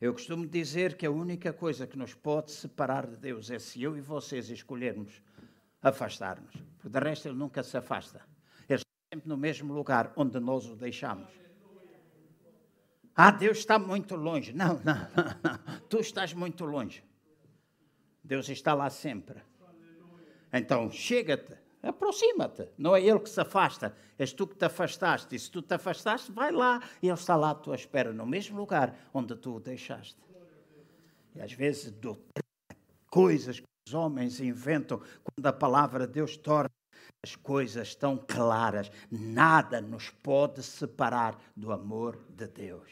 Eu 0.00 0.12
costumo 0.12 0.46
dizer 0.46 0.96
que 0.96 1.06
a 1.06 1.10
única 1.10 1.52
coisa 1.52 1.86
que 1.86 1.96
nos 1.96 2.14
pode 2.14 2.50
separar 2.50 3.06
de 3.06 3.16
Deus 3.16 3.50
é 3.50 3.58
se 3.58 3.82
eu 3.82 3.96
e 3.96 4.00
vocês 4.00 4.50
escolhermos 4.50 5.22
afastar-nos. 5.82 6.54
Porque 6.76 6.88
de 6.88 7.04
resto 7.04 7.28
ele 7.28 7.36
nunca 7.36 7.62
se 7.62 7.76
afasta 7.76 8.20
sempre 9.14 9.28
no 9.28 9.36
mesmo 9.36 9.72
lugar 9.72 10.12
onde 10.16 10.40
nós 10.40 10.66
o 10.66 10.74
deixamos. 10.74 11.30
Ah, 13.14 13.30
Deus 13.30 13.58
está 13.58 13.78
muito 13.78 14.16
longe. 14.16 14.52
Não, 14.52 14.74
não, 14.80 14.94
não, 14.94 15.40
não. 15.42 15.80
Tu 15.88 16.00
estás 16.00 16.32
muito 16.32 16.64
longe. 16.64 17.04
Deus 18.24 18.48
está 18.48 18.74
lá 18.74 18.90
sempre. 18.90 19.40
Então, 20.52 20.90
chega-te, 20.90 21.56
aproxima-te. 21.88 22.68
Não 22.78 22.94
é 22.94 23.02
Ele 23.02 23.20
que 23.20 23.28
se 23.28 23.40
afasta, 23.40 23.94
és 24.18 24.32
tu 24.32 24.46
que 24.46 24.56
te 24.56 24.64
afastaste. 24.64 25.34
E 25.34 25.38
se 25.38 25.50
tu 25.50 25.62
te 25.62 25.74
afastaste, 25.74 26.32
vai 26.32 26.50
lá. 26.50 26.80
Ele 27.02 27.12
está 27.12 27.36
lá 27.36 27.50
à 27.50 27.54
tua 27.54 27.74
espera, 27.74 28.12
no 28.12 28.26
mesmo 28.26 28.58
lugar 28.58 28.94
onde 29.12 29.36
tu 29.36 29.56
o 29.56 29.60
deixaste. 29.60 30.16
E 31.34 31.40
às 31.40 31.52
vezes, 31.52 31.92
coisas 33.10 33.60
que 33.60 33.66
os 33.86 33.94
homens 33.94 34.40
inventam, 34.40 34.98
quando 34.98 35.46
a 35.46 35.52
palavra 35.52 36.06
de 36.06 36.12
Deus 36.14 36.36
torna 36.36 36.70
as 37.22 37.36
coisas 37.36 37.94
tão 37.94 38.16
claras, 38.16 38.90
nada 39.10 39.80
nos 39.80 40.10
pode 40.10 40.62
separar 40.62 41.38
do 41.56 41.72
amor 41.72 42.18
de 42.28 42.46
Deus. 42.46 42.90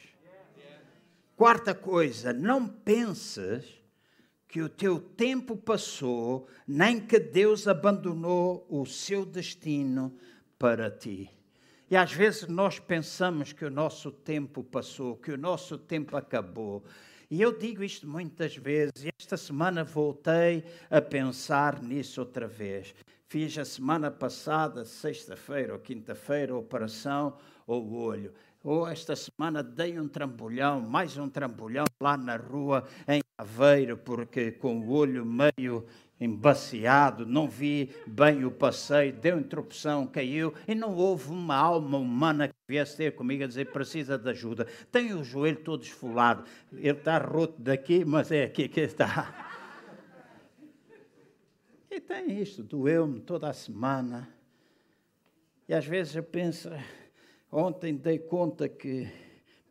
Quarta 1.37 1.75
coisa, 1.75 2.33
não 2.33 2.67
penses 2.67 3.82
que 4.53 4.61
o 4.61 4.69
teu 4.69 5.01
tempo 5.01 5.57
passou, 5.57 6.47
nem 6.69 7.01
que 7.01 7.19
Deus 7.19 7.67
abandonou 7.67 8.67
o 8.69 8.85
seu 8.85 9.25
destino 9.25 10.15
para 10.59 10.91
ti. 10.91 11.31
E 11.91 11.97
às 11.97 12.13
vezes 12.13 12.47
nós 12.47 12.79
pensamos 12.79 13.55
que 13.55 13.65
o 13.65 13.71
nosso 13.71 14.13
tempo 14.13 14.63
passou, 14.63 15.17
que 15.17 15.33
o 15.33 15.39
nosso 15.39 15.79
tempo 15.79 16.19
acabou. 16.19 16.85
E 17.31 17.41
eu 17.41 17.59
digo 17.59 17.83
isto 17.83 18.07
muitas 18.07 18.55
vezes, 18.55 18.93
e 19.03 19.09
esta 19.19 19.39
semana 19.39 19.85
voltei 19.85 20.65
a 20.91 21.01
pensar 21.01 21.83
nisso 21.83 22.21
outra 22.21 22.47
vez. 22.47 22.95
Fiz 23.29 23.57
a 23.57 23.65
semana 23.65 24.11
passada, 24.11 24.85
sexta-feira 24.85 25.73
ou 25.73 25.79
quinta-feira, 25.79 26.55
operação 26.55 27.39
ao 27.67 27.91
olho. 27.91 28.35
Ou 28.65 28.87
esta 28.87 29.17
semana 29.17 29.61
dei 29.61 29.99
um 29.99 30.07
trambolhão, 30.07 30.81
mais 30.81 31.17
um 31.19 31.29
trambolhão 31.29 31.85
lá 32.01 32.17
na 32.17 32.37
rua 32.37 32.85
em 33.09 33.21
Aveiro, 33.37 33.97
porque 33.97 34.53
com 34.53 34.81
o 34.81 34.91
olho 34.93 35.27
meio 35.27 35.85
embaciado, 36.21 37.27
não 37.27 37.49
vi 37.49 37.91
bem 38.07 38.45
o 38.45 38.53
passeio, 38.53 39.13
deu 39.13 39.37
interrupção, 39.41 40.07
caiu, 40.07 40.55
e 40.69 40.77
não 40.77 40.95
houve 40.95 41.31
uma 41.31 41.57
alma 41.57 41.99
humana 41.99 42.47
que 42.47 42.55
viesse 42.69 42.97
ter 42.97 43.17
comigo 43.17 43.43
a 43.43 43.49
dizer 43.49 43.73
precisa 43.73 44.17
de 44.17 44.31
ajuda. 44.31 44.69
Tem 44.93 45.13
o 45.13 45.25
joelho 45.25 45.59
todo 45.59 45.83
esfolado, 45.83 46.45
ele 46.73 46.97
está 46.97 47.19
roto 47.19 47.61
daqui, 47.61 48.05
mas 48.05 48.31
é 48.31 48.45
aqui 48.45 48.69
que 48.69 48.83
está. 48.83 49.51
E 51.91 52.01
tem 52.01 52.41
isto, 52.41 52.63
doeu-me 52.63 53.21
toda 53.21 53.49
a 53.49 53.53
semana. 53.53 54.29
E 55.69 55.75
às 55.75 55.85
vezes 55.85 56.15
eu 56.15 56.23
penso, 56.23 56.71
ontem 57.53 57.95
dei 57.95 58.19
conta 58.19 58.67
que 58.67 59.07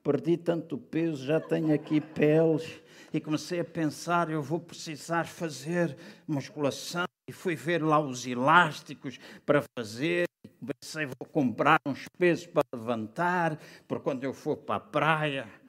perdi 0.04 0.38
tanto 0.38 0.78
peso, 0.78 1.26
já 1.26 1.40
tenho 1.40 1.74
aqui 1.74 2.00
peles, 2.00 2.80
e 3.12 3.20
comecei 3.20 3.60
a 3.60 3.66
pensar, 3.66 4.30
eu 4.30 4.42
vou 4.42 4.60
precisar 4.60 5.26
fazer 5.26 5.98
musculação, 6.28 7.06
e 7.28 7.34
fui 7.34 7.56
ver 7.56 7.84
lá 7.84 8.00
os 8.00 8.26
elásticos 8.26 9.20
para 9.46 9.64
fazer, 9.78 10.26
e 10.44 10.50
comecei, 10.50 11.06
vou 11.06 11.28
comprar 11.32 11.80
uns 11.86 12.06
pesos 12.18 12.46
para 12.46 12.64
levantar, 12.74 13.60
para 13.88 14.00
quando 14.00 14.24
eu 14.24 14.34
for 14.34 14.58
para 14.58 14.76
a 14.76 14.80
praia. 14.80 15.61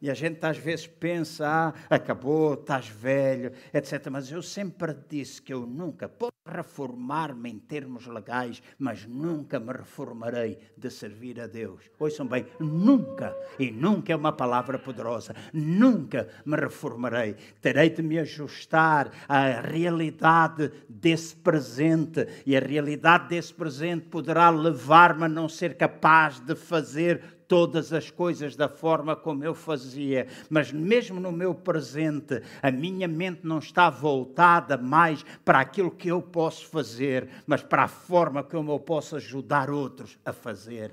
E 0.00 0.10
a 0.10 0.14
gente 0.14 0.44
às 0.44 0.58
vezes 0.58 0.86
pensa, 0.86 1.46
ah, 1.46 1.94
acabou, 1.94 2.54
estás 2.54 2.88
velho, 2.88 3.52
etc. 3.72 4.08
Mas 4.10 4.30
eu 4.30 4.42
sempre 4.42 4.94
disse 5.08 5.40
que 5.40 5.52
eu 5.52 5.66
nunca 5.66 6.08
posso 6.08 6.34
reformar-me 6.46 7.50
em 7.50 7.58
termos 7.58 8.06
legais, 8.06 8.62
mas 8.78 9.06
nunca 9.06 9.58
me 9.58 9.72
reformarei 9.72 10.58
de 10.76 10.90
servir 10.90 11.40
a 11.40 11.46
Deus. 11.46 11.90
Ouçam 11.98 12.26
bem, 12.26 12.44
nunca, 12.60 13.34
e 13.58 13.70
nunca 13.70 14.12
é 14.12 14.16
uma 14.16 14.32
palavra 14.32 14.78
poderosa, 14.78 15.34
nunca 15.52 16.28
me 16.44 16.56
reformarei. 16.56 17.34
Terei 17.62 17.88
de 17.88 18.02
me 18.02 18.18
ajustar 18.18 19.10
à 19.26 19.60
realidade 19.62 20.70
desse 20.86 21.34
presente, 21.34 22.28
e 22.44 22.54
a 22.54 22.60
realidade 22.60 23.28
desse 23.28 23.54
presente 23.54 24.06
poderá 24.08 24.50
levar-me 24.50 25.24
a 25.24 25.28
não 25.28 25.48
ser 25.48 25.76
capaz 25.76 26.40
de 26.40 26.54
fazer 26.54 27.33
todas 27.48 27.92
as 27.92 28.10
coisas 28.10 28.56
da 28.56 28.68
forma 28.68 29.14
como 29.16 29.44
eu 29.44 29.54
fazia, 29.54 30.26
mas 30.48 30.72
mesmo 30.72 31.20
no 31.20 31.32
meu 31.32 31.54
presente, 31.54 32.42
a 32.62 32.70
minha 32.70 33.08
mente 33.08 33.40
não 33.44 33.58
está 33.58 33.90
voltada 33.90 34.76
mais 34.76 35.24
para 35.44 35.60
aquilo 35.60 35.90
que 35.90 36.08
eu 36.08 36.20
posso 36.20 36.66
fazer, 36.66 37.28
mas 37.46 37.62
para 37.62 37.84
a 37.84 37.88
forma 37.88 38.42
como 38.42 38.72
eu 38.72 38.80
posso 38.80 39.16
ajudar 39.16 39.70
outros 39.70 40.18
a 40.24 40.32
fazer. 40.32 40.92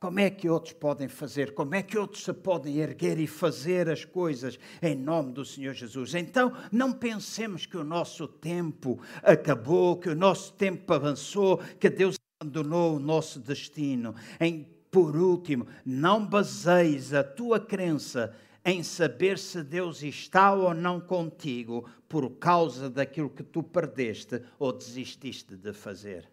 Como 0.00 0.20
é 0.20 0.30
que 0.30 0.48
outros 0.48 0.72
podem 0.72 1.08
fazer? 1.08 1.54
Como 1.54 1.74
é 1.74 1.82
que 1.82 1.98
outros 1.98 2.22
se 2.22 2.32
podem 2.32 2.76
erguer 2.76 3.18
e 3.18 3.26
fazer 3.26 3.88
as 3.88 4.04
coisas 4.04 4.56
em 4.80 4.94
nome 4.94 5.32
do 5.32 5.44
Senhor 5.44 5.74
Jesus? 5.74 6.14
Então, 6.14 6.52
não 6.70 6.92
pensemos 6.92 7.66
que 7.66 7.76
o 7.76 7.82
nosso 7.82 8.28
tempo 8.28 9.00
acabou, 9.24 9.96
que 9.96 10.08
o 10.08 10.14
nosso 10.14 10.52
tempo 10.52 10.92
avançou, 10.94 11.58
que 11.80 11.90
Deus 11.90 12.14
abandonou 12.40 12.94
o 12.94 13.00
nosso 13.00 13.40
destino. 13.40 14.14
Em, 14.38 14.62
por 14.92 15.16
último, 15.16 15.66
não 15.84 16.24
baseis 16.24 17.12
a 17.12 17.24
tua 17.24 17.58
crença 17.58 18.34
em 18.64 18.82
saber 18.82 19.38
se 19.38 19.62
Deus 19.62 20.02
está 20.02 20.52
ou 20.52 20.72
não 20.72 21.00
contigo 21.00 21.88
por 22.08 22.30
causa 22.38 22.88
daquilo 22.88 23.28
que 23.28 23.42
tu 23.42 23.62
perdeste 23.62 24.40
ou 24.56 24.72
desististe 24.72 25.56
de 25.56 25.72
fazer. 25.72 26.30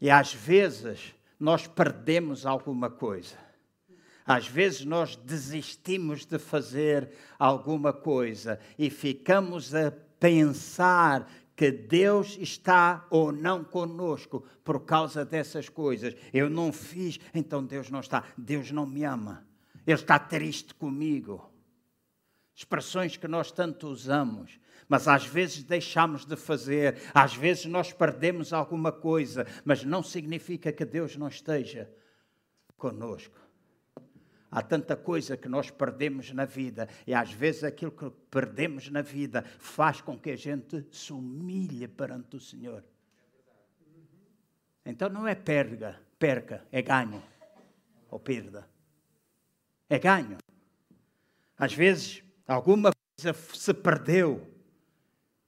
E 0.00 0.08
às 0.08 0.32
vezes 0.32 1.12
nós 1.38 1.66
perdemos 1.66 2.46
alguma 2.46 2.88
coisa. 2.88 3.36
Às 4.24 4.46
vezes 4.46 4.84
nós 4.84 5.16
desistimos 5.16 6.24
de 6.24 6.38
fazer 6.38 7.10
alguma 7.38 7.92
coisa 7.92 8.60
e 8.78 8.88
ficamos 8.88 9.74
a 9.74 9.90
pensar 10.20 11.28
que 11.56 11.72
Deus 11.72 12.36
está 12.38 13.06
ou 13.08 13.32
não 13.32 13.64
conosco 13.64 14.44
por 14.62 14.84
causa 14.84 15.24
dessas 15.24 15.70
coisas. 15.70 16.14
Eu 16.32 16.50
não 16.50 16.70
fiz, 16.70 17.18
então 17.34 17.64
Deus 17.64 17.88
não 17.90 18.00
está. 18.00 18.24
Deus 18.36 18.70
não 18.70 18.84
me 18.84 19.02
ama. 19.04 19.46
Ele 19.86 19.98
está 19.98 20.18
triste 20.18 20.74
comigo. 20.74 21.50
Expressões 22.54 23.16
que 23.16 23.26
nós 23.26 23.50
tanto 23.50 23.88
usamos, 23.88 24.58
mas 24.88 25.08
às 25.08 25.26
vezes 25.26 25.62
deixamos 25.62 26.24
de 26.24 26.36
fazer, 26.36 26.96
às 27.12 27.34
vezes 27.34 27.66
nós 27.66 27.92
perdemos 27.92 28.52
alguma 28.52 28.90
coisa, 28.90 29.46
mas 29.64 29.84
não 29.84 30.02
significa 30.02 30.72
que 30.72 30.84
Deus 30.84 31.16
não 31.16 31.28
esteja 31.28 31.90
conosco. 32.76 33.34
Há 34.56 34.62
tanta 34.62 34.96
coisa 34.96 35.36
que 35.36 35.50
nós 35.50 35.70
perdemos 35.70 36.32
na 36.32 36.46
vida 36.46 36.88
e 37.06 37.12
às 37.12 37.30
vezes 37.30 37.62
aquilo 37.62 37.90
que 37.90 38.10
perdemos 38.30 38.88
na 38.88 39.02
vida 39.02 39.44
faz 39.58 40.00
com 40.00 40.18
que 40.18 40.30
a 40.30 40.36
gente 40.36 40.82
se 40.90 41.12
humilhe 41.12 41.86
perante 41.86 42.36
o 42.36 42.40
Senhor. 42.40 42.82
Então 44.82 45.10
não 45.10 45.28
é 45.28 45.34
perda, 45.34 46.00
perca, 46.18 46.64
é 46.72 46.80
ganho. 46.80 47.22
ou 48.10 48.18
perda. 48.18 48.66
É 49.90 49.98
ganho. 49.98 50.38
Às 51.58 51.74
vezes, 51.74 52.22
alguma 52.48 52.92
coisa 53.14 53.38
se 53.52 53.74
perdeu, 53.74 54.40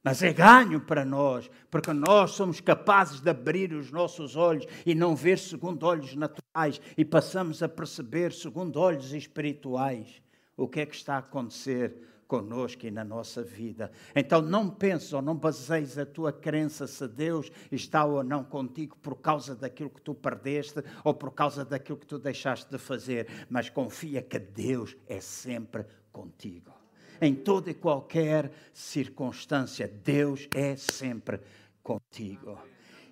mas 0.02 0.22
é 0.22 0.32
ganho 0.32 0.80
para 0.80 1.04
nós, 1.04 1.50
porque 1.70 1.92
nós 1.92 2.32
somos 2.32 2.60
capazes 2.60 3.20
de 3.20 3.30
abrir 3.30 3.72
os 3.72 3.90
nossos 3.90 4.36
olhos 4.36 4.66
e 4.86 4.94
não 4.94 5.14
ver 5.14 5.38
segundo 5.38 5.84
olhos 5.84 6.14
naturais 6.14 6.80
e 6.96 7.04
passamos 7.04 7.62
a 7.62 7.68
perceber 7.68 8.32
segundo 8.32 8.78
olhos 8.78 9.12
espirituais 9.12 10.22
o 10.56 10.68
que 10.68 10.80
é 10.80 10.86
que 10.86 10.94
está 10.94 11.14
a 11.14 11.18
acontecer 11.18 12.08
conosco 12.28 12.86
e 12.86 12.90
na 12.90 13.02
nossa 13.02 13.42
vida. 13.42 13.90
Então 14.14 14.42
não 14.42 14.68
penses 14.68 15.12
ou 15.12 15.22
não 15.22 15.34
baseis 15.34 15.98
a 15.98 16.04
tua 16.04 16.32
crença 16.32 16.86
se 16.86 17.08
Deus 17.08 17.50
está 17.72 18.04
ou 18.04 18.22
não 18.22 18.44
contigo 18.44 18.96
por 18.98 19.16
causa 19.16 19.56
daquilo 19.56 19.90
que 19.90 20.02
tu 20.02 20.14
perdeste 20.14 20.84
ou 21.02 21.14
por 21.14 21.32
causa 21.32 21.64
daquilo 21.64 21.98
que 21.98 22.06
tu 22.06 22.18
deixaste 22.18 22.70
de 22.70 22.78
fazer, 22.78 23.26
mas 23.48 23.70
confia 23.70 24.22
que 24.22 24.38
Deus 24.38 24.94
é 25.08 25.20
sempre 25.20 25.86
contigo. 26.12 26.77
Em 27.20 27.34
toda 27.34 27.70
e 27.70 27.74
qualquer 27.74 28.50
circunstância, 28.72 29.88
Deus 29.88 30.48
é 30.54 30.76
sempre 30.76 31.40
contigo. 31.82 32.58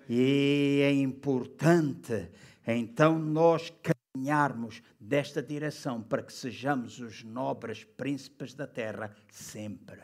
E 0.09 0.81
é 0.83 0.91
importante 0.91 2.29
então 2.65 3.17
nós 3.17 3.71
caminharmos 3.81 4.81
desta 4.99 5.41
direção 5.41 6.01
para 6.01 6.23
que 6.23 6.33
sejamos 6.33 6.99
os 6.99 7.23
nobres 7.23 7.83
príncipes 7.83 8.53
da 8.53 8.67
terra 8.67 9.15
sempre. 9.31 10.01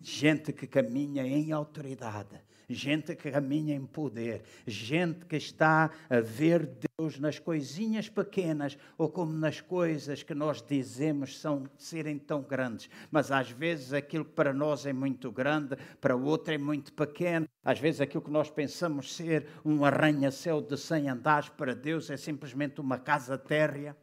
Gente 0.00 0.52
que 0.52 0.66
caminha 0.66 1.26
em 1.26 1.52
autoridade, 1.52 2.40
gente 2.74 3.14
que 3.14 3.30
caminha 3.30 3.74
em 3.74 3.84
poder, 3.84 4.42
gente 4.66 5.24
que 5.26 5.36
está 5.36 5.90
a 6.08 6.20
ver 6.20 6.66
Deus 6.98 7.18
nas 7.18 7.38
coisinhas 7.38 8.08
pequenas 8.08 8.76
ou 8.96 9.08
como 9.08 9.32
nas 9.32 9.60
coisas 9.60 10.22
que 10.22 10.34
nós 10.34 10.62
dizemos 10.62 11.38
são 11.38 11.64
serem 11.76 12.18
tão 12.18 12.42
grandes, 12.42 12.88
mas 13.10 13.30
às 13.30 13.50
vezes 13.50 13.92
aquilo 13.92 14.24
que 14.24 14.32
para 14.32 14.52
nós 14.52 14.86
é 14.86 14.92
muito 14.92 15.30
grande, 15.30 15.76
para 16.00 16.16
o 16.16 16.24
outro 16.24 16.52
é 16.52 16.58
muito 16.58 16.92
pequeno. 16.92 17.46
Às 17.64 17.78
vezes 17.78 18.00
aquilo 18.00 18.22
que 18.22 18.30
nós 18.30 18.50
pensamos 18.50 19.14
ser 19.14 19.46
um 19.64 19.84
arranha-céu 19.84 20.60
de 20.60 20.76
100 20.76 21.10
andares 21.10 21.48
para 21.48 21.74
Deus 21.74 22.10
é 22.10 22.16
simplesmente 22.16 22.80
uma 22.80 22.98
casa 22.98 23.36
térrea 23.36 23.96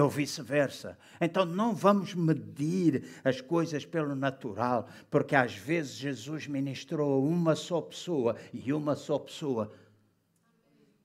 ou 0.00 0.08
vice-versa. 0.08 0.98
Então 1.20 1.44
não 1.44 1.74
vamos 1.74 2.14
medir 2.14 3.04
as 3.22 3.40
coisas 3.40 3.84
pelo 3.84 4.14
natural, 4.14 4.88
porque 5.10 5.36
às 5.36 5.54
vezes 5.54 5.92
Jesus 5.92 6.46
ministrou 6.46 7.14
a 7.14 7.18
uma 7.18 7.54
só 7.54 7.80
pessoa 7.80 8.36
e 8.52 8.72
uma 8.72 8.96
só 8.96 9.18
pessoa 9.18 9.72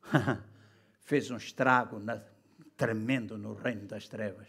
fez 1.02 1.30
um 1.30 1.38
estrago 1.38 2.00
na, 2.00 2.22
tremendo 2.76 3.38
no 3.38 3.54
reino 3.54 3.86
das 3.86 4.08
trevas. 4.08 4.48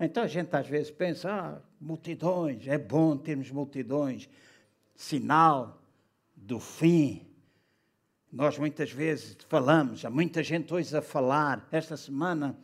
Então 0.00 0.22
a 0.22 0.26
gente 0.26 0.54
às 0.56 0.66
vezes 0.66 0.90
pensa, 0.90 1.30
ah, 1.30 1.62
multidões, 1.80 2.66
é 2.66 2.78
bom 2.78 3.16
termos 3.16 3.50
multidões, 3.50 4.28
sinal 4.94 5.80
do 6.34 6.58
fim. 6.58 7.26
Nós 8.32 8.58
muitas 8.58 8.90
vezes 8.90 9.36
falamos, 9.48 10.04
há 10.04 10.10
muita 10.10 10.42
gente 10.42 10.72
hoje 10.72 10.96
a 10.96 11.02
falar. 11.02 11.68
Esta 11.70 11.96
semana 11.96 12.58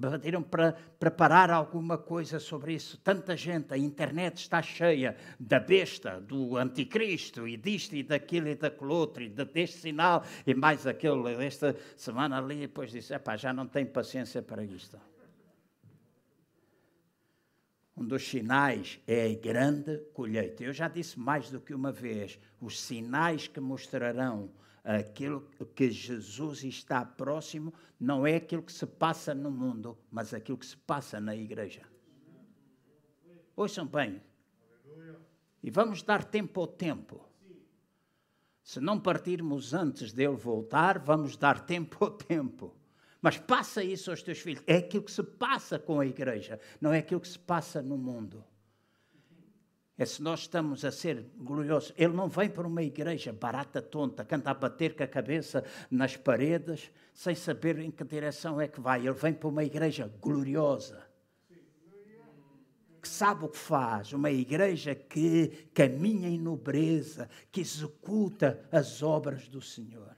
pediram 0.00 0.42
para 0.42 0.72
preparar 0.98 1.50
alguma 1.50 1.98
coisa 1.98 2.38
sobre 2.38 2.74
isso. 2.74 2.98
Tanta 2.98 3.36
gente, 3.36 3.74
a 3.74 3.78
internet 3.78 4.38
está 4.38 4.62
cheia 4.62 5.16
da 5.38 5.60
besta, 5.60 6.20
do 6.20 6.56
anticristo, 6.56 7.46
e 7.46 7.56
disto 7.56 7.94
e 7.94 8.02
daquilo 8.02 8.48
e 8.48 8.54
daquele 8.54 8.92
outro, 8.92 9.22
e 9.22 9.28
deste 9.28 9.78
sinal, 9.78 10.24
e 10.46 10.54
mais 10.54 10.86
aquele. 10.86 11.34
Esta 11.44 11.76
semana 11.96 12.38
ali, 12.38 12.60
depois 12.60 12.90
disse: 12.90 13.12
já 13.36 13.52
não 13.52 13.66
tenho 13.66 13.88
paciência 13.88 14.42
para 14.42 14.64
isto. 14.64 14.98
Um 17.96 18.06
dos 18.06 18.26
sinais 18.26 18.98
é 19.06 19.26
a 19.26 19.34
grande 19.34 19.98
colheita. 20.14 20.64
Eu 20.64 20.72
já 20.72 20.88
disse 20.88 21.20
mais 21.20 21.50
do 21.50 21.60
que 21.60 21.74
uma 21.74 21.92
vez: 21.92 22.38
os 22.58 22.80
sinais 22.80 23.46
que 23.46 23.60
mostrarão 23.60 24.50
aquilo 24.84 25.42
que 25.74 25.90
Jesus 25.90 26.64
está 26.64 27.04
próximo 27.04 27.72
não 27.98 28.26
é 28.26 28.36
aquilo 28.36 28.62
que 28.62 28.72
se 28.72 28.86
passa 28.86 29.34
no 29.34 29.50
mundo, 29.50 29.98
mas 30.10 30.32
aquilo 30.32 30.58
que 30.58 30.66
se 30.66 30.76
passa 30.76 31.20
na 31.20 31.36
igreja. 31.36 31.82
Ouçam 33.54 33.86
bem. 33.86 34.22
E 35.62 35.70
vamos 35.70 36.02
dar 36.02 36.24
tempo 36.24 36.60
ao 36.60 36.66
tempo. 36.66 37.28
Se 38.62 38.80
não 38.80 38.98
partirmos 38.98 39.74
antes 39.74 40.12
dele 40.12 40.36
voltar, 40.36 40.98
vamos 40.98 41.36
dar 41.36 41.60
tempo 41.66 42.04
ao 42.04 42.10
tempo. 42.10 42.74
Mas 43.20 43.36
passa 43.36 43.84
isso 43.84 44.10
aos 44.10 44.22
teus 44.22 44.38
filhos. 44.38 44.62
É 44.66 44.76
aquilo 44.76 45.02
que 45.02 45.12
se 45.12 45.22
passa 45.22 45.78
com 45.78 46.00
a 46.00 46.06
igreja, 46.06 46.58
não 46.80 46.92
é 46.92 46.98
aquilo 46.98 47.20
que 47.20 47.28
se 47.28 47.38
passa 47.38 47.82
no 47.82 47.98
mundo 47.98 48.44
é 50.00 50.06
se 50.06 50.22
nós 50.22 50.40
estamos 50.40 50.82
a 50.82 50.90
ser 50.90 51.26
gloriosos. 51.36 51.92
Ele 51.94 52.14
não 52.14 52.26
vem 52.26 52.48
para 52.48 52.66
uma 52.66 52.82
igreja 52.82 53.34
barata, 53.34 53.82
tonta, 53.82 54.24
que 54.24 54.34
anda 54.34 54.50
a 54.50 54.54
bater 54.54 54.96
com 54.96 55.02
a 55.02 55.06
cabeça 55.06 55.62
nas 55.90 56.16
paredes, 56.16 56.90
sem 57.12 57.34
saber 57.34 57.78
em 57.80 57.90
que 57.90 58.02
direção 58.02 58.58
é 58.58 58.66
que 58.66 58.80
vai. 58.80 59.00
Ele 59.00 59.12
vem 59.12 59.34
para 59.34 59.48
uma 59.50 59.62
igreja 59.62 60.10
gloriosa, 60.18 61.06
que 63.02 63.06
sabe 63.06 63.44
o 63.44 63.48
que 63.50 63.58
faz, 63.58 64.14
uma 64.14 64.30
igreja 64.30 64.94
que 64.94 65.68
caminha 65.74 66.30
em 66.30 66.38
nobreza, 66.38 67.28
que 67.52 67.60
executa 67.60 68.58
as 68.72 69.02
obras 69.02 69.48
do 69.48 69.60
Senhor. 69.60 70.16